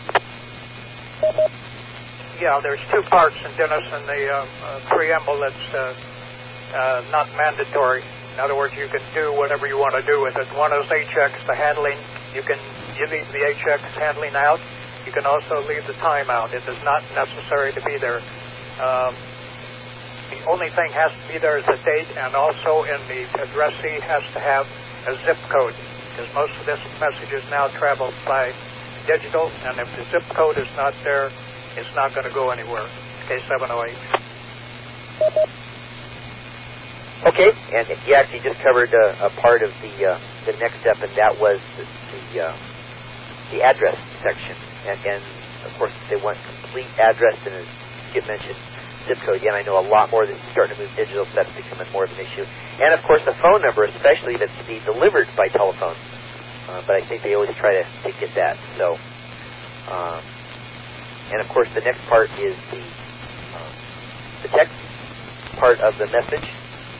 Yeah, 2.40 2.60
there's 2.62 2.82
two 2.92 3.02
parts 3.10 3.38
in 3.46 3.52
Dennis 3.58 3.86
and 3.94 4.06
the 4.06 4.22
uh, 4.30 4.46
uh, 4.66 4.90
preamble 4.90 5.40
that's 5.40 5.66
uh, 5.74 5.94
uh, 6.76 7.06
not 7.12 7.30
mandatory. 7.38 8.04
In 8.34 8.40
other 8.40 8.56
words, 8.58 8.74
you 8.76 8.90
can 8.90 9.02
do 9.14 9.32
whatever 9.38 9.68
you 9.68 9.78
want 9.78 9.94
to 9.94 10.04
do 10.06 10.22
with 10.22 10.36
it. 10.36 10.48
One 10.58 10.74
is 10.74 10.90
HX, 10.90 11.46
the 11.46 11.56
handling. 11.56 11.98
You 12.34 12.42
can 12.42 12.58
leave 12.98 13.30
the 13.30 13.46
HX 13.46 13.82
handling 13.94 14.36
out. 14.36 14.60
You 15.06 15.12
can 15.12 15.26
also 15.26 15.62
leave 15.68 15.86
the 15.86 15.94
time 16.02 16.30
out. 16.30 16.54
It 16.54 16.66
is 16.68 16.82
not 16.84 17.04
necessary 17.14 17.72
to 17.74 17.82
be 17.86 17.98
there. 17.98 18.20
Um, 18.82 19.14
the 20.34 20.42
only 20.50 20.70
thing 20.74 20.90
has 20.92 21.14
to 21.14 21.24
be 21.32 21.38
there 21.38 21.60
is 21.60 21.66
the 21.66 21.78
date, 21.86 22.10
and 22.18 22.34
also 22.34 22.84
in 22.90 22.98
the 23.06 23.22
addressee 23.38 24.02
has 24.02 24.24
to 24.34 24.40
have 24.40 24.66
a 25.08 25.14
zip 25.26 25.38
code, 25.50 25.76
because 26.12 26.28
most 26.34 26.54
of 26.60 26.66
this 26.66 26.80
messages 27.00 27.44
now 27.50 27.68
travel 27.80 28.14
by 28.26 28.54
digital, 29.08 29.52
and 29.66 29.80
if 29.80 29.88
the 29.98 30.04
zip 30.12 30.24
code 30.36 30.58
is 30.58 30.70
not 30.76 30.94
there, 31.04 31.30
it's 31.76 31.94
not 31.96 32.14
going 32.14 32.28
to 32.28 32.34
go 32.34 32.52
anywhere. 32.52 32.88
K708. 33.28 33.96
Okay, 37.24 37.52
and 37.72 37.88
you 38.06 38.14
actually 38.16 38.44
just 38.44 38.60
covered 38.60 38.94
a, 38.94 39.26
a 39.26 39.30
part 39.40 39.64
of 39.64 39.72
the 39.82 40.12
uh, 40.12 40.20
the 40.46 40.52
next 40.60 40.80
step, 40.82 41.00
and 41.00 41.12
that 41.16 41.32
was 41.40 41.56
the 41.78 41.86
the, 42.12 42.44
uh, 42.44 42.56
the 43.52 43.64
address 43.64 43.96
section. 44.22 44.56
And, 44.86 45.00
and 45.08 45.24
of 45.64 45.72
course, 45.80 45.94
they 46.10 46.18
want 46.18 46.38
complete 46.62 46.92
address, 47.00 47.40
and 47.46 47.56
as 47.56 47.68
Skip 48.12 48.28
mentioned, 48.28 48.60
zip 49.08 49.18
code. 49.24 49.40
Yeah, 49.42 49.54
I 49.54 49.64
know 49.64 49.80
a 49.80 49.88
lot 49.88 50.12
more 50.12 50.28
that's 50.28 50.40
starting 50.52 50.76
to 50.76 50.84
move 50.84 50.92
digital, 50.98 51.24
so 51.24 51.32
that's 51.32 51.56
becoming 51.56 51.88
more 51.94 52.04
of 52.04 52.12
an 52.12 52.20
issue. 52.20 52.44
And 52.82 52.94
of 52.94 53.04
course, 53.06 53.22
the 53.26 53.34
phone 53.42 53.62
number, 53.62 53.84
especially 53.86 54.38
that's 54.38 54.56
to 54.58 54.66
be 54.66 54.80
delivered 54.86 55.28
by 55.38 55.48
telephone. 55.50 55.96
Uh, 56.70 56.82
but 56.88 56.96
I 56.96 57.06
think 57.08 57.22
they 57.24 57.36
always 57.36 57.54
try 57.58 57.74
to, 57.74 57.84
to 57.84 58.10
get 58.20 58.34
that. 58.36 58.58
So, 58.78 58.98
um, 59.92 60.22
and 61.32 61.42
of 61.42 61.48
course, 61.50 61.70
the 61.76 61.82
next 61.82 62.02
part 62.10 62.30
is 62.40 62.56
the 62.72 62.82
uh, 62.82 63.72
the 64.44 64.50
text 64.50 64.74
part 65.60 65.80
of 65.82 65.98
the 66.00 66.08
message, 66.08 66.48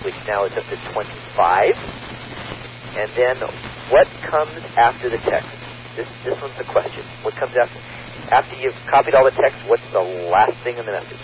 which 0.06 0.16
now 0.28 0.46
is 0.46 0.54
up 0.54 0.66
to 0.70 0.78
25. 0.94 1.74
And 2.96 3.10
then 3.18 3.38
what 3.90 4.08
comes 4.30 4.62
after 4.78 5.10
the 5.10 5.18
text? 5.18 5.50
This, 5.98 6.08
this 6.24 6.40
one's 6.42 6.58
the 6.58 6.66
question. 6.66 7.04
What 7.24 7.36
comes 7.36 7.54
after? 7.58 7.80
After 8.32 8.56
you've 8.56 8.76
copied 8.90 9.16
all 9.16 9.26
the 9.26 9.32
text, 9.32 9.58
what's 9.68 9.84
the 9.92 10.02
last 10.30 10.54
thing 10.64 10.78
in 10.78 10.86
the 10.86 10.92
message? 10.92 11.20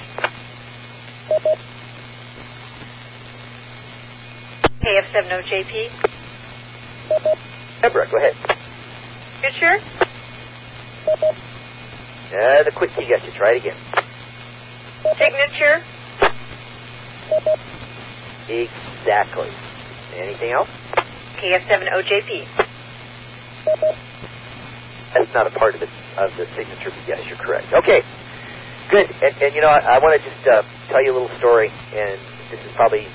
KF70JP. 4.83 5.89
Deborah, 7.81 8.07
go 8.09 8.17
ahead. 8.17 8.35
Signature. 9.41 9.79
Uh, 12.31 12.63
the 12.63 12.71
quick 12.75 12.91
key 12.95 13.09
got 13.09 13.23
you. 13.25 13.31
Try 13.31 13.53
it 13.53 13.57
again. 13.57 13.77
Signature. 15.17 15.83
Exactly. 18.47 19.49
Anything 20.15 20.51
else? 20.51 20.69
KF70JP. 21.37 22.45
That's 25.13 25.33
not 25.33 25.47
a 25.47 25.51
part 25.51 25.73
of 25.75 25.81
the 25.81 25.87
of 26.17 26.31
the 26.37 26.45
signature, 26.55 26.91
but 26.91 27.07
yes, 27.07 27.25
you're 27.27 27.37
correct. 27.37 27.67
Okay, 27.73 28.01
good. 28.91 29.09
And, 29.21 29.35
and 29.41 29.55
you 29.55 29.61
know, 29.61 29.67
I, 29.67 29.95
I 29.95 29.99
want 29.99 30.21
to 30.21 30.29
just 30.29 30.47
uh, 30.47 30.61
tell 30.87 31.03
you 31.03 31.11
a 31.11 31.15
little 31.17 31.35
story, 31.39 31.69
and 31.93 32.19
this 32.51 32.59
is 32.63 32.71
probably 32.75 33.07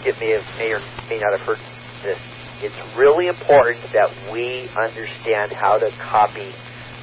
Skip 0.00 0.18
may 0.20 0.30
have 0.30 0.46
may 0.58 0.72
or 0.72 0.80
may 1.08 1.18
not 1.18 1.32
have 1.32 1.42
heard 1.46 1.58
this. 2.02 2.18
It's 2.60 2.96
really 2.96 3.28
important 3.28 3.82
that 3.92 4.10
we 4.32 4.68
understand 4.74 5.52
how 5.52 5.78
to 5.78 5.90
copy 5.98 6.52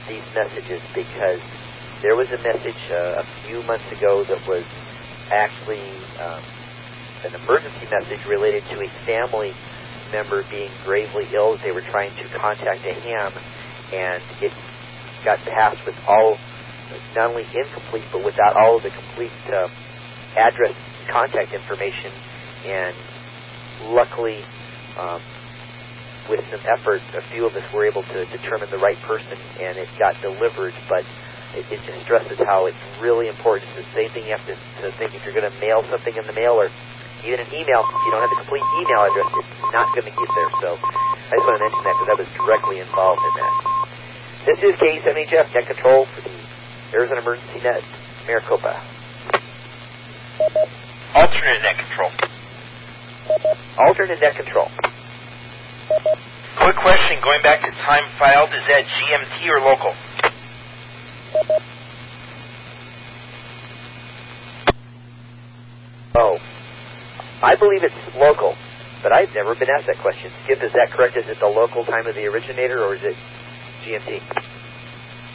these 0.07 0.23
messages 0.35 0.81
because 0.93 1.39
there 2.01 2.15
was 2.15 2.27
a 2.31 2.37
message 2.43 2.79
uh, 2.91 3.23
a 3.23 3.25
few 3.47 3.63
months 3.63 3.87
ago 3.91 4.23
that 4.25 4.39
was 4.47 4.63
actually 5.31 5.81
um, 6.19 6.43
an 7.23 7.33
emergency 7.35 7.87
message 7.89 8.25
related 8.27 8.63
to 8.69 8.83
a 8.83 8.89
family 9.05 9.53
member 10.11 10.43
being 10.49 10.69
gravely 10.83 11.27
ill. 11.33 11.57
They 11.63 11.71
were 11.71 11.81
trying 11.81 12.11
to 12.17 12.29
contact 12.37 12.85
a 12.85 12.93
ham, 12.93 13.31
and 13.93 14.21
it 14.41 14.51
got 15.23 15.39
passed 15.39 15.83
with 15.85 15.95
all, 16.07 16.37
not 17.15 17.31
only 17.31 17.47
incomplete, 17.55 18.05
but 18.11 18.23
without 18.23 18.55
all 18.55 18.77
of 18.77 18.83
the 18.83 18.91
complete 18.91 19.31
uh, 19.51 19.67
address 20.35 20.75
contact 21.09 21.53
information. 21.53 22.11
And 22.65 22.95
luckily, 23.93 24.41
um, 24.97 25.21
with 26.29 26.41
some 26.49 26.61
effort, 26.65 27.01
a 27.13 27.21
few 27.29 27.45
of 27.45 27.55
us 27.55 27.63
were 27.73 27.85
able 27.85 28.01
to 28.01 28.25
determine 28.33 28.69
the 28.71 28.81
right 28.81 28.97
person, 29.05 29.37
and 29.61 29.77
it 29.77 29.87
got 29.99 30.19
delivered. 30.21 30.73
But 30.89 31.05
it, 31.53 31.65
it 31.69 31.79
just 31.85 32.01
stresses 32.03 32.39
how 32.49 32.65
it's 32.65 32.77
really 32.99 33.27
important. 33.27 33.69
It's 33.77 33.87
the 33.87 33.93
same 33.93 34.09
thing 34.11 34.25
you 34.25 34.33
have 34.33 34.45
to, 34.49 34.55
to 34.81 34.91
think 34.97 35.13
if 35.13 35.23
you're 35.23 35.37
going 35.37 35.49
to 35.49 35.57
mail 35.61 35.85
something 35.89 36.15
in 36.15 36.25
the 36.25 36.33
mail 36.33 36.57
or 36.57 36.69
even 37.23 37.39
an 37.39 37.51
email, 37.53 37.85
if 37.85 38.01
you 38.05 38.11
don't 38.11 38.21
have 38.21 38.33
the 38.33 38.41
complete 38.41 38.65
email 38.81 39.01
address, 39.05 39.29
it's 39.37 39.73
not 39.73 39.87
going 39.93 40.09
to 40.09 40.15
get 40.15 40.29
there. 40.33 40.51
So 40.61 40.69
I 40.81 41.33
just 41.37 41.45
want 41.45 41.57
to 41.57 41.63
mention 41.63 41.81
that 41.85 41.95
because 42.01 42.09
I 42.09 42.17
was 42.17 42.29
directly 42.33 42.77
involved 42.81 43.21
in 43.21 43.33
that. 43.39 43.53
This 44.45 44.59
is 44.61 44.73
K7HF 44.77 45.53
Net 45.53 45.65
Control 45.65 46.05
for 46.05 46.21
the 46.21 46.37
Arizona 46.93 47.21
Emergency 47.21 47.61
Net, 47.61 47.81
Maricopa. 48.27 48.77
Alternate 51.15 51.61
net 51.63 51.77
control. 51.79 52.11
Alternate 53.77 54.21
net 54.21 54.35
control. 54.35 54.69
Quick 56.57 56.75
question, 56.77 57.19
going 57.23 57.41
back 57.41 57.61
to 57.61 57.71
time 57.71 58.03
filed, 58.17 58.49
is 58.53 58.61
that 58.67 58.83
GMT 58.85 59.49
or 59.49 59.59
local? 59.61 59.93
Oh, 66.15 66.39
I 67.43 67.55
believe 67.55 67.83
it's 67.83 68.15
local, 68.15 68.55
but 69.03 69.11
I've 69.11 69.33
never 69.35 69.53
been 69.53 69.69
asked 69.69 69.87
that 69.87 69.99
question. 69.99 70.31
Skip, 70.45 70.63
is 70.63 70.71
that 70.73 70.91
correct? 70.91 71.17
Is 71.17 71.27
it 71.27 71.39
the 71.39 71.47
local 71.47 71.83
time 71.83 72.07
of 72.07 72.15
the 72.15 72.25
originator 72.25 72.83
or 72.83 72.95
is 72.95 73.03
it 73.03 73.15
GMT? 73.83 74.54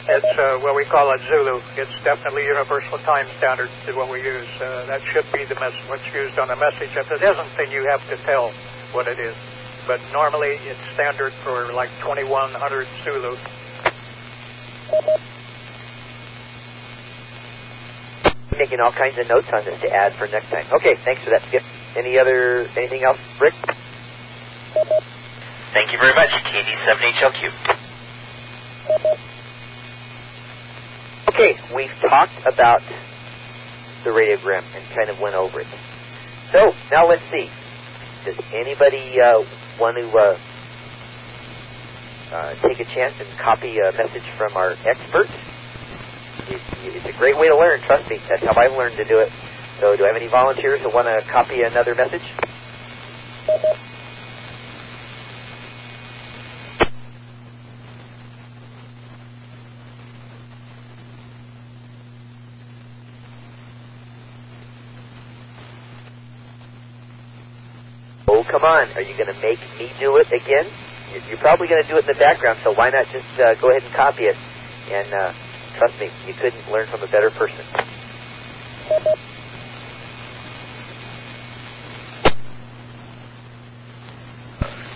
It's 0.09 0.33
uh, 0.33 0.57
what 0.65 0.75
we 0.75 0.85
call 0.89 1.13
a 1.13 1.17
Zulu. 1.29 1.61
It's 1.77 1.93
definitely 2.03 2.43
universal 2.49 2.97
time 3.05 3.27
standard 3.37 3.69
is 3.87 3.95
what 3.95 4.09
we 4.09 4.17
use. 4.21 4.49
Uh, 4.57 4.85
that 4.89 5.01
should 5.13 5.25
be 5.31 5.45
the 5.45 5.53
mess- 5.61 5.77
what's 5.89 6.05
used 6.13 6.39
on 6.39 6.49
the 6.49 6.57
message. 6.57 6.89
If 6.97 7.05
it 7.11 7.21
isn't, 7.21 7.51
then 7.57 7.69
you 7.69 7.85
have 7.85 8.01
to 8.09 8.17
tell 8.25 8.49
what 8.97 9.07
it 9.07 9.19
is. 9.21 9.35
But 9.85 10.01
normally 10.13 10.57
it's 10.65 10.81
standard 10.97 11.33
for 11.45 11.73
like 11.73 11.89
2100 12.01 12.87
Zulu. 13.05 13.37
I'm 18.51 18.57
making 18.57 18.79
all 18.81 18.91
kinds 18.93 19.17
of 19.19 19.27
notes 19.29 19.47
on 19.53 19.65
this 19.65 19.79
to 19.81 19.89
add 19.93 20.13
for 20.17 20.27
next 20.27 20.49
time. 20.49 20.65
Okay, 20.81 20.95
thanks 21.05 21.23
for 21.23 21.29
that, 21.31 21.43
Skip. 21.49 21.63
Any 21.95 22.17
other, 22.17 22.67
anything 22.77 23.03
else, 23.05 23.19
Rick? 23.39 23.53
Thank 25.73 25.93
you 25.93 25.99
very 26.01 26.15
much, 26.15 26.29
KD7HLQ. 26.49 27.51
Okay, 31.29 31.55
we've 31.75 31.93
talked 32.09 32.33
about 32.45 32.81
the 34.03 34.09
radiogram 34.09 34.63
and 34.75 34.83
kind 34.95 35.09
of 35.09 35.19
went 35.19 35.35
over 35.35 35.61
it. 35.61 35.67
So 36.51 36.73
now 36.91 37.07
let's 37.07 37.23
see. 37.31 37.49
Does 38.25 38.37
anybody 38.53 39.15
uh, 39.21 39.41
want 39.79 39.97
to 39.97 40.09
uh, 40.09 40.37
uh, 42.35 42.55
take 42.67 42.79
a 42.79 42.85
chance 42.85 43.15
and 43.19 43.29
copy 43.39 43.77
a 43.77 43.91
message 43.93 44.25
from 44.37 44.57
our 44.57 44.71
expert? 44.85 45.27
It, 46.49 46.61
it's 46.83 47.15
a 47.15 47.17
great 47.19 47.37
way 47.37 47.47
to 47.47 47.57
learn. 47.57 47.81
Trust 47.81 48.09
me, 48.09 48.17
that's 48.29 48.43
how 48.43 48.53
I 48.59 48.67
learned 48.67 48.97
to 48.97 49.05
do 49.05 49.19
it. 49.19 49.29
So, 49.79 49.95
do 49.95 50.03
I 50.03 50.07
have 50.07 50.15
any 50.15 50.27
volunteers 50.27 50.81
who 50.81 50.89
want 50.89 51.07
to 51.07 51.25
copy 51.31 51.61
another 51.61 51.95
message? 51.95 52.21
Come 68.51 68.63
on. 68.63 68.91
Are 68.95 69.01
you 69.01 69.15
going 69.17 69.33
to 69.33 69.39
make 69.41 69.59
me 69.79 69.91
do 69.99 70.17
it 70.17 70.27
again? 70.31 70.67
You- 71.13 71.23
You're 71.29 71.39
probably 71.43 71.67
going 71.67 71.83
to 71.83 71.89
do 71.89 71.97
it 71.97 72.05
in 72.05 72.11
the 72.13 72.19
background, 72.19 72.59
so 72.63 72.73
why 72.75 72.89
not 72.91 73.07
just 73.11 73.27
uh, 73.39 73.55
go 73.61 73.71
ahead 73.71 73.83
and 73.83 73.93
copy 73.95 74.23
it? 74.25 74.37
And 74.91 75.09
uh, 75.13 75.33
trust 75.79 75.95
me, 75.99 76.09
you 76.27 76.33
couldn't 76.35 76.69
learn 76.71 76.87
from 76.91 77.01
a 77.03 77.07
better 77.07 77.31
person. 77.31 77.65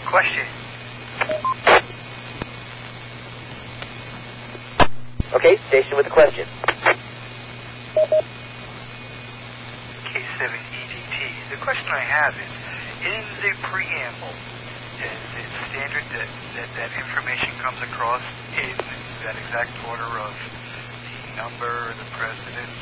Question. 0.10 0.48
Okay, 5.34 5.58
station 5.70 5.98
with 5.98 6.08
a 6.08 6.12
question. 6.12 6.46
K7EDT. 10.12 11.16
The 11.52 11.58
question 11.64 11.88
I 11.94 12.00
have 12.02 12.34
is, 12.34 12.52
the 13.46 13.54
preamble, 13.70 14.34
is 14.98 15.22
it 15.38 15.50
standard 15.70 16.02
that, 16.18 16.30
that 16.58 16.70
that 16.82 16.92
information 16.98 17.54
comes 17.62 17.78
across 17.86 18.26
in 18.58 18.74
that 19.22 19.38
exact 19.38 19.70
order 19.86 20.10
of 20.18 20.34
the 20.34 21.38
number, 21.38 21.94
the 21.94 22.10
precedence 22.18 22.82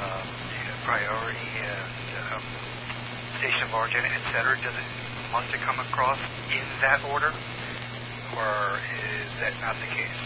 um, 0.00 0.24
priority, 0.88 1.52
and 1.60 1.84
um, 2.32 2.42
station 3.44 3.68
of 3.68 3.74
origin, 3.76 4.00
etc.? 4.08 4.56
Does 4.64 4.72
it 4.72 4.88
must 5.36 5.52
it 5.52 5.60
come 5.60 5.76
across 5.84 6.16
in 6.48 6.64
that 6.80 7.04
order, 7.12 7.28
or 7.28 8.80
is 9.04 9.28
that 9.44 9.52
not 9.60 9.76
the 9.84 9.90
case? 9.92 10.16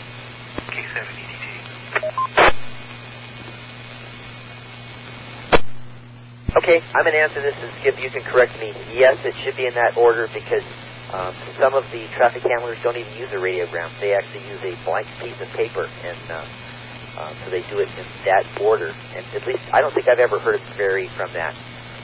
K7EDT. 0.70 2.51
Okay, 6.53 6.84
I'm 6.94 7.05
going 7.05 7.16
to 7.16 7.24
answer 7.24 7.40
this, 7.40 7.57
and 7.64 7.72
Skip, 7.80 7.96
you 7.96 8.11
can 8.11 8.20
correct 8.28 8.53
me. 8.61 8.76
Yes, 8.92 9.16
it 9.24 9.32
should 9.40 9.57
be 9.57 9.64
in 9.64 9.72
that 9.72 9.96
order 9.96 10.28
because 10.34 10.61
um, 11.09 11.32
some 11.57 11.72
of 11.72 11.84
the 11.92 12.05
traffic 12.12 12.42
handlers 12.44 12.76
don't 12.84 12.96
even 12.96 13.12
use 13.16 13.32
a 13.32 13.40
radiogram. 13.40 13.88
They 14.00 14.12
actually 14.12 14.44
use 14.53 14.61
a 14.61 14.76
blank 14.84 15.09
piece 15.24 15.40
of 15.40 15.48
paper, 15.57 15.88
and 15.88 16.20
uh, 16.28 16.44
uh, 17.16 17.32
so 17.40 17.50
they 17.50 17.64
do 17.72 17.80
it 17.80 17.88
in 17.96 18.05
that 18.28 18.44
order. 18.61 18.92
And 19.16 19.24
at 19.32 19.46
least 19.48 19.64
I 19.72 19.80
don't 19.80 19.94
think 19.94 20.09
I've 20.09 20.20
ever 20.20 20.38
heard 20.38 20.57
it 20.57 20.62
vary 20.76 21.09
from 21.16 21.32
that. 21.32 21.57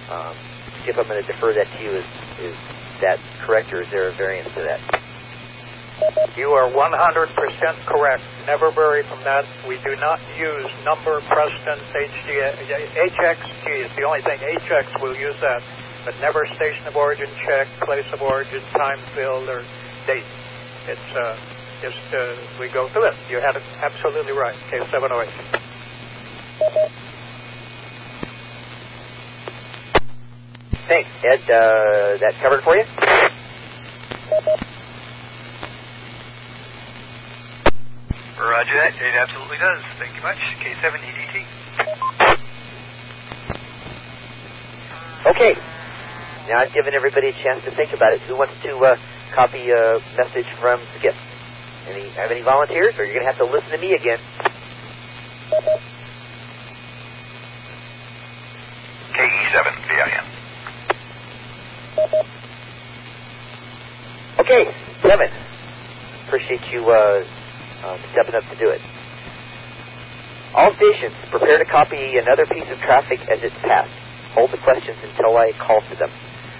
Um, 0.08 0.32
Skip, 0.80 0.96
I'm 0.96 1.04
going 1.04 1.20
to 1.20 1.28
defer 1.28 1.52
that 1.52 1.68
to 1.68 1.78
you. 1.84 1.90
Is, 2.00 2.08
is 2.40 2.56
that 3.04 3.20
correct, 3.44 3.68
or 3.72 3.82
is 3.82 3.88
there 3.92 4.08
a 4.08 4.16
variance 4.16 4.48
to 4.56 4.64
that? 4.64 4.80
You 6.36 6.50
are 6.54 6.70
100% 6.70 7.86
correct. 7.86 8.22
Never 8.46 8.70
vary 8.70 9.02
from 9.02 9.24
that. 9.24 9.44
We 9.66 9.82
do 9.82 9.96
not 9.96 10.20
use 10.38 10.70
number, 10.84 11.20
precedence, 11.26 11.82
HD, 11.90 12.38
HXG 12.38 13.84
is 13.84 13.90
the 13.96 14.04
only 14.04 14.22
thing. 14.22 14.38
HX 14.38 15.02
will 15.02 15.16
use 15.16 15.34
that, 15.40 15.62
but 16.04 16.14
never 16.20 16.46
station 16.54 16.86
of 16.86 16.94
origin 16.94 17.28
check, 17.44 17.66
place 17.82 18.06
of 18.12 18.22
origin, 18.22 18.60
time 18.78 18.98
filed, 19.14 19.48
or 19.48 19.66
date. 20.06 20.22
It's 20.86 21.10
uh, 21.18 21.36
just 21.82 22.14
uh, 22.14 22.36
we 22.60 22.70
go 22.72 22.88
through 22.88 23.06
it. 23.06 23.14
You 23.28 23.40
had 23.40 23.56
it 23.56 23.62
absolutely 23.82 24.32
right. 24.32 24.54
K708. 24.70 25.26
Thanks, 30.86 31.10
Ed. 31.24 31.42
Uh, 31.50 32.16
that 32.18 32.34
covered 32.40 32.62
for 32.62 32.76
you? 32.76 32.84
Roger 38.46 38.74
that. 38.74 38.94
It 38.94 39.14
absolutely 39.18 39.58
does. 39.58 39.82
Thank 39.98 40.14
you 40.14 40.22
much. 40.22 40.38
K7EDT. 40.62 41.46
Okay. 45.34 45.54
Now 46.48 46.60
I've 46.62 46.72
given 46.72 46.94
everybody 46.94 47.28
a 47.28 47.32
chance 47.32 47.64
to 47.64 47.70
think 47.74 47.92
about 47.92 48.12
it. 48.12 48.20
Who 48.22 48.36
wants 48.36 48.54
to 48.62 48.76
uh, 48.78 48.96
copy 49.34 49.70
a 49.70 49.98
message 50.16 50.46
from 50.60 50.80
Skip? 50.98 51.14
Any 51.88 52.08
have 52.10 52.30
any 52.30 52.42
volunteers, 52.42 52.94
or 52.98 53.04
you're 53.04 53.14
going 53.14 53.26
to 53.26 53.32
have 53.32 53.38
to 53.38 53.50
listen 53.50 53.70
to 53.70 53.78
me 53.78 53.94
again? 53.94 54.18
KE7VIN. 59.12 60.24
Okay, 64.40 64.72
Kevin. 65.02 65.30
Appreciate 66.26 66.60
you 66.70 66.88
uh, 66.88 67.24
um, 67.88 67.98
stepping 68.12 68.36
up 68.36 68.44
to 68.52 68.56
do 68.60 68.68
it. 68.68 68.80
All 70.54 70.72
stations, 70.76 71.16
prepare 71.30 71.56
to 71.58 71.64
copy 71.64 72.18
another 72.18 72.44
piece 72.44 72.68
of 72.68 72.78
traffic 72.84 73.20
as 73.32 73.40
it's 73.42 73.56
passed. 73.64 73.92
Hold 74.36 74.50
the 74.52 74.60
questions 74.60 74.96
until 75.02 75.36
I 75.36 75.52
call 75.56 75.80
for 75.88 75.96
them. 75.96 76.12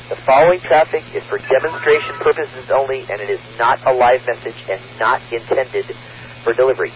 The 0.09 0.16
following 0.24 0.61
traffic 0.61 1.05
is 1.12 1.22
for 1.29 1.37
demonstration 1.37 2.16
purposes 2.24 2.64
only, 2.72 3.05
and 3.12 3.20
it 3.20 3.29
is 3.29 3.41
not 3.59 3.76
a 3.85 3.93
live 3.93 4.24
message 4.24 4.57
and 4.68 4.81
not 4.99 5.20
intended 5.33 5.85
for 6.45 6.53
delivery. 6.53 6.93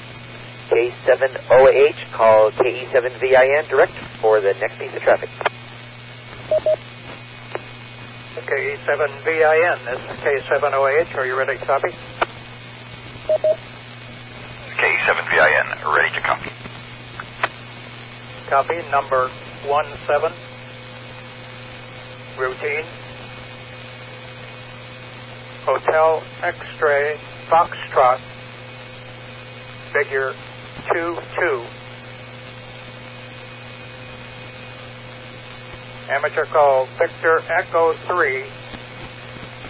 K7OH, 0.73 2.13
call 2.17 2.51
KE7VIN 2.53 3.69
direct 3.69 3.93
for 4.21 4.41
the 4.41 4.55
next 4.55 4.79
piece 4.79 4.95
of 4.95 5.03
traffic. 5.03 5.29
K7VIN, 8.49 9.85
this 9.85 10.01
is 10.01 10.17
K7OH. 10.25 11.15
Are 11.17 11.27
you 11.27 11.37
ready 11.37 11.59
to 11.59 11.67
copy? 11.67 11.93
KE7VIN, 14.79 15.95
ready 15.95 16.15
to 16.15 16.21
copy. 16.21 16.51
Copy 18.49 18.83
number 18.91 19.31
17. 19.65 20.33
Routine. 22.39 22.85
Hotel 25.65 26.23
X-ray 26.43 27.19
Foxtrot. 27.49 28.21
Figure 29.93 30.33
2-2. 30.95 31.67
Amateur 36.11 36.45
call 36.47 36.89
Victor 36.99 37.41
Echo 37.59 37.93
3. 38.07 38.45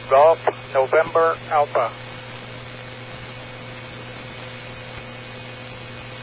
Golf 0.09 0.39
November 0.73 1.37
Alpha. 1.51 1.93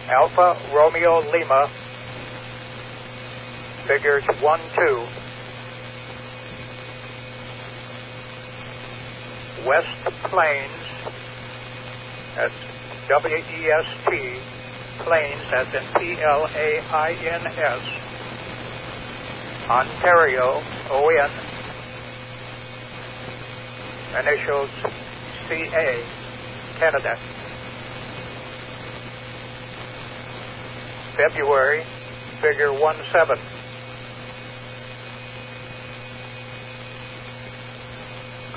Alpha 0.10 0.58
Romeo 0.74 1.20
Lima. 1.32 1.70
Figures 3.88 4.24
1-2. 4.24 5.20
West 9.66 9.88
Plains, 10.24 10.72
that's 12.36 12.54
W-E-S-T, 13.10 14.40
Plains, 15.04 15.42
that's 15.52 15.74
in 15.74 15.84
P-L-A-I-N-S, 16.00 17.82
Ontario, 19.70 20.64
O-N, 20.90 21.32
initials 24.22 24.70
C-A, 25.50 26.06
Canada. 26.80 27.39
February, 31.16 31.84
figure 32.42 32.68
1-7. 32.68 33.40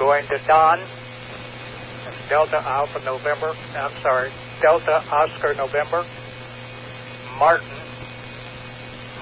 going 0.02 0.26
to 0.26 0.38
Don, 0.48 0.80
Delta 2.28 2.56
Alpha 2.56 2.98
November, 3.04 3.52
I'm 3.76 4.02
sorry, 4.02 4.32
Delta 4.60 5.04
Oscar 5.12 5.54
November, 5.54 6.04
Martin, 7.38 7.68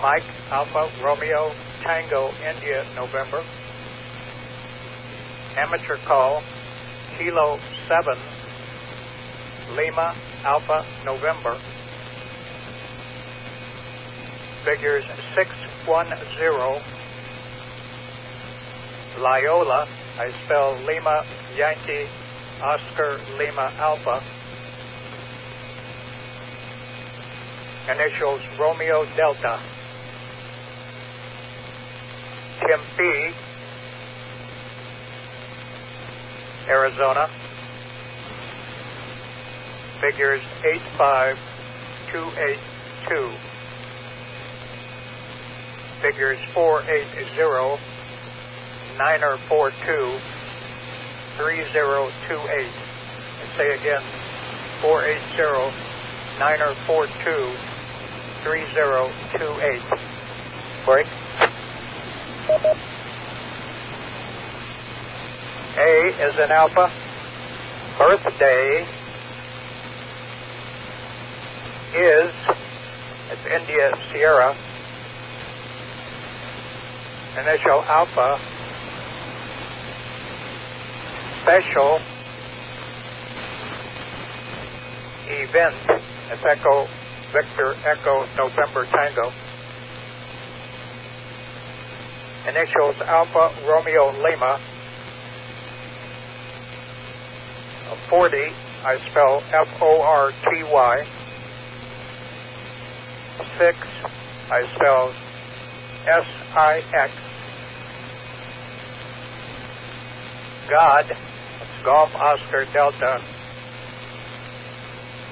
Mike 0.01 0.25
Alpha 0.51 0.89
Romeo 1.05 1.53
Tango 1.83 2.31
India 2.49 2.87
November, 2.95 3.43
amateur 5.57 5.99
call, 6.07 6.43
Kilo 7.19 7.59
7, 7.87 8.19
Lima 9.77 10.15
Alpha 10.45 10.87
November, 11.05 11.61
figures 14.65 15.05
610, 15.35 16.83
Loyola 19.19 19.89
I 20.21 20.29
spell 20.45 20.77
Lima 20.85 21.25
Yankee 21.57 22.07
Oscar 22.63 23.19
Lima 23.39 23.73
Alpha. 23.79 24.23
Initials 27.91 28.43
Romeo 28.59 29.07
Delta. 29.17 29.59
Tempe, 32.61 33.33
Arizona. 36.69 37.31
Figures 40.03 40.43
85282. 40.63 43.50
Figures 46.03 46.39
480 46.55 47.79
942 48.97 50.19
3028. 51.37 52.69
And 53.41 53.51
say 53.57 53.75
again, 53.77 54.03
480 54.81 55.77
942 56.39 57.53
3028. 58.45 59.81
Break. 60.87 61.07
A 65.79 66.13
is 66.25 66.39
an 66.39 66.51
Alpha. 66.51 66.91
Birthday 67.99 68.87
is, 71.95 72.33
it's 73.31 73.47
India 73.47 73.93
Sierra. 74.13 74.57
Initial 77.39 77.83
Alpha 77.85 78.41
special 81.43 82.01
event. 85.29 85.75
It's 86.31 86.45
Echo 86.45 86.87
Victor 87.33 87.75
Echo 87.87 88.27
November 88.37 88.85
Tango. 88.87 89.33
Initials 92.49 92.97
Alpha 93.03 93.55
Romeo 93.67 94.11
Lima. 94.11 94.61
40, 98.09 98.39
I 98.85 98.99
spell 99.11 99.43
F 99.53 99.69
O 99.81 100.03
R 100.03 100.33
T 100.33 100.65
Y. 100.65 101.05
6, 103.59 103.79
I 104.51 104.75
spell 104.75 105.15
S 106.09 106.40
I 106.57 106.83
X. 106.93 107.13
God 110.69 111.13
Golf 111.85 112.11
Oscar 112.17 112.65
Delta. 112.73 113.23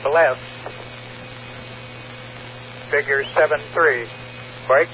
Bless. 0.04 0.38
Figure 2.90 3.24
7-3 3.24 4.08
break 4.68 4.88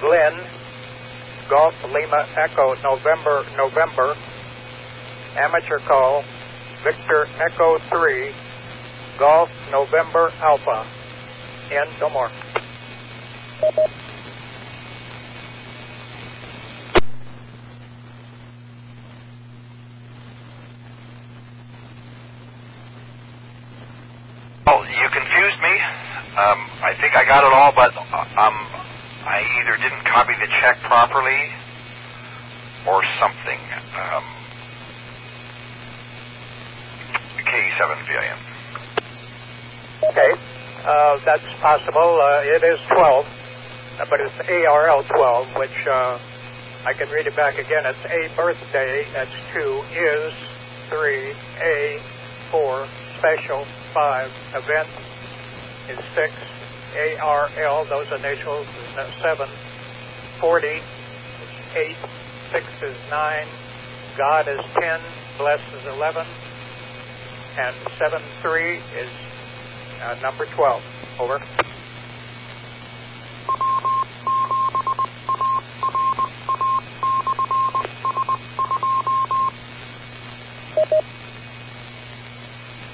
Glenn. 0.00 0.40
Golf 1.50 1.74
Lima 1.84 2.26
Echo 2.36 2.74
November 2.82 3.44
November. 3.58 4.14
Amateur 5.36 5.80
call. 5.80 6.24
Victor 6.82 7.26
Echo 7.38 7.78
3 7.90 8.32
Golf 9.18 9.50
November 9.70 10.30
Alpha 10.40 10.86
end 11.72 11.90
no 12.00 12.10
more 12.10 12.30
Well, 24.66 24.84
you 24.86 25.08
confused 25.10 25.60
me. 25.62 25.74
Um, 26.38 26.60
I 26.86 26.94
think 27.02 27.16
I 27.16 27.24
got 27.26 27.42
it 27.44 27.52
all, 27.52 27.72
but 27.74 27.90
um, 27.98 28.56
I 29.26 29.42
either 29.58 29.76
didn't 29.82 30.04
copy 30.06 30.34
the 30.40 30.48
check 30.62 30.78
properly 30.86 31.40
or 32.88 33.02
something. 33.20 33.60
Um, 33.98 34.24
K7 37.46 38.08
VIN. 38.08 38.38
Okay, 40.10 40.32
uh, 40.88 41.20
that's 41.24 41.44
possible. 41.60 42.16
Uh, 42.16 42.48
it 42.48 42.64
is 42.64 42.80
12, 42.88 43.26
uh, 44.00 44.06
but 44.08 44.20
it's 44.20 44.34
ARL 44.48 45.04
12, 45.04 45.56
which 45.60 45.86
uh, 45.86 46.18
I 46.86 46.94
can 46.96 47.10
read 47.10 47.26
it 47.26 47.36
back 47.36 47.58
again. 47.58 47.84
It's 47.84 48.00
A 48.08 48.34
birthday, 48.34 49.04
that's 49.12 49.30
2, 49.52 49.60
is 49.92 50.32
3, 50.88 51.34
A 51.60 52.00
4, 52.50 52.88
special 53.18 53.66
5, 53.92 54.30
event 54.64 54.88
is 55.92 56.00
6, 56.16 56.32
ARL, 57.20 57.84
those 57.92 58.08
initials 58.08 58.66
is 58.80 59.12
7, 59.20 59.46
40 60.40 60.66
is 60.68 60.82
8, 61.76 61.96
6 62.52 62.64
is 62.82 62.96
9, 63.10 63.46
God 64.16 64.48
is 64.48 64.64
10, 64.80 65.00
bless 65.36 65.60
is 65.74 65.84
11, 65.84 66.24
and 67.60 67.76
7 67.98 68.22
3 68.40 68.76
is 68.96 69.27
uh, 70.02 70.14
number 70.22 70.46
12. 70.54 70.82
Over. 71.20 71.40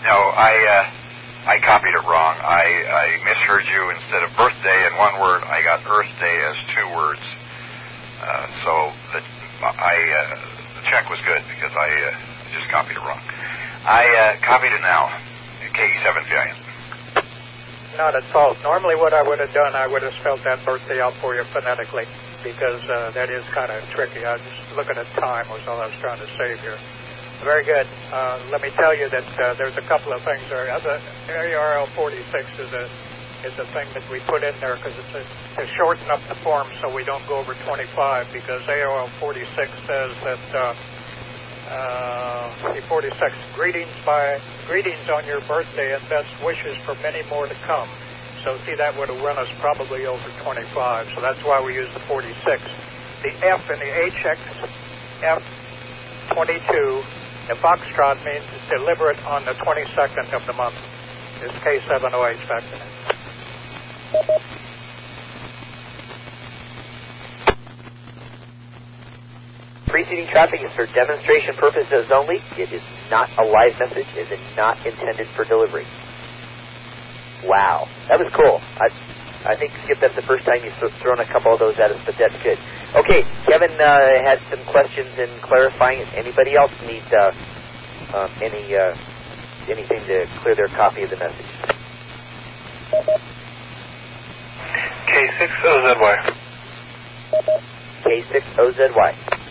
No, 0.05 0.17
I 0.37 0.53
uh, 0.69 1.51
I 1.51 1.61
copied 1.61 1.93
it 1.93 2.05
wrong. 2.09 2.37
I, 2.41 2.65
I 2.89 3.07
misheard 3.25 3.65
you. 3.69 3.93
Instead 3.93 4.25
of 4.25 4.33
birthday 4.37 4.87
in 4.89 4.97
one 4.97 5.21
word, 5.21 5.45
I 5.45 5.61
got 5.61 5.85
Earth 5.85 6.09
Day 6.21 6.37
as 6.49 6.57
two 6.73 6.89
words. 6.97 7.21
Uh, 8.21 8.47
so 8.65 8.73
the, 9.13 9.21
I 9.65 9.97
uh, 10.01 10.37
the 10.81 10.83
check 10.89 11.09
was 11.09 11.21
good 11.25 11.45
because 11.53 11.73
I 11.77 11.89
uh, 11.89 12.17
just 12.57 12.69
copied 12.73 12.97
it 12.97 13.05
wrong. 13.05 13.21
I 13.85 14.09
uh, 14.09 14.47
copied 14.47 14.73
it 14.73 14.81
now. 14.81 15.13
KE7 15.75 16.29
VIN. 16.29 16.64
Not 17.97 18.17
at 18.17 18.27
fault. 18.33 18.59
Normally, 18.63 18.97
what 18.97 19.15
I 19.15 19.23
would 19.23 19.39
have 19.39 19.55
done, 19.55 19.75
I 19.75 19.87
would 19.87 20.03
have 20.03 20.15
spelled 20.19 20.41
that 20.45 20.65
birthday 20.67 21.01
out 21.01 21.15
for 21.23 21.35
you 21.35 21.45
phonetically 21.55 22.05
because 22.43 22.83
uh, 22.91 23.15
that 23.15 23.31
is 23.31 23.47
kind 23.55 23.71
of 23.71 23.87
tricky. 23.95 24.27
I 24.27 24.35
was 24.35 24.43
just 24.43 24.75
looking 24.75 24.99
at 24.99 25.07
time 25.15 25.47
was 25.49 25.63
all 25.71 25.79
I 25.79 25.87
was 25.87 25.99
trying 26.03 26.19
to 26.19 26.27
save 26.35 26.59
here. 26.59 26.77
Very 27.47 27.63
good. 27.63 27.87
Uh, 28.11 28.43
let 28.51 28.63
me 28.63 28.71
tell 28.75 28.97
you 28.97 29.09
that 29.11 29.27
uh, 29.39 29.55
there's 29.55 29.77
a 29.79 29.87
couple 29.87 30.13
of 30.13 30.23
things 30.27 30.43
there. 30.51 30.67
The 30.67 30.99
ARL 31.55 31.87
46 31.95 32.19
is 32.59 32.73
a 32.73 32.91
is 33.45 33.53
a 33.61 33.69
thing 33.77 33.85
that 33.93 34.03
we 34.11 34.25
put 34.25 34.43
in 34.43 34.57
there 34.59 34.77
because 34.81 34.97
it's 34.97 35.15
a, 35.21 35.23
to 35.61 35.69
shorten 35.77 36.09
up 36.09 36.21
the 36.33 36.35
form 36.41 36.67
so 36.81 36.89
we 36.89 37.05
don't 37.05 37.21
go 37.29 37.37
over 37.37 37.53
25 37.53 38.33
because 38.33 38.65
ARL 38.67 39.11
46 39.21 39.45
says 39.85 40.17
that 40.25 40.45
uh, 40.57 40.73
uh, 41.69 42.89
46 42.89 43.17
greetings 43.55 43.91
by 44.05 44.41
greetings 44.67 45.09
on 45.09 45.25
your 45.27 45.41
birthday 45.49 45.95
and 45.95 46.03
best 46.09 46.29
wishes 46.45 46.77
for 46.85 46.95
many 47.03 47.23
more 47.29 47.47
to 47.47 47.55
come. 47.67 47.89
So 48.45 48.59
see 48.67 48.75
that 48.75 48.97
would 48.99 49.09
have 49.09 49.23
run 49.23 49.39
us 49.39 49.49
probably 49.61 50.07
over 50.07 50.29
25. 50.43 51.07
So 51.15 51.21
that's 51.21 51.43
why 51.45 51.65
we 51.65 51.75
use 51.75 51.89
the 51.95 52.01
46. 52.07 52.63
The 53.23 53.33
F 53.47 53.71
in 53.71 53.79
the 53.79 53.93
HX 54.13 54.39
F 55.23 55.43
22 56.35 57.03
the 57.49 57.55
Foxtrot 57.57 58.25
means 58.25 58.43
deliver 58.71 59.11
it 59.11 59.23
on 59.27 59.45
the 59.45 59.53
22nd 59.53 60.33
of 60.33 60.47
the 60.47 60.55
month. 60.55 60.77
Is 61.43 61.51
K7OAH 61.61 62.49
back 62.49 62.63
there. 62.71 64.64
Preceding 69.95 70.27
traffic 70.27 70.59
is 70.59 70.75
for 70.75 70.91
demonstration 70.91 71.55
purposes 71.55 72.11
only. 72.11 72.43
It 72.59 72.75
is 72.75 72.83
not 73.15 73.31
a 73.39 73.47
live 73.47 73.79
message. 73.79 74.11
It 74.19 74.27
is 74.27 74.43
not 74.59 74.75
intended 74.85 75.29
for 75.39 75.45
delivery. 75.47 75.87
Wow, 77.47 77.87
that 78.11 78.19
was 78.19 78.27
cool. 78.35 78.59
I, 78.59 78.91
I 79.47 79.55
think 79.55 79.71
Skip, 79.87 80.03
that's 80.03 80.19
the 80.19 80.27
first 80.27 80.51
time 80.51 80.67
you've 80.67 80.75
thrown 80.99 81.23
a 81.23 81.29
couple 81.31 81.55
of 81.55 81.63
those 81.63 81.79
at 81.79 81.95
us, 81.95 82.03
but 82.03 82.19
that's 82.19 82.35
good. 82.43 82.59
Okay, 82.99 83.23
Kevin 83.47 83.71
uh, 83.79 84.19
had 84.27 84.43
some 84.51 84.67
questions 84.67 85.15
in 85.15 85.31
clarifying. 85.39 86.03
Anybody 86.19 86.59
else 86.59 86.75
need 86.83 87.07
uh, 87.15 87.31
um, 88.19 88.35
any 88.43 88.75
uh, 88.75 88.99
anything 89.71 90.03
to 90.11 90.27
clear 90.43 90.59
their 90.59 90.75
copy 90.75 91.07
of 91.07 91.11
the 91.15 91.23
message? 91.23 91.55
K6OZY. 95.07 96.35
K6OZY. 98.03 99.44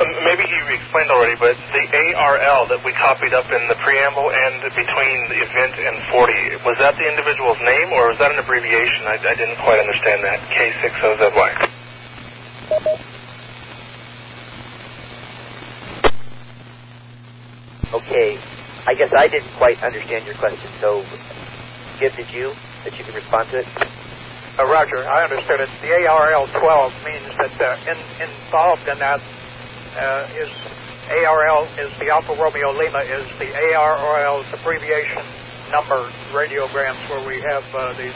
Um, 0.00 0.08
maybe 0.24 0.44
you 0.48 0.60
explained 0.72 1.12
already, 1.12 1.36
but 1.36 1.52
the 1.52 1.84
ARL 2.16 2.64
that 2.72 2.80
we 2.82 2.96
copied 2.96 3.34
up 3.36 3.44
in 3.52 3.62
the 3.68 3.76
preamble 3.84 4.24
and 4.24 4.64
between 4.72 5.18
the 5.28 5.38
event 5.44 5.74
and 5.76 5.96
40, 6.10 6.64
was 6.64 6.76
that 6.80 6.96
the 6.96 7.06
individual's 7.12 7.60
name 7.60 7.92
or 7.92 8.08
was 8.08 8.18
that 8.18 8.32
an 8.32 8.40
abbreviation? 8.40 9.04
I, 9.06 9.20
I 9.20 9.34
didn't 9.36 9.60
quite 9.60 9.80
understand 9.84 10.20
that. 10.24 10.38
K6OZY. 10.48 11.50
Okay, 17.92 18.30
I 18.88 18.94
guess 18.96 19.12
I 19.12 19.28
didn't 19.28 19.52
quite 19.60 19.76
understand 19.84 20.24
your 20.24 20.36
question. 20.40 20.70
So, 20.80 21.04
Skip, 21.96 22.16
did 22.16 22.32
you 22.32 22.52
that 22.84 22.96
you 22.96 23.04
can 23.04 23.14
respond 23.14 23.50
to 23.52 23.60
it? 23.60 23.68
Uh, 24.52 24.68
Roger, 24.68 25.00
I 25.08 25.24
understood 25.24 25.64
it. 25.64 25.70
The 25.80 25.96
ARL 26.04 26.44
12 26.44 26.92
means 27.08 27.24
that 27.40 27.56
uh, 27.56 27.72
in, 27.88 27.96
involved 28.20 28.84
in 28.84 29.00
that 29.00 29.16
uh, 29.96 30.28
is 30.36 30.52
ARL 31.08 31.64
is 31.80 31.88
the 31.96 32.12
Alpha 32.12 32.36
Romeo 32.36 32.68
Lima 32.76 33.00
is 33.00 33.24
the 33.40 33.48
ARL's 33.48 34.44
abbreviation 34.52 35.24
number 35.72 36.04
radiograms 36.36 37.00
where 37.08 37.24
we 37.24 37.40
have 37.48 37.64
uh, 37.72 37.96
these. 37.96 38.12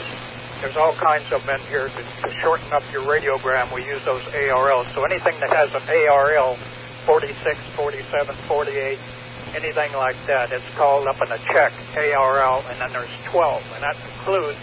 There's 0.61 0.77
all 0.77 0.93
kinds 1.01 1.25
of 1.33 1.41
them 1.49 1.61
here 1.73 1.89
to, 1.89 2.03
to 2.05 2.29
shorten 2.45 2.69
up 2.69 2.85
your 2.93 3.09
radiogram. 3.09 3.73
We 3.73 3.89
use 3.89 4.05
those 4.05 4.25
ARLs. 4.37 4.93
So 4.93 5.09
anything 5.09 5.41
that 5.41 5.57
has 5.57 5.73
an 5.73 5.89
ARL 5.89 6.61
46, 7.09 7.33
47, 7.77 8.37
48, 8.47 8.99
anything 9.57 9.93
like 9.97 10.17
that, 10.29 10.53
it's 10.53 10.69
called 10.77 11.09
up 11.09 11.17
in 11.25 11.33
a 11.33 11.41
check 11.49 11.73
ARL, 11.97 12.61
and 12.69 12.77
then 12.77 12.93
there's 12.93 13.09
12, 13.33 13.63
and 13.73 13.83
that 13.83 13.97
includes 14.05 14.61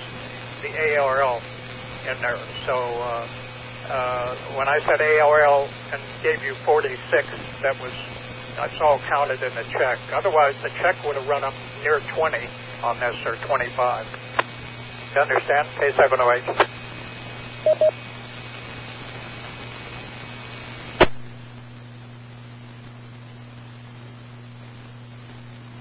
the 0.62 0.70
ARL 1.02 1.42
in 2.06 2.18
there. 2.22 2.38
So 2.68 2.76
uh, 2.76 3.28
uh, 3.90 4.36
when 4.58 4.68
I 4.68 4.80
said 4.86 5.00
ARL 5.00 5.68
and 5.92 6.02
gave 6.22 6.44
you 6.44 6.56
46, 6.66 7.00
that 7.64 7.76
was 7.80 7.94
that's 8.56 8.80
all 8.82 9.00
counted 9.10 9.42
in 9.42 9.54
the 9.56 9.64
check. 9.74 9.98
Otherwise, 10.14 10.56
the 10.62 10.70
check 10.82 10.96
would 11.06 11.16
have 11.16 11.28
run 11.28 11.44
up 11.44 11.54
near 11.82 12.00
20 12.16 12.38
on 12.84 13.00
this 13.00 13.16
or 13.26 13.36
25. 13.48 14.06
You 15.16 15.22
understand? 15.22 15.68
K7OAH. 15.80 16.84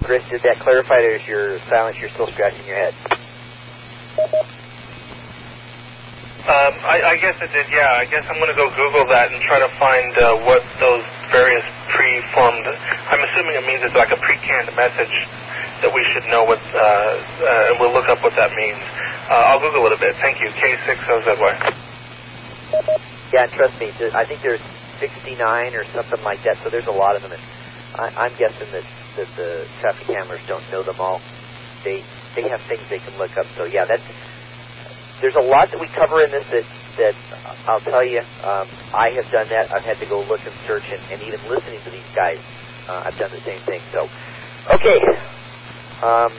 Chris, 0.05 0.23
did 0.31 0.43
that 0.43 0.59
clarify 0.61 0.99
is 0.99 1.23
your 1.29 1.59
silence 1.71 1.97
you're 2.01 2.11
still 2.11 2.27
scratching 2.33 2.67
your 2.67 2.77
head? 2.77 2.95
Um, 6.43 6.75
I, 6.83 7.15
I 7.15 7.23
guess 7.23 7.39
it 7.39 7.55
did, 7.55 7.71
yeah. 7.71 8.03
I 8.03 8.07
guess 8.11 8.27
I'm 8.27 8.35
going 8.43 8.51
to 8.51 8.59
go 8.59 8.67
Google 8.75 9.07
that 9.15 9.31
and 9.31 9.39
try 9.47 9.63
to 9.63 9.71
find 9.79 10.11
uh, 10.19 10.43
what 10.43 10.59
those 10.83 11.07
various 11.31 11.63
pre-formed. 11.95 12.67
I'm 12.67 13.23
assuming 13.31 13.55
it 13.55 13.63
means 13.63 13.79
it's 13.87 13.95
like 13.95 14.11
a 14.11 14.19
pre-canned 14.19 14.75
message 14.75 15.15
that 15.87 15.95
we 15.95 16.03
should 16.11 16.27
know 16.35 16.43
what, 16.43 16.59
uh, 16.59 16.83
uh, 16.83 17.69
and 17.71 17.75
we'll 17.79 17.95
look 17.95 18.11
up 18.11 18.19
what 18.27 18.35
that 18.35 18.51
means. 18.59 18.83
Uh, 19.31 19.55
I'll 19.55 19.63
Google 19.63 19.87
it 19.87 19.95
a 19.95 20.01
bit. 20.03 20.19
Thank 20.19 20.43
you. 20.43 20.51
K6OZY. 20.59 21.53
Yeah, 23.31 23.47
trust 23.55 23.79
me, 23.79 23.95
I 24.11 24.27
think 24.27 24.43
there's 24.43 24.63
69 24.99 25.39
or 25.79 25.87
something 25.95 26.23
like 26.27 26.43
that, 26.43 26.59
so 26.67 26.71
there's 26.75 26.91
a 26.91 26.95
lot 26.95 27.15
of 27.15 27.23
them. 27.23 27.39
And 27.39 27.43
I, 28.03 28.27
I'm 28.27 28.35
guessing 28.35 28.67
that, 28.75 28.87
that 29.15 29.31
the 29.39 29.63
traffic 29.79 30.11
handlers 30.11 30.43
don't 30.51 30.67
know 30.75 30.83
them 30.83 30.99
all. 30.99 31.23
They 31.87 32.03
they 32.35 32.47
have 32.49 32.63
things 32.71 32.83
they 32.89 32.99
can 32.99 33.19
look 33.19 33.37
up. 33.37 33.47
So 33.59 33.65
yeah, 33.65 33.85
that's 33.85 34.03
there's 35.23 35.39
a 35.39 35.47
lot 35.47 35.71
that 35.71 35.81
we 35.81 35.87
cover 35.95 36.21
in 36.21 36.31
this 36.35 36.45
that 36.51 36.67
that 36.99 37.15
I'll 37.67 37.81
tell 37.81 38.05
you. 38.05 38.21
Um, 38.43 38.67
I 38.93 39.15
have 39.15 39.31
done 39.31 39.49
that. 39.49 39.73
I've 39.73 39.87
had 39.87 39.99
to 40.01 40.07
go 40.07 40.21
look 40.21 40.43
and 40.45 40.55
search, 40.67 40.85
and, 40.91 41.01
and 41.11 41.23
even 41.23 41.41
listening 41.49 41.81
to 41.87 41.91
these 41.91 42.11
guys, 42.15 42.39
uh, 42.91 43.07
I've 43.07 43.17
done 43.17 43.31
the 43.31 43.41
same 43.47 43.63
thing. 43.65 43.81
So, 43.95 44.11
okay, 44.75 44.99
um, 46.03 46.35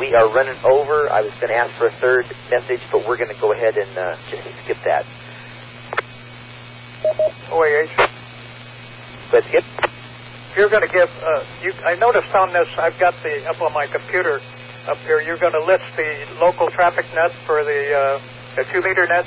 we 0.00 0.16
are 0.16 0.32
running 0.32 0.58
over. 0.64 1.12
I 1.12 1.20
was 1.20 1.30
going 1.38 1.52
to 1.52 1.60
ask 1.60 1.70
for 1.76 1.86
a 1.86 1.96
third 2.00 2.24
message, 2.50 2.80
but 2.90 3.06
we're 3.06 3.20
going 3.20 3.30
to 3.32 3.40
go 3.40 3.52
ahead 3.52 3.76
and 3.76 3.92
uh, 3.96 4.16
just 4.32 4.42
skip 4.64 4.78
that. 4.88 5.04
OAH. 7.52 7.92
Let's 9.32 9.46
skip. 9.48 9.64
If 10.50 10.56
you're 10.56 10.70
going 10.70 10.84
to 10.84 10.92
give, 10.92 11.08
uh, 11.20 11.44
you, 11.62 11.72
I 11.84 11.94
noticed 11.96 12.34
on 12.34 12.52
this, 12.52 12.68
I've 12.76 12.98
got 12.98 13.14
the 13.22 13.44
up 13.48 13.60
on 13.60 13.72
my 13.72 13.86
computer 13.86 14.40
up 14.88 14.98
here. 15.06 15.20
You're 15.20 15.38
going 15.38 15.52
to 15.52 15.64
list 15.64 15.84
the 15.96 16.38
local 16.40 16.68
traffic 16.70 17.06
net 17.14 17.30
for 17.46 17.64
the 17.64 17.80
uh, 17.94 18.20
the 18.56 18.64
two 18.72 18.80
meter 18.82 19.06
net, 19.06 19.24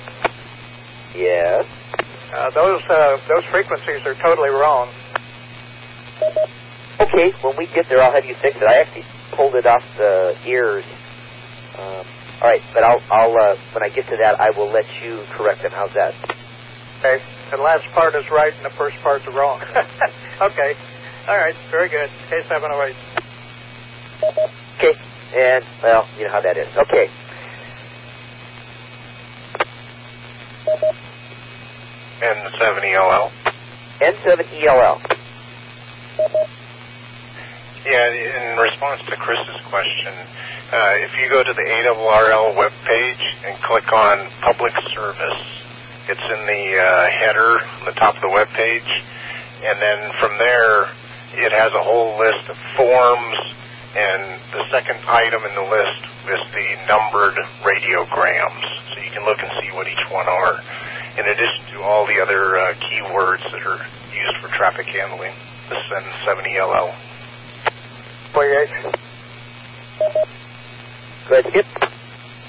Yes. 1.15 1.65
uh, 2.35 2.49
those 2.53 2.81
uh, 2.89 3.17
those 3.27 3.45
frequencies 3.51 4.05
are 4.05 4.15
totally 4.21 4.49
wrong. 4.49 4.89
Okay, 7.01 7.31
when 7.41 7.57
we 7.57 7.67
get 7.67 7.87
there, 7.89 8.01
I'll 8.01 8.13
have 8.13 8.25
you 8.25 8.35
fix 8.41 8.55
it. 8.57 8.63
I 8.63 8.81
actually 8.81 9.03
pulled 9.35 9.55
it 9.55 9.65
off 9.65 9.83
the 9.97 10.35
ears. 10.45 10.83
Um, 11.77 12.05
all 12.41 12.47
right, 12.51 12.61
but 12.73 12.83
I'll, 12.83 13.01
I'll 13.11 13.31
uh, 13.35 13.55
when 13.73 13.83
I 13.83 13.89
get 13.89 14.07
to 14.07 14.17
that, 14.17 14.39
I 14.39 14.49
will 14.55 14.71
let 14.71 14.85
you 15.03 15.23
correct 15.35 15.63
them. 15.63 15.71
How's 15.71 15.93
that? 15.95 16.13
Okay, 16.99 17.19
the 17.51 17.57
last 17.57 17.83
part 17.93 18.15
is 18.15 18.23
right 18.31 18.53
and 18.55 18.63
the 18.65 18.75
first 18.77 18.95
part's 19.03 19.25
wrong. 19.27 19.59
okay, 20.41 20.71
all 21.27 21.37
right, 21.37 21.55
very 21.71 21.89
good. 21.89 22.09
K7OAH. 22.29 22.95
Okay, 24.79 24.93
and 25.35 25.65
well, 25.83 26.07
you 26.17 26.23
know 26.25 26.31
how 26.31 26.41
that 26.41 26.57
is. 26.57 26.67
Okay. 26.77 27.09
N7ELL. 32.21 33.31
N7ELL. 34.01 35.17
Yeah, 37.85 38.09
in 38.09 38.57
response 38.57 39.01
to 39.09 39.15
Chris's 39.17 39.61
question, 39.69 40.13
uh, 40.73 41.05
if 41.05 41.11
you 41.21 41.29
go 41.29 41.43
to 41.43 41.53
the 41.53 41.61
ARRL 41.61 42.55
webpage 42.55 43.21
and 43.45 43.61
click 43.63 43.91
on 43.93 44.27
Public 44.41 44.73
Service, 44.89 45.41
it's 46.09 46.23
in 46.23 46.45
the 46.47 46.77
uh, 46.81 47.09
header 47.11 47.59
on 47.61 47.85
the 47.85 47.91
top 47.91 48.15
of 48.15 48.21
the 48.21 48.27
webpage, 48.27 48.89
and 49.63 49.81
then 49.81 50.11
from 50.19 50.37
there, 50.39 50.85
it 51.33 51.51
has 51.51 51.73
a 51.73 51.83
whole 51.83 52.17
list 52.17 52.49
of 52.49 52.57
forms, 52.75 53.37
and 53.95 54.39
the 54.51 54.67
second 54.71 54.99
item 55.07 55.39
in 55.47 55.55
the 55.55 55.63
list 55.63 56.03
is 56.27 56.41
the 56.51 56.67
numbered 56.83 57.39
radiograms, 57.63 58.67
so 58.91 58.99
you 58.99 59.11
can 59.11 59.23
look 59.23 59.39
and 59.39 59.49
see 59.63 59.71
what 59.71 59.87
each 59.87 60.05
one 60.11 60.27
are, 60.27 60.59
in 61.15 61.23
addition 61.23 61.63
to 61.71 61.81
all 61.81 62.05
the 62.05 62.19
other 62.19 62.59
uh, 62.59 62.75
keywords 62.91 63.43
that 63.55 63.63
are 63.63 63.79
used 64.11 64.37
for 64.43 64.51
traffic 64.51 64.87
handling. 64.87 65.31
This 65.71 65.79
is 65.79 65.91
N70LL. 66.27 66.91
Wait, 68.35 68.69
Go 71.29 71.39
ahead, 71.39 71.65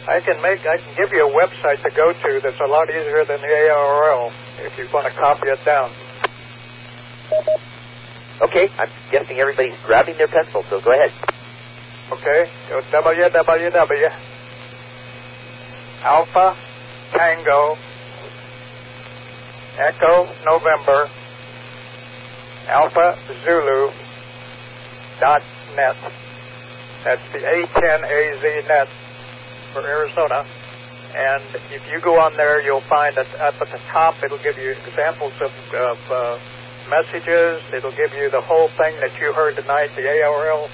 I 0.09 0.21
can 0.21 0.43
make, 0.43 0.67
I 0.67 0.79
can 0.79 0.95
give 0.97 1.13
you 1.13 1.27
a 1.27 1.31
website 1.31 1.83
to 1.83 1.91
go 1.95 2.13
to 2.13 2.41
that's 2.43 2.61
a 2.61 2.67
lot 2.67 2.91
easier 2.91 3.25
than 3.25 3.41
the 3.41 3.71
ARL 3.71 4.33
if 4.59 4.77
you 4.79 4.87
want 4.93 5.07
to 5.07 5.19
copy 5.19 5.49
it 5.49 5.59
down. 5.65 5.91
Okay, 8.43 8.69
I'm 8.79 8.91
guessing 9.11 9.39
everybody's 9.39 9.79
grabbing 9.87 10.17
their 10.19 10.29
pencil, 10.29 10.63
so 10.69 10.81
go 10.81 10.91
ahead. 10.93 11.36
Okay, 12.13 12.47
go 12.69 12.81
www. 12.93 14.11
Alpha 16.03 16.57
Tango 17.13 17.77
Echo 19.79 20.29
November 20.45 21.11
Alpha 22.69 23.17
Zulu 23.43 23.91
dot 25.19 25.43
net. 25.75 25.97
That's 27.05 27.23
the 27.33 27.39
ATENAZ 27.39 28.69
net 28.69 28.89
for 29.73 29.83
Arizona. 29.87 30.47
And 31.17 31.43
if 31.73 31.83
you 31.91 32.01
go 32.01 32.21
on 32.21 32.37
there, 32.37 32.61
you'll 32.61 32.87
find 32.89 33.17
that 33.17 33.27
up 33.41 33.55
at 33.61 33.69
the 33.73 33.79
top, 33.91 34.23
it'll 34.23 34.43
give 34.43 34.59
you 34.59 34.71
examples 34.87 35.33
of, 35.41 35.51
of 35.75 35.99
uh, 36.11 36.39
messages. 36.91 37.63
It'll 37.73 37.97
give 37.97 38.13
you 38.15 38.31
the 38.31 38.41
whole 38.41 38.69
thing 38.77 38.95
that 39.01 39.19
you 39.21 39.33
heard 39.33 39.57
tonight, 39.57 39.91
the 39.97 40.07
ARL, 40.07 40.69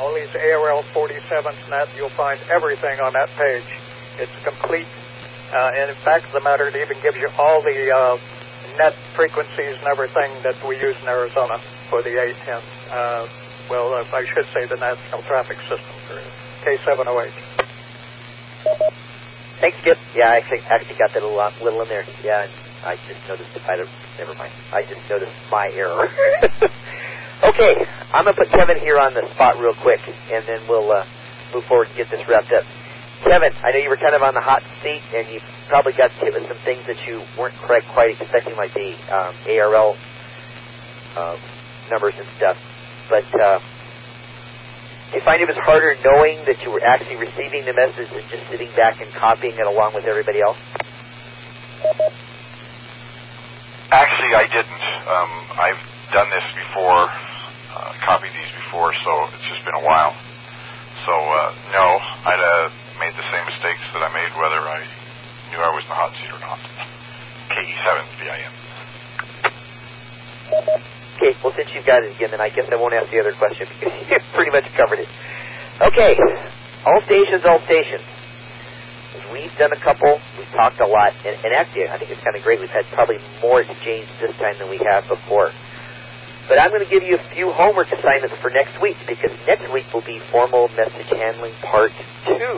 all 0.00 0.14
these 0.14 0.30
ARL 0.34 0.82
47s 0.94 1.70
net. 1.70 1.88
You'll 1.96 2.14
find 2.16 2.40
everything 2.50 3.00
on 3.00 3.12
that 3.12 3.28
page. 3.36 3.66
It's 4.18 4.32
complete. 4.44 4.86
Uh, 5.52 5.72
and 5.74 5.90
in 5.90 5.96
fact 6.04 6.32
the 6.32 6.40
matter, 6.40 6.68
it 6.68 6.76
even 6.76 7.00
gives 7.02 7.16
you 7.16 7.28
all 7.38 7.62
the 7.62 7.90
uh, 7.90 8.16
net 8.78 8.94
frequencies 9.16 9.78
and 9.78 9.86
everything 9.88 10.30
that 10.42 10.54
we 10.66 10.76
use 10.78 10.96
in 11.02 11.08
Arizona 11.08 11.58
for 11.90 12.02
the 12.02 12.10
ATEN. 12.10 12.62
Uh, 12.90 13.28
well, 13.70 13.94
uh, 13.94 14.04
I 14.12 14.24
should 14.24 14.46
say 14.54 14.66
the 14.66 14.76
National 14.76 15.22
Traffic 15.22 15.56
System 15.68 15.94
for 16.06 16.20
K7OAH. 16.64 17.32
Thanks, 19.60 19.76
Skip. 19.82 19.98
Yeah, 20.14 20.30
I 20.30 20.36
actually, 20.38 20.60
actually 20.70 20.98
got 20.98 21.12
that 21.14 21.22
a 21.22 21.26
little, 21.26 21.50
little 21.62 21.82
in 21.82 21.88
there. 21.88 22.04
Yeah, 22.22 22.46
I 22.84 22.96
just 23.08 23.20
noticed. 23.28 23.50
if 23.56 23.62
I 23.68 23.76
never 24.18 24.34
mind. 24.34 24.52
I 24.72 24.82
just 24.82 25.02
noticed 25.10 25.32
my 25.50 25.68
error. 25.70 26.08
okay, 27.44 27.74
I'm 28.12 28.24
gonna 28.24 28.36
put 28.36 28.50
Kevin 28.50 28.78
here 28.78 28.98
on 28.98 29.14
the 29.14 29.28
spot 29.34 29.58
real 29.58 29.74
quick, 29.82 30.00
and 30.06 30.46
then 30.46 30.66
we'll 30.68 30.90
uh, 30.90 31.04
move 31.54 31.64
forward 31.64 31.88
and 31.88 31.96
get 31.96 32.10
this 32.10 32.26
wrapped 32.28 32.52
up. 32.52 32.64
Kevin, 33.24 33.52
I 33.64 33.72
know 33.72 33.78
you 33.78 33.90
were 33.90 33.98
kind 33.98 34.14
of 34.14 34.22
on 34.22 34.34
the 34.34 34.40
hot 34.40 34.62
seat, 34.82 35.02
and 35.14 35.26
you 35.28 35.40
probably 35.68 35.92
got 35.92 36.10
hit 36.22 36.32
with 36.32 36.46
some 36.46 36.58
things 36.64 36.86
that 36.86 36.96
you 37.06 37.22
weren't 37.38 37.56
quite 37.66 37.82
quite 37.92 38.14
expecting, 38.14 38.56
like 38.56 38.72
the 38.74 38.94
um, 39.10 39.34
ARL 39.46 39.96
uh, 41.16 41.36
numbers 41.90 42.14
and 42.16 42.26
stuff. 42.36 42.56
But 43.10 43.26
uh, 43.40 43.58
do 45.10 45.16
you 45.16 45.24
find 45.24 45.40
it 45.40 45.48
was 45.48 45.56
harder 45.64 45.96
knowing 46.04 46.44
that 46.46 46.60
you 46.62 46.70
were 46.70 46.84
actually 46.84 47.16
receiving 47.16 47.64
the 47.64 47.72
message 47.72 48.12
than 48.12 48.22
just 48.28 48.44
sitting 48.50 48.68
back 48.76 49.00
and 49.00 49.10
copying 49.14 49.56
it 49.56 49.66
along 49.66 49.94
with 49.94 50.04
everybody 50.04 50.40
else? 50.40 50.58
Actually, 53.90 54.36
I 54.36 54.44
didn't. 54.52 54.84
Um, 55.08 55.32
I've 55.56 55.82
done 56.12 56.28
this 56.28 56.44
before, 56.60 57.08
copied 58.04 58.32
these 58.32 58.52
before, 58.66 58.92
so 59.04 59.10
it's 59.34 59.46
just 59.48 59.64
been 59.64 59.76
a 59.76 59.84
while. 59.84 60.14
So, 61.06 61.14
uh, 61.14 61.54
no, 61.72 61.86
I'd 62.26 62.42
have 62.42 62.72
made 62.98 63.14
the 63.14 63.26
same 63.30 63.44
mistakes 63.46 63.82
that 63.94 64.02
I 64.02 64.10
made 64.12 64.30
whether 64.36 64.60
I 64.60 64.82
knew 65.50 65.60
I 65.62 65.70
was 65.72 65.84
in 65.86 65.90
the 65.90 65.98
hot 65.98 66.12
seat 66.18 66.30
or 66.30 66.40
not. 66.42 66.58
KE7VIN. 67.54 68.52
Okay, 71.18 71.34
well, 71.42 71.52
since 71.56 71.70
you've 71.74 71.86
got 71.86 72.04
it 72.04 72.14
again, 72.14 72.30
then 72.30 72.40
I 72.40 72.48
guess 72.48 72.68
I 72.70 72.76
won't 72.76 72.94
ask 72.94 73.10
the 73.10 73.18
other 73.18 73.34
question 73.34 73.66
because 73.78 73.90
you 74.10 74.18
pretty 74.34 74.50
much 74.50 74.66
covered 74.76 75.00
it. 75.00 75.10
Okay, 75.82 76.18
all 76.86 77.00
stations, 77.06 77.42
all 77.46 77.60
stations. 77.66 78.04
We've 79.32 79.54
done 79.58 79.72
a 79.72 79.80
couple, 79.80 80.20
we've 80.38 80.48
talked 80.54 80.80
a 80.80 80.86
lot, 80.86 81.12
and, 81.26 81.36
and 81.44 81.52
actually, 81.54 81.88
I 81.88 81.98
think 81.98 82.10
it's 82.10 82.22
kind 82.22 82.36
of 82.36 82.42
great. 82.42 82.60
We've 82.60 82.70
had 82.70 82.86
probably 82.94 83.18
more 83.42 83.60
exchange 83.60 84.08
this 84.20 84.34
time 84.38 84.56
than 84.58 84.70
we 84.70 84.78
have 84.78 85.06
before. 85.08 85.50
But 86.48 86.56
I'm 86.56 86.70
going 86.72 86.84
to 86.84 86.88
give 86.88 87.04
you 87.04 87.16
a 87.16 87.24
few 87.36 87.52
homework 87.52 87.92
assignments 87.92 88.34
for 88.40 88.48
next 88.48 88.80
week 88.80 88.96
because 89.06 89.30
next 89.46 89.70
week 89.72 89.84
will 89.92 90.04
be 90.04 90.18
formal 90.32 90.68
message 90.68 91.06
handling 91.12 91.52
part 91.60 91.92
two. 92.24 92.56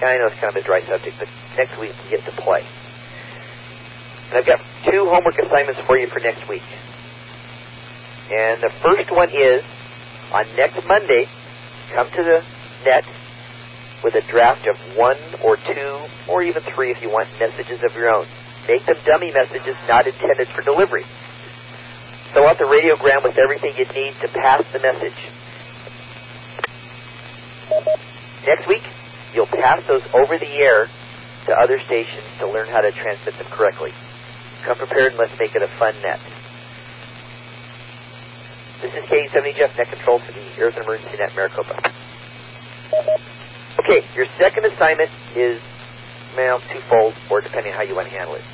And 0.00 0.04
I 0.04 0.18
know 0.20 0.28
it's 0.28 0.36
kind 0.36 0.52
of 0.52 0.60
a 0.60 0.62
dry 0.62 0.84
subject, 0.84 1.16
but 1.18 1.28
next 1.56 1.80
week 1.80 1.96
you 2.04 2.18
get 2.18 2.24
to 2.28 2.34
play. 2.42 2.60
And 4.28 4.36
I've 4.36 4.44
got 4.44 4.60
two 4.92 5.08
homework 5.08 5.38
assignments 5.40 5.80
for 5.88 5.96
you 5.96 6.08
for 6.08 6.20
next 6.20 6.46
week. 6.48 6.64
And 8.36 8.60
the 8.62 8.72
first 8.84 9.08
one 9.12 9.30
is 9.32 9.64
on 10.32 10.44
next 10.56 10.84
Monday, 10.84 11.24
come 11.94 12.10
to 12.10 12.22
the 12.22 12.44
net 12.84 13.04
with 14.02 14.14
a 14.14 14.22
draft 14.28 14.68
of 14.68 14.76
one 14.96 15.16
or 15.42 15.56
two 15.56 16.06
or 16.28 16.42
even 16.42 16.60
three 16.74 16.90
if 16.90 17.00
you 17.00 17.08
want 17.08 17.28
messages 17.40 17.80
of 17.82 17.96
your 17.96 18.12
own. 18.12 18.26
Make 18.68 18.84
them 18.84 18.96
dummy 19.08 19.32
messages 19.32 19.76
not 19.88 20.06
intended 20.06 20.48
for 20.54 20.60
delivery. 20.60 21.04
Fill 22.34 22.50
out 22.50 22.58
the 22.58 22.66
radiogram 22.66 23.22
with 23.22 23.38
everything 23.38 23.78
you 23.78 23.86
need 23.94 24.12
to 24.20 24.28
pass 24.28 24.66
the 24.72 24.80
message. 24.80 25.14
Next 28.44 28.66
week, 28.66 28.82
you'll 29.32 29.46
pass 29.46 29.86
those 29.86 30.02
over 30.12 30.36
the 30.36 30.50
air 30.58 30.90
to 31.46 31.52
other 31.54 31.78
stations 31.86 32.26
to 32.40 32.50
learn 32.50 32.66
how 32.68 32.80
to 32.80 32.90
transmit 32.90 33.38
them 33.38 33.46
correctly. 33.54 33.92
Come 34.66 34.78
prepared 34.78 35.12
and 35.12 35.18
let's 35.18 35.38
make 35.38 35.54
it 35.54 35.62
a 35.62 35.70
fun 35.78 35.94
net. 36.02 36.18
This 38.82 38.92
is 38.98 39.04
KE7EJF, 39.08 39.78
Net 39.78 39.88
Control 39.94 40.18
for 40.18 40.32
the 40.32 40.44
Arizona 40.58 40.84
Emergency 40.84 41.16
Net 41.16 41.30
Maricopa. 41.36 41.78
Okay, 43.78 44.02
your 44.16 44.26
second 44.38 44.66
assignment 44.66 45.10
is, 45.36 45.60
well, 46.36 46.60
twofold, 46.72 47.14
or 47.30 47.40
depending 47.40 47.72
on 47.72 47.78
how 47.78 47.84
you 47.84 47.94
want 47.94 48.08
to 48.08 48.14
handle 48.14 48.34
it. 48.34 48.44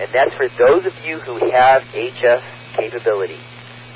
And 0.00 0.10
that's 0.12 0.36
for 0.36 0.48
those 0.48 0.84
of 0.84 0.92
you 1.02 1.18
who 1.18 1.50
have 1.50 1.82
HF 1.94 2.55
capability. 2.76 3.38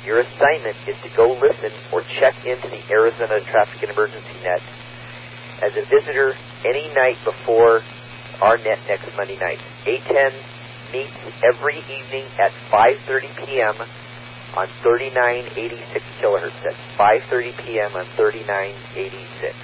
Your 0.05 0.19
assignment 0.21 0.75
is 0.87 0.97
to 1.03 1.09
go 1.15 1.37
listen 1.37 1.71
or 1.93 2.01
check 2.19 2.33
into 2.45 2.67
the 2.67 2.81
Arizona 2.89 3.39
Traffic 3.45 3.83
and 3.83 3.91
Emergency 3.91 4.33
Net 4.43 4.61
as 5.61 5.71
a 5.77 5.85
visitor 5.85 6.33
any 6.65 6.91
night 6.93 7.17
before 7.23 7.81
our 8.41 8.57
net 8.57 8.79
next 8.89 9.05
Monday 9.15 9.37
night. 9.37 9.59
ATEN 9.85 10.33
meets 10.91 11.13
every 11.43 11.77
evening 11.85 12.25
at 12.39 12.51
5.30 12.73 13.45
p.m. 13.45 13.75
on 14.57 14.67
3986 14.81 16.05
kilohertz. 16.19 16.57
That's 16.63 16.75
5.30 16.97 17.57
p.m. 17.63 17.95
on 17.95 18.05
3986. 18.17 19.55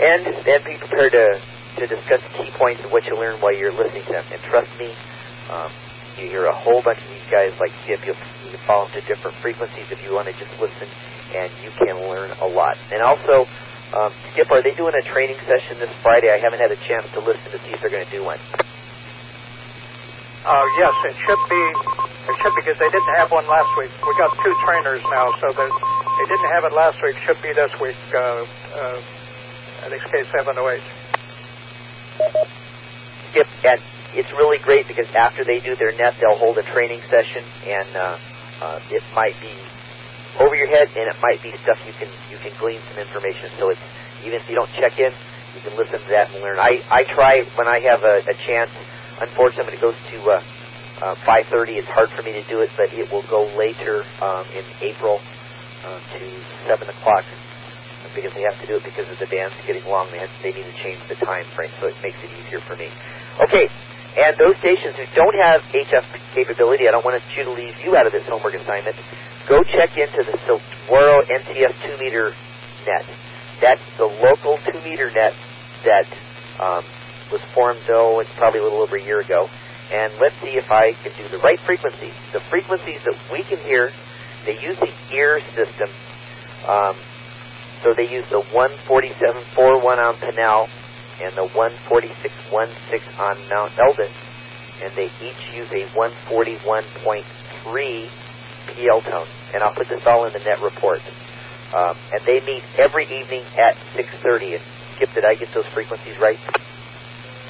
And 0.00 0.26
then 0.44 0.60
be 0.64 0.76
prepared 0.78 1.12
to, 1.12 1.40
to 1.80 1.86
discuss 1.86 2.20
key 2.36 2.50
points 2.58 2.84
of 2.84 2.92
what 2.92 3.04
you 3.06 3.16
learn 3.16 3.40
while 3.40 3.54
you're 3.54 3.72
listening 3.72 4.04
to 4.04 4.12
them. 4.12 4.24
And 4.30 4.42
trust 4.42 4.70
me, 4.78 4.94
um, 5.50 5.72
you 6.18 6.28
hear 6.28 6.44
a 6.44 6.54
whole 6.54 6.82
bunch 6.82 6.98
of 6.98 7.08
these 7.10 7.28
guys 7.30 7.52
like 7.60 7.70
Skip. 7.84 8.00
You'll, 8.04 8.16
you 8.44 8.50
can 8.56 8.60
fall 8.66 8.86
into 8.86 9.00
different 9.08 9.36
frequencies 9.42 9.90
if 9.90 10.02
you 10.02 10.12
want 10.12 10.28
to 10.28 10.34
just 10.34 10.52
listen, 10.60 10.88
and 11.34 11.50
you 11.62 11.70
can 11.84 11.96
learn 12.10 12.30
a 12.40 12.46
lot. 12.46 12.76
And 12.92 13.02
also, 13.02 13.46
Um, 13.92 14.08
Skip, 14.32 14.48
are 14.50 14.62
they 14.64 14.72
doing 14.72 14.94
a 14.96 15.04
training 15.12 15.36
session 15.44 15.76
this 15.78 15.92
Friday? 16.02 16.32
I 16.32 16.38
haven't 16.40 16.60
had 16.64 16.72
a 16.72 16.80
chance 16.88 17.04
to 17.12 17.20
listen 17.20 17.44
to 17.52 17.58
see 17.60 17.76
if 17.76 17.80
they're 17.84 17.92
going 17.92 18.06
to 18.06 18.10
do 18.10 18.24
one. 18.24 18.40
Uh, 20.48 20.66
yes, 20.80 20.94
it 21.04 21.14
should 21.22 21.42
be. 21.52 21.62
It 22.24 22.34
should 22.40 22.54
because 22.56 22.78
they 22.80 22.88
didn't 22.88 23.14
have 23.20 23.30
one 23.30 23.46
last 23.46 23.68
week. 23.76 23.92
We 24.00 24.16
got 24.16 24.32
two 24.42 24.54
trainers 24.64 25.02
now, 25.12 25.28
so 25.44 25.52
they 25.52 25.68
they 25.68 26.26
didn't 26.26 26.50
have 26.56 26.64
it 26.64 26.72
last 26.72 27.02
week. 27.04 27.16
Should 27.26 27.42
be 27.42 27.52
this 27.52 27.70
week. 27.84 28.00
Uh, 28.16 28.48
uh, 28.74 28.96
I 29.84 29.88
think 29.92 30.00
it's 30.02 30.08
K7OAH. 30.32 30.80
Skip, 33.30 33.46
and 33.68 33.80
it's 34.14 34.30
really 34.36 34.58
great 34.60 34.88
because 34.88 35.08
after 35.16 35.44
they 35.44 35.60
do 35.60 35.76
their 35.76 35.92
net, 35.96 36.14
they'll 36.20 36.38
hold 36.38 36.58
a 36.58 36.66
training 36.72 37.00
session, 37.08 37.44
and 37.66 37.90
uh, 37.96 38.18
uh, 38.62 38.78
it 38.94 39.02
might 39.14 39.36
be 39.40 39.52
over 40.40 40.54
your 40.56 40.68
head, 40.68 40.88
and 40.96 41.08
it 41.08 41.18
might 41.20 41.42
be 41.42 41.52
stuff 41.64 41.78
you 41.86 41.94
can 41.96 42.08
you 42.30 42.38
can 42.40 42.52
glean 42.60 42.80
some 42.92 42.98
information. 43.00 43.50
So 43.58 43.70
it's 43.70 43.86
even 44.24 44.40
if 44.40 44.46
you 44.48 44.56
don't 44.56 44.70
check 44.76 44.96
in, 44.98 45.12
you 45.56 45.60
can 45.64 45.76
listen 45.76 46.00
to 46.00 46.10
that 46.12 46.32
and 46.32 46.40
learn. 46.44 46.60
I 46.60 46.80
I 46.90 47.04
try 47.14 47.44
when 47.56 47.68
I 47.68 47.80
have 47.88 48.02
a, 48.04 48.14
a 48.24 48.36
chance. 48.46 48.72
Unfortunately, 49.20 49.76
when 49.76 49.78
it 49.78 49.84
goes 49.84 49.98
to 50.12 50.18
uh, 50.30 51.14
uh, 51.14 51.28
5:30, 51.28 51.78
it's 51.80 51.88
hard 51.92 52.10
for 52.16 52.22
me 52.22 52.32
to 52.32 52.44
do 52.48 52.60
it, 52.60 52.70
but 52.76 52.92
it 52.92 53.10
will 53.12 53.26
go 53.28 53.48
later 53.56 54.04
um, 54.20 54.44
in 54.56 54.64
April 54.80 55.20
uh, 55.84 56.00
to 56.16 56.20
7 56.68 56.88
o'clock 56.88 57.24
because 58.14 58.32
they 58.34 58.42
have 58.44 58.58
to 58.60 58.66
do 58.66 58.76
it 58.76 58.84
because 58.84 59.08
of 59.08 59.18
the 59.18 59.26
band's 59.26 59.56
getting 59.66 59.84
long. 59.88 60.10
They, 60.12 60.18
have, 60.20 60.30
they 60.42 60.52
need 60.52 60.68
to 60.68 60.76
change 60.84 61.00
the 61.08 61.16
time 61.16 61.46
frame, 61.56 61.72
so 61.80 61.88
it 61.88 61.96
makes 62.02 62.18
it 62.20 62.30
easier 62.36 62.60
for 62.68 62.76
me. 62.76 62.88
Okay, 63.48 63.68
and 64.16 64.36
those 64.36 64.58
stations 64.58 64.96
who 64.96 65.06
don't 65.16 65.36
have 65.40 65.62
HF 65.72 66.04
capability, 66.34 66.88
I 66.88 66.92
don't 66.92 67.04
want 67.04 67.20
you 67.36 67.44
to 67.44 67.52
leave 67.52 67.74
you 67.82 67.96
out 67.96 68.06
of 68.06 68.12
this 68.12 68.24
homework 68.28 68.54
assignment. 68.54 68.96
Go 69.48 69.62
check 69.64 69.96
into 69.96 70.22
the 70.22 70.36
Saguaro 70.44 71.24
NTS 71.24 71.96
2 71.96 71.98
meter 71.98 72.34
net. 72.86 73.06
That's 73.60 73.80
the 73.96 74.04
local 74.04 74.58
2 74.70 74.80
meter 74.84 75.10
net 75.10 75.32
that 75.84 76.06
um, 76.60 76.84
was 77.32 77.40
formed, 77.54 77.80
though, 77.88 78.20
it's 78.20 78.30
probably 78.36 78.60
a 78.60 78.62
little 78.62 78.82
over 78.82 78.96
a 78.96 79.02
year 79.02 79.20
ago. 79.20 79.48
And 79.92 80.12
let's 80.20 80.34
see 80.40 80.56
if 80.60 80.70
I 80.70 80.92
can 81.02 81.12
do 81.16 81.28
the 81.28 81.38
right 81.38 81.58
frequencies. 81.60 82.14
The 82.32 82.40
frequencies 82.50 83.00
that 83.04 83.16
we 83.32 83.44
can 83.44 83.58
hear, 83.58 83.90
they 84.44 84.60
use 84.60 84.76
the 84.78 84.92
ear 85.16 85.40
system. 85.56 85.88
Um, 86.68 86.96
so 87.82 87.92
they 87.96 88.08
use 88.08 88.24
the 88.30 88.40
147.41 88.52 89.56
on 89.98 90.16
Pinal 90.20 90.68
and 91.20 91.36
the 91.36 91.46
146.16 91.48 93.18
on 93.18 93.48
Mount 93.48 93.76
Eldon. 93.78 94.10
And 94.82 94.94
they 94.96 95.10
each 95.20 95.50
use 95.54 95.70
a 95.70 95.86
141.3 95.94 98.08
PL 98.74 99.00
tone. 99.02 99.28
And 99.54 99.62
I'll 99.62 99.74
put 99.74 99.88
this 99.88 100.04
all 100.06 100.24
in 100.26 100.32
the 100.32 100.40
net 100.40 100.60
report. 100.62 101.00
Um, 101.74 101.96
and 102.12 102.22
they 102.26 102.40
meet 102.40 102.64
every 102.78 103.04
evening 103.04 103.44
at 103.56 103.76
6.30. 103.94 104.54
And 104.56 104.64
Skip, 104.96 105.12
did 105.14 105.24
I 105.24 105.34
get 105.34 105.54
those 105.54 105.66
frequencies 105.74 106.18
right? 106.18 106.38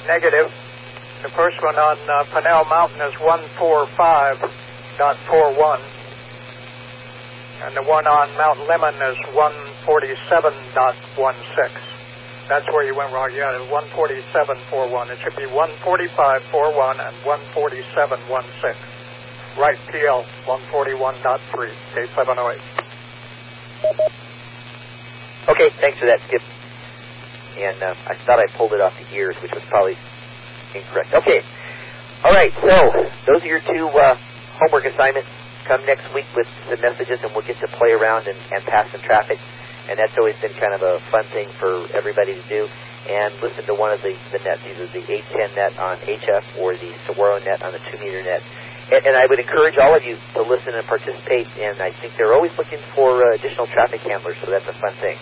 Negative. 0.07 0.51
The 1.23 1.29
first 1.29 1.61
one 1.63 1.75
on 1.75 1.97
uh, 2.09 2.23
Pinal 2.31 2.65
Mountain 2.65 3.01
is 3.01 3.15
145.41. 3.15 5.79
And 7.63 7.75
the 7.77 7.83
one 7.83 8.07
on 8.07 8.35
Mount 8.35 8.59
Lemmon 8.67 9.01
is 9.09 9.17
147.16. 9.31 11.92
That's 12.49 12.65
where 12.73 12.83
you 12.85 12.95
went 12.95 13.13
wrong. 13.13 13.31
Yeah, 13.33 13.55
147.41. 13.71 15.11
It 15.11 15.19
should 15.23 15.35
be 15.37 15.47
145.41 15.47 17.07
and 17.07 17.15
147.16. 17.23 18.75
Right 19.57 19.77
PL 19.91 20.25
141.3, 20.47 21.73
K7OAH. 21.93 22.59
Okay, 25.49 25.69
thanks 25.79 25.99
for 25.99 26.05
that, 26.07 26.19
Skip. 26.27 26.41
And 27.59 27.83
uh, 27.83 27.93
I 28.07 28.15
thought 28.25 28.39
I 28.39 28.47
pulled 28.57 28.73
it 28.73 28.81
off 28.81 28.93
the 28.97 29.15
ears, 29.15 29.35
which 29.41 29.51
was 29.53 29.63
probably 29.69 29.95
incorrect. 30.73 31.13
Okay. 31.13 31.41
All 32.23 32.31
right, 32.33 32.51
so 32.55 32.91
those 33.27 33.43
are 33.43 33.47
your 33.47 33.61
two 33.61 33.87
uh, 33.87 34.15
homework 34.59 34.85
assignments. 34.85 35.29
Come 35.67 35.85
next 35.85 36.13
week 36.15 36.25
with 36.35 36.47
some 36.69 36.81
messages, 36.81 37.19
and 37.23 37.31
we'll 37.33 37.45
get 37.45 37.59
to 37.61 37.67
play 37.77 37.91
around 37.91 38.27
and, 38.27 38.37
and 38.51 38.63
pass 38.65 38.91
some 38.91 39.01
traffic. 39.01 39.37
And 39.89 39.99
that's 39.99 40.15
always 40.17 40.35
been 40.39 40.53
kind 40.53 40.73
of 40.73 40.81
a 40.81 40.99
fun 41.11 41.25
thing 41.33 41.49
for 41.59 41.87
everybody 41.95 42.33
to 42.35 42.45
do. 42.47 42.67
And 43.09 43.35
listen 43.41 43.65
to 43.67 43.75
one 43.75 43.91
of 43.91 44.01
the, 44.01 44.15
the 44.31 44.39
nets, 44.39 44.63
either 44.63 44.87
the 44.87 45.03
ATEN 45.03 45.55
net 45.55 45.77
on 45.77 45.97
HF 45.99 46.59
or 46.59 46.73
the 46.73 46.95
Saguaro 47.05 47.39
net 47.39 47.61
on 47.61 47.73
the 47.73 47.79
2 47.91 47.99
meter 47.99 48.23
net. 48.23 48.41
And, 48.91 49.07
and 49.07 49.15
I 49.15 49.25
would 49.25 49.39
encourage 49.39 49.75
all 49.77 49.95
of 49.95 50.03
you 50.03 50.17
to 50.35 50.41
listen 50.41 50.73
and 50.75 50.87
participate. 50.87 51.47
And 51.59 51.81
I 51.81 51.91
think 51.99 52.13
they're 52.17 52.33
always 52.33 52.51
looking 52.57 52.79
for 52.95 53.23
uh, 53.23 53.35
additional 53.35 53.67
traffic 53.67 53.99
handlers, 54.01 54.37
so 54.43 54.49
that's 54.49 54.67
a 54.67 54.73
fun 54.79 54.95
thing. 55.03 55.17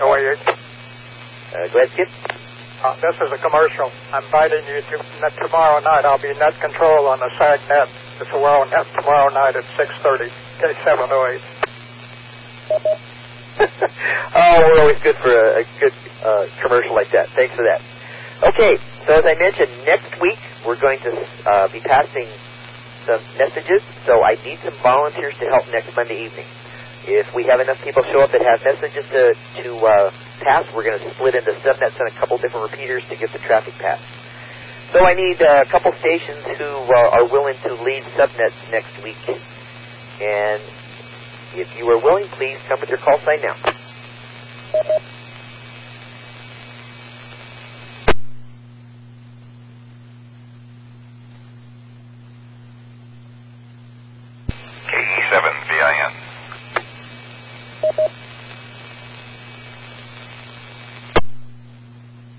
How 0.00 0.10
are 0.12 0.20
you? 0.20 0.36
Uh, 1.52 1.68
go 1.68 1.80
ahead, 1.82 1.92
Skip. 1.92 2.08
Uh, 2.80 2.96
this 2.96 3.12
is 3.20 3.32
a 3.32 3.40
commercial. 3.44 3.92
I'm 4.12 4.24
inviting 4.24 4.64
you 4.64 4.80
to 4.80 4.96
net 5.20 5.36
tomorrow 5.36 5.80
night. 5.84 6.08
I'll 6.08 6.16
be 6.16 6.32
net 6.32 6.56
control 6.62 7.08
on 7.08 7.18
the 7.18 7.28
SAG 7.36 7.60
net, 7.68 7.88
the 8.18 8.24
Saguaro 8.24 8.64
net 8.64 8.86
tomorrow 8.96 9.28
night 9.28 9.56
at 9.56 9.64
6:30, 9.76 10.32
K7OAH. 10.62 11.69
oh, 14.36 14.54
we're 14.62 14.80
always 14.80 15.00
good 15.02 15.16
for 15.18 15.32
a, 15.34 15.60
a 15.60 15.64
good 15.80 15.94
uh, 16.22 16.46
commercial 16.62 16.94
like 16.94 17.10
that. 17.12 17.28
Thanks 17.34 17.54
for 17.54 17.64
that. 17.66 17.82
Okay, 18.54 18.78
so 19.06 19.18
as 19.18 19.24
I 19.26 19.34
mentioned, 19.36 19.84
next 19.84 20.16
week 20.20 20.38
we're 20.64 20.80
going 20.80 20.98
to 21.04 21.12
uh, 21.50 21.68
be 21.68 21.80
passing 21.80 22.30
some 23.06 23.20
messages. 23.36 23.82
So 24.06 24.22
I 24.22 24.38
need 24.44 24.58
some 24.64 24.76
volunteers 24.82 25.34
to 25.40 25.46
help 25.50 25.66
next 25.72 25.94
Monday 25.96 26.24
evening. 26.24 26.46
If 27.04 27.34
we 27.34 27.44
have 27.48 27.60
enough 27.60 27.80
people 27.82 28.04
show 28.12 28.20
up 28.20 28.30
that 28.30 28.44
have 28.44 28.60
messages 28.62 29.04
to 29.10 29.34
to 29.64 29.68
uh, 29.82 30.10
pass, 30.44 30.64
we're 30.76 30.84
going 30.84 31.00
to 31.00 31.10
split 31.16 31.34
into 31.34 31.52
subnets 31.64 31.96
and 31.98 32.08
a 32.08 32.16
couple 32.20 32.36
different 32.38 32.70
repeaters 32.70 33.02
to 33.08 33.16
get 33.16 33.32
the 33.32 33.40
traffic 33.40 33.74
passed. 33.80 34.04
So 34.92 35.00
I 35.00 35.14
need 35.14 35.40
uh, 35.40 35.64
a 35.64 35.68
couple 35.70 35.92
stations 35.98 36.44
who 36.58 36.66
uh, 36.66 37.16
are 37.16 37.26
willing 37.30 37.56
to 37.66 37.70
lead 37.82 38.04
subnets 38.18 38.58
next 38.70 38.94
week. 39.02 39.20
And 40.20 40.60
if 41.54 41.68
you 41.78 41.86
are 41.90 41.98
willing, 42.02 42.28
please 42.38 42.58
come 42.68 42.80
with 42.80 42.88
your 42.90 42.98
call 42.98 43.18
sign 43.26 43.40
now. 43.42 43.56
KE7 54.74 55.42
VIN. 55.68 56.12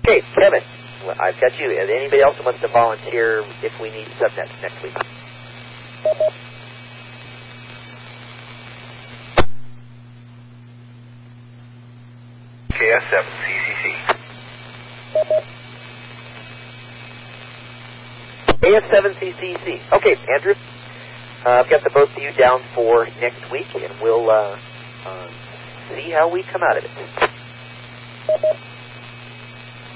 Okay, 0.04 0.22
Kevin, 0.34 0.62
well, 1.06 1.16
I've 1.20 1.40
got 1.40 1.58
you. 1.60 1.70
Anybody 1.72 2.22
else 2.22 2.36
who 2.38 2.44
wants 2.44 2.60
to 2.62 2.68
volunteer 2.68 3.44
if 3.62 3.72
we 3.82 3.90
need 3.90 4.08
subnets 4.20 4.52
next 4.62 4.82
week? 4.82 4.94
KS7 12.92 13.24
CCC. 13.40 13.84
AF7CCC. 18.62 19.80
Okay, 19.92 20.16
Andrew, 20.34 20.54
uh, 21.46 21.50
I've 21.50 21.70
got 21.70 21.82
the 21.82 21.90
both 21.94 22.14
of 22.14 22.22
you 22.22 22.32
down 22.32 22.60
for 22.74 23.06
next 23.20 23.50
week, 23.50 23.66
and 23.74 23.92
we'll 24.02 24.30
uh, 24.30 24.58
uh, 25.06 25.28
see 25.88 26.10
how 26.10 26.30
we 26.30 26.42
come 26.42 26.62
out 26.62 26.76
of 26.76 26.84
it. 26.84 26.90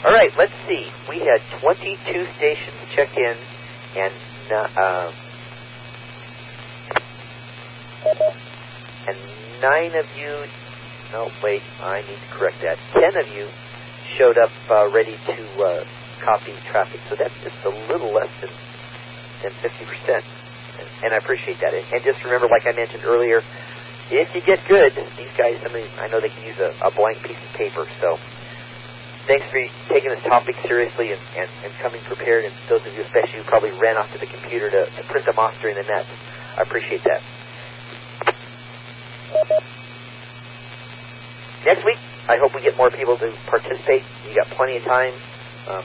All 0.05 0.13
right, 0.13 0.31
let's 0.39 0.55
see. 0.67 0.89
We 1.09 1.19
had 1.19 1.41
22 1.61 2.27
stations 2.37 2.77
check 2.95 3.15
in, 3.17 3.37
and 3.97 4.15
uh, 4.53 5.13
and 9.07 9.19
nine 9.61 9.95
of 9.97 10.07
you. 10.17 10.66
No, 11.17 11.33
wait, 11.43 11.63
I 11.81 12.05
need 12.05 12.21
to 12.21 12.29
correct 12.37 12.61
that. 12.61 12.77
Ten 12.93 13.17
of 13.17 13.25
you 13.33 13.49
showed 14.21 14.37
up 14.37 14.53
uh, 14.69 14.93
ready 14.93 15.17
to 15.17 15.35
uh, 15.65 15.81
copy 16.21 16.53
traffic, 16.69 17.01
so 17.09 17.17
that's 17.17 17.33
just 17.41 17.57
a 17.65 17.73
little 17.89 18.13
less 18.13 18.29
than 18.45 18.53
than 19.41 19.53
50 19.65 19.87
percent, 19.89 20.25
and 21.01 21.15
I 21.15 21.17
appreciate 21.17 21.57
that. 21.65 21.73
And, 21.73 21.89
and 21.89 22.05
just 22.05 22.23
remember, 22.23 22.53
like 22.53 22.69
I 22.69 22.77
mentioned 22.77 23.09
earlier, 23.09 23.41
if 24.13 24.29
you 24.37 24.43
get 24.45 24.61
good, 24.69 24.93
these 25.17 25.33
guys, 25.41 25.57
I 25.65 25.73
mean, 25.73 25.89
I 25.97 26.09
know 26.13 26.21
they 26.21 26.29
can 26.29 26.45
use 26.45 26.61
a, 26.61 26.77
a 26.85 26.93
blank 26.93 27.25
piece 27.25 27.41
of 27.41 27.53
paper, 27.57 27.89
so 28.05 28.21
thanks 29.25 29.49
for 29.49 29.57
taking 29.89 30.13
this 30.13 30.21
topic 30.21 30.57
seriously 30.69 31.17
and, 31.17 31.23
and, 31.33 31.49
and 31.65 31.73
coming 31.81 32.05
prepared. 32.05 32.45
And 32.45 32.53
those 32.69 32.85
of 32.85 32.93
you 32.93 33.01
especially 33.09 33.41
who 33.41 33.45
probably 33.49 33.73
ran 33.81 33.97
off 33.97 34.13
to 34.13 34.21
the 34.21 34.29
computer 34.29 34.69
to, 34.69 34.85
to 34.85 35.03
print 35.09 35.25
them 35.25 35.39
off 35.39 35.57
during 35.65 35.81
the 35.81 35.89
net, 35.89 36.05
I 36.59 36.61
appreciate 36.61 37.01
that. 37.09 37.25
Next 41.67 41.85
week, 41.85 41.99
I 42.31 42.39
hope 42.39 42.55
we 42.55 42.63
get 42.63 42.77
more 42.79 42.91
people 42.95 43.19
to 43.19 43.35
participate. 43.51 44.07
You 44.23 44.39
got 44.39 44.47
plenty 44.55 44.79
of 44.79 44.85
time, 44.85 45.11
um, 45.67 45.83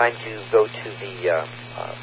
time 0.00 0.16
to 0.24 0.30
go 0.50 0.64
to 0.64 0.88
the 1.04 1.28
uh, 1.28 1.46
uh, 1.76 1.94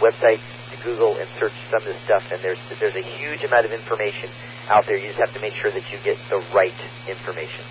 website, 0.00 0.40
to 0.72 0.76
Google, 0.82 1.12
and 1.20 1.28
search 1.38 1.52
some 1.68 1.84
of 1.84 1.92
this 1.92 2.00
stuff. 2.08 2.24
And 2.32 2.40
there's 2.40 2.56
there's 2.80 2.96
a 2.96 3.04
huge 3.20 3.44
amount 3.44 3.66
of 3.66 3.72
information 3.72 4.32
out 4.72 4.88
there. 4.88 4.96
You 4.96 5.12
just 5.12 5.20
have 5.20 5.34
to 5.36 5.40
make 5.44 5.52
sure 5.60 5.70
that 5.70 5.84
you 5.92 6.00
get 6.00 6.16
the 6.32 6.40
right 6.56 6.72
information. 7.04 7.68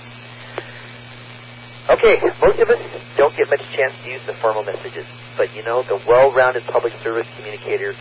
Okay, 1.90 2.22
most 2.38 2.62
of 2.62 2.70
us 2.70 2.80
don't 3.18 3.36
get 3.36 3.50
much 3.50 3.66
chance 3.76 3.94
to 4.06 4.12
use 4.14 4.22
the 4.30 4.38
formal 4.46 4.64
messages, 4.64 5.10
but 5.42 5.50
you 5.58 5.64
know, 5.66 5.82
the 5.82 6.00
well-rounded 6.08 6.64
public 6.70 6.94
service 7.02 7.28
communicator 7.36 7.94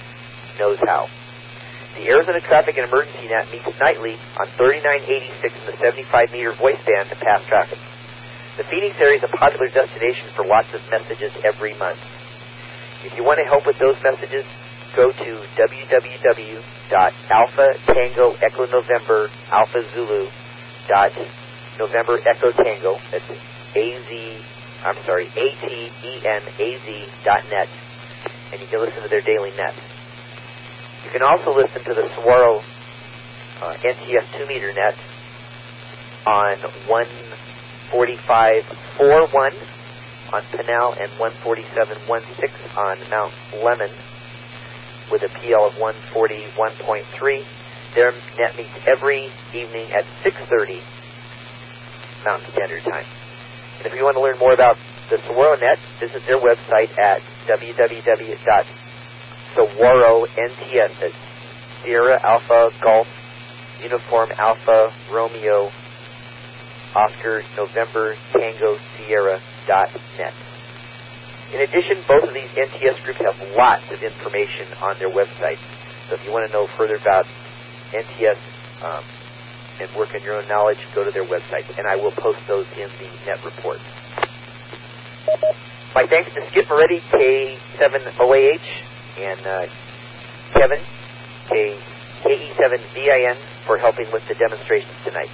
knows 0.61 0.79
how. 0.85 1.09
The 1.97 2.09
Arizona 2.09 2.41
Traffic 2.41 2.79
and 2.79 2.89
Emergency 2.89 3.29
Net 3.29 3.51
meets 3.53 3.69
nightly 3.79 4.17
on 4.41 4.47
3986 4.57 5.55
in 5.55 5.67
the 5.67 5.77
75 5.77 6.33
meter 6.33 6.53
voice 6.57 6.81
band 6.89 7.11
to 7.11 7.17
pass 7.17 7.45
traffic. 7.47 7.79
The 8.57 8.65
Phoenix 8.65 8.97
area 9.01 9.19
is 9.19 9.25
a 9.25 9.29
popular 9.29 9.69
destination 9.69 10.29
for 10.35 10.45
lots 10.45 10.73
of 10.73 10.81
messages 10.91 11.33
every 11.45 11.75
month. 11.77 12.01
If 13.05 13.17
you 13.17 13.25
want 13.25 13.39
to 13.39 13.45
help 13.45 13.67
with 13.67 13.79
those 13.79 13.97
messages, 14.03 14.45
go 14.95 15.11
to 15.11 15.41
www.alpha 15.57 16.89
tango 17.87 18.33
echo 18.43 18.67
november 18.67 19.31
alpha 19.51 19.83
zulu 19.95 20.29
dot 20.87 21.13
november 21.79 22.19
echo 22.29 22.51
tango 22.53 22.99
that's 23.11 23.31
az 23.75 24.11
i'm 24.85 24.97
sorry 25.07 25.29
a 25.29 25.55
t 25.65 25.91
e 26.05 26.21
n 26.27 26.43
a 26.59 26.79
z 26.85 27.09
dot 27.25 27.43
net 27.51 27.69
and 28.53 28.61
you 28.61 28.67
can 28.67 28.81
listen 28.81 29.03
to 29.03 29.09
their 29.09 29.23
daily 29.23 29.51
net 29.57 29.75
can 31.13 31.23
also 31.23 31.55
listen 31.55 31.85
to 31.85 31.93
the 31.93 32.09
Saguaro 32.17 32.63
uh, 33.61 33.77
NTS 33.85 34.25
2 34.39 34.47
meter 34.47 34.73
net 34.73 34.97
on 36.27 36.57
145.41 37.93 39.53
on 40.33 40.43
Pinal 40.57 40.95
and 40.95 41.11
147.16 41.21 42.79
on 42.79 42.99
Mount 43.11 43.35
Lemmon 43.63 43.93
with 45.11 45.23
a 45.23 45.29
PL 45.29 45.67
of 45.67 45.75
141.3. 45.75 47.45
Their 47.95 48.13
net 48.39 48.57
meets 48.57 48.71
every 48.87 49.31
evening 49.53 49.93
at 49.93 50.07
6.30 50.25 50.81
Mountain 52.25 52.51
Standard 52.53 52.83
Time. 52.85 53.05
And 53.79 53.87
if 53.87 53.95
you 53.95 54.05
want 54.05 54.17
to 54.17 54.23
learn 54.23 54.39
more 54.39 54.55
about 54.55 54.79
the 55.11 55.19
Saguaro 55.19 55.57
Net, 55.57 55.79
visit 56.01 56.23
their 56.27 56.41
website 56.41 56.99
at 56.99 57.21
www.saguaro 59.57 60.27
NTS. 60.27 61.01
That's 61.01 61.15
Sierra 61.83 62.21
Alpha 62.23 62.71
Golf 62.83 63.07
Uniform 63.83 64.31
Alpha 64.39 64.93
Romeo 65.13 65.71
Oscar 66.95 67.43
November 67.57 68.15
Tango 68.33 68.77
Sierra 68.97 69.41
dot 69.67 69.89
net. 70.19 70.33
In 71.53 71.61
addition, 71.61 72.03
both 72.09 72.25
of 72.25 72.35
these 72.35 72.49
NTS 72.51 73.05
groups 73.05 73.21
have 73.21 73.37
lots 73.57 73.85
of 73.93 74.03
information 74.03 74.69
on 74.81 74.99
their 74.99 75.09
website. 75.09 75.59
So 76.09 76.17
if 76.17 76.25
you 76.25 76.33
want 76.33 76.47
to 76.47 76.53
know 76.53 76.67
further 76.79 76.97
about 76.97 77.27
NTS 77.93 78.39
um, 78.83 79.05
and 79.81 79.95
work 79.97 80.15
on 80.15 80.23
your 80.23 80.41
own 80.41 80.49
knowledge, 80.49 80.79
go 80.95 81.05
to 81.05 81.11
their 81.11 81.25
website, 81.25 81.69
and 81.79 81.87
I 81.87 81.97
will 81.97 82.13
post 82.13 82.39
those 82.49 82.67
in 82.77 82.89
the 82.99 83.11
net 83.27 83.45
report. 83.45 83.79
My 85.95 86.07
thanks 86.07 86.33
to 86.35 86.49
Skip 86.49 86.71
Moretti, 86.71 87.01
K7OAH, 87.01 88.61
and 89.19 89.41
uh, 89.47 89.67
Kevin, 90.55 90.83
K, 91.49 91.79
KE7VIN, 92.25 93.37
for 93.67 93.79
helping 93.79 94.11
with 94.13 94.23
the 94.29 94.35
demonstrations 94.35 94.95
tonight. 95.05 95.31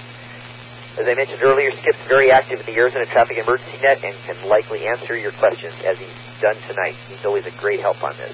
As 0.99 1.07
I 1.07 1.13
mentioned 1.15 1.39
earlier, 1.43 1.71
Skip's 1.79 1.97
very 2.09 2.31
active 2.31 2.59
in 2.59 2.65
the 2.65 2.75
Arizona 2.75 3.05
Traffic 3.05 3.37
Emergency 3.37 3.77
Net 3.81 4.03
and 4.03 4.15
can 4.25 4.49
likely 4.49 4.87
answer 4.87 5.15
your 5.15 5.31
questions 5.39 5.73
as 5.85 5.97
he's 5.97 6.19
done 6.41 6.55
tonight. 6.67 6.95
He's 7.07 7.23
always 7.23 7.45
a 7.45 7.55
great 7.59 7.79
help 7.79 8.03
on 8.03 8.17
this. 8.17 8.33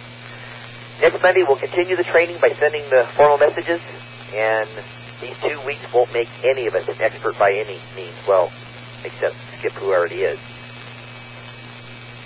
Next 1.02 1.22
Monday, 1.22 1.44
we'll 1.46 1.60
continue 1.60 1.96
the 1.96 2.08
training 2.10 2.40
by 2.42 2.56
sending 2.58 2.82
the 2.90 3.06
formal 3.18 3.38
messages, 3.38 3.82
and 4.34 4.70
these 5.22 5.36
two 5.44 5.60
weeks 5.68 5.84
won't 5.94 6.12
make 6.14 6.30
any 6.44 6.68
of 6.68 6.74
us 6.74 6.88
an 6.88 6.96
expert 7.02 7.38
by 7.38 7.52
any 7.52 7.80
means. 7.96 8.16
Well, 8.28 8.50
except 9.04 9.36
Skip, 9.60 9.74
who 9.74 9.92
already 9.92 10.24
is. 10.24 10.40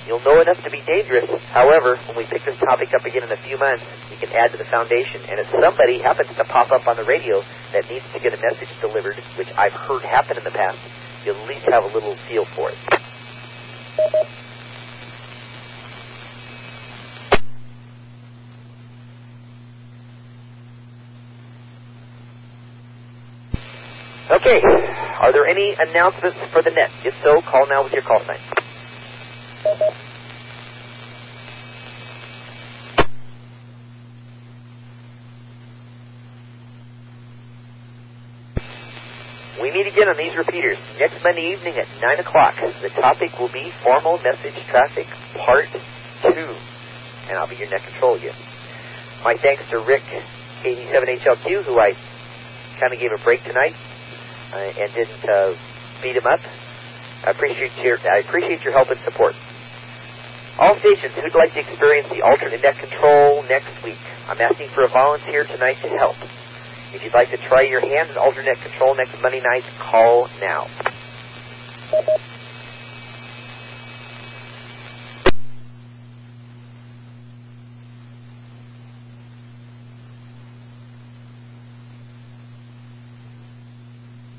You'll 0.09 0.25
know 0.25 0.41
enough 0.41 0.57
to 0.65 0.71
be 0.73 0.81
dangerous. 0.89 1.29
However, 1.53 1.93
when 2.09 2.17
we 2.17 2.25
pick 2.25 2.41
this 2.41 2.57
topic 2.57 2.89
up 2.97 3.05
again 3.05 3.21
in 3.21 3.31
a 3.31 3.37
few 3.45 3.61
months, 3.61 3.85
we 4.09 4.17
can 4.17 4.33
add 4.33 4.49
to 4.49 4.57
the 4.57 4.65
foundation. 4.65 5.21
And 5.29 5.37
if 5.37 5.45
somebody 5.53 6.01
happens 6.01 6.33
to 6.35 6.43
pop 6.45 6.71
up 6.73 6.87
on 6.87 6.97
the 6.97 7.05
radio 7.05 7.45
that 7.77 7.85
needs 7.93 8.01
to 8.13 8.19
get 8.19 8.33
a 8.33 8.41
message 8.41 8.73
delivered, 8.81 9.21
which 9.37 9.53
I've 9.53 9.71
heard 9.85 10.01
happen 10.01 10.37
in 10.37 10.43
the 10.43 10.49
past, 10.49 10.79
you'll 11.23 11.37
at 11.37 11.47
least 11.47 11.69
have 11.69 11.83
a 11.83 11.93
little 11.93 12.17
feel 12.27 12.45
for 12.57 12.71
it. 12.73 12.77
Okay, 24.33 24.57
are 25.21 25.31
there 25.31 25.45
any 25.45 25.75
announcements 25.77 26.37
for 26.51 26.63
the 26.63 26.71
net? 26.71 26.89
If 27.05 27.13
so, 27.21 27.41
call 27.45 27.67
now 27.69 27.83
with 27.83 27.93
your 27.93 28.01
call 28.01 28.25
sign. 28.25 28.58
We 29.59 29.67
meet 39.71 39.87
again 39.87 40.07
on 40.07 40.15
these 40.15 40.31
repeaters 40.37 40.77
next 40.97 41.21
Monday 41.23 41.51
evening 41.51 41.75
at 41.75 41.87
9 42.01 42.19
o'clock. 42.19 42.55
The 42.81 42.89
topic 42.89 43.37
will 43.37 43.51
be 43.51 43.71
Formal 43.83 44.19
Message 44.23 44.55
Traffic 44.71 45.07
Part 45.35 45.67
2. 46.23 46.55
And 47.27 47.37
I'll 47.37 47.49
be 47.49 47.57
your 47.57 47.69
net 47.69 47.83
control 47.83 48.15
again. 48.15 48.35
My 49.25 49.35
thanks 49.35 49.63
to 49.71 49.79
Rick, 49.79 50.03
KD7HLQ, 50.63 51.65
who 51.65 51.77
I 51.77 51.91
kind 52.79 52.93
of 52.93 52.99
gave 52.99 53.11
a 53.11 53.21
break 53.25 53.43
tonight 53.43 53.75
uh, 54.53 54.57
and 54.79 54.93
didn't 54.95 55.29
uh, 55.29 55.53
beat 56.01 56.15
him 56.15 56.25
up. 56.25 56.39
I 57.27 57.31
appreciate 57.31 57.75
your 57.83 57.97
I 57.99 58.19
appreciate 58.19 58.61
your 58.63 58.71
help 58.71 58.87
and 58.89 58.99
support. 59.03 59.35
All 60.59 60.77
stations 60.79 61.13
who'd 61.15 61.33
like 61.35 61.53
to 61.53 61.59
experience 61.61 62.09
the 62.11 62.21
alternate 62.21 62.61
net 62.61 62.75
control 62.77 63.43
next 63.47 63.71
week, 63.81 63.95
I'm 64.27 64.41
asking 64.41 64.67
for 64.75 64.83
a 64.83 64.89
volunteer 64.89 65.45
tonight 65.45 65.77
to 65.83 65.87
help. 65.87 66.17
If 66.91 67.01
you'd 67.01 67.13
like 67.13 67.29
to 67.29 67.37
try 67.47 67.61
your 67.61 67.79
hand 67.79 68.09
at 68.09 68.17
alternate 68.17 68.59
control 68.59 68.93
next 68.93 69.15
Monday 69.21 69.39
night, 69.39 69.63
call 69.79 70.27
now. 70.41 70.67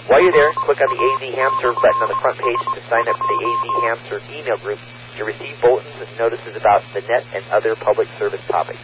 While 0.08 0.22
you're 0.22 0.32
there, 0.32 0.52
click 0.64 0.80
on 0.80 0.88
the 0.88 0.96
AZ 0.96 1.20
HamServe 1.36 1.76
button 1.76 2.02
on 2.02 2.08
the 2.08 2.16
front 2.22 2.38
page 2.40 2.58
to 2.74 2.80
sign 2.88 3.06
up 3.06 3.16
for 3.16 3.26
the 3.28 3.44
AZ 3.44 3.62
HamServe 3.84 4.24
email 4.32 4.56
group 4.58 4.78
to 5.18 5.24
receive 5.24 5.60
bulletins 5.60 5.98
and 5.98 6.10
notices 6.18 6.56
about 6.56 6.82
the 6.94 7.02
net 7.02 7.26
and 7.34 7.44
other 7.50 7.74
public 7.76 8.08
service 8.18 8.42
topics. 8.48 8.80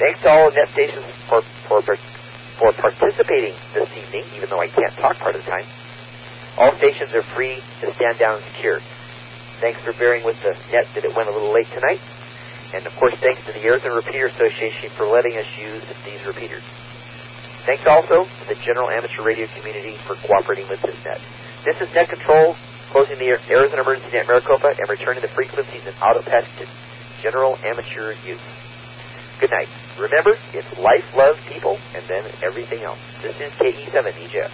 Thanks 0.00 0.20
to 0.22 0.28
all 0.28 0.50
net 0.50 0.68
stations 0.72 1.04
for, 1.28 1.42
for 1.68 1.80
for 2.60 2.72
participating 2.76 3.56
this 3.72 3.88
evening, 3.96 4.24
even 4.36 4.50
though 4.52 4.60
I 4.60 4.68
can't 4.68 4.92
talk 5.00 5.16
part 5.16 5.34
of 5.34 5.40
the 5.40 5.48
time. 5.48 5.64
All 6.60 6.76
stations 6.76 7.08
are 7.16 7.24
free 7.34 7.56
to 7.80 7.88
stand 7.96 8.20
down 8.20 8.36
and 8.36 8.44
secure. 8.52 8.80
Thanks 9.64 9.80
for 9.80 9.96
bearing 9.96 10.24
with 10.24 10.36
the 10.44 10.52
net 10.68 10.84
that 10.94 11.04
it 11.08 11.16
went 11.16 11.28
a 11.28 11.32
little 11.32 11.52
late 11.52 11.68
tonight. 11.72 12.00
And 12.76 12.86
of 12.86 12.92
course, 13.00 13.16
thanks 13.20 13.40
to 13.46 13.52
the 13.52 13.64
Arizona 13.64 13.96
Repeater 13.96 14.28
Association 14.28 14.92
for 14.96 15.08
letting 15.08 15.40
us 15.40 15.48
use 15.56 15.84
these 16.04 16.20
repeaters. 16.28 16.62
Thanks 17.64 17.82
also 17.88 18.28
to 18.28 18.44
the 18.48 18.60
general 18.60 18.90
amateur 18.92 19.24
radio 19.24 19.48
community 19.56 19.96
for 20.06 20.16
cooperating 20.28 20.68
with 20.68 20.80
this 20.84 20.96
net. 21.04 21.20
This 21.64 21.80
is 21.80 21.88
Net 21.94 22.08
Control, 22.08 22.56
closing 22.90 23.18
the 23.18 23.38
Arizona 23.48 23.82
Emergency 23.82 24.10
Net 24.12 24.26
Maricopa 24.26 24.74
and 24.78 24.88
returning 24.88 25.22
the 25.22 25.28
frequencies 25.28 25.82
and 25.86 25.94
auto 26.02 26.22
to 26.22 26.66
general 27.22 27.56
amateur 27.64 28.14
use. 28.26 28.40
Good 29.40 29.50
night. 29.50 29.68
Remember, 29.98 30.36
it's 30.52 30.78
life, 30.78 31.04
love, 31.16 31.36
people, 31.48 31.78
and 31.94 32.04
then 32.08 32.24
everything 32.42 32.82
else. 32.82 32.98
This 33.22 33.36
is 33.40 33.52
KE7 33.54 34.12
EJF. 34.28 34.50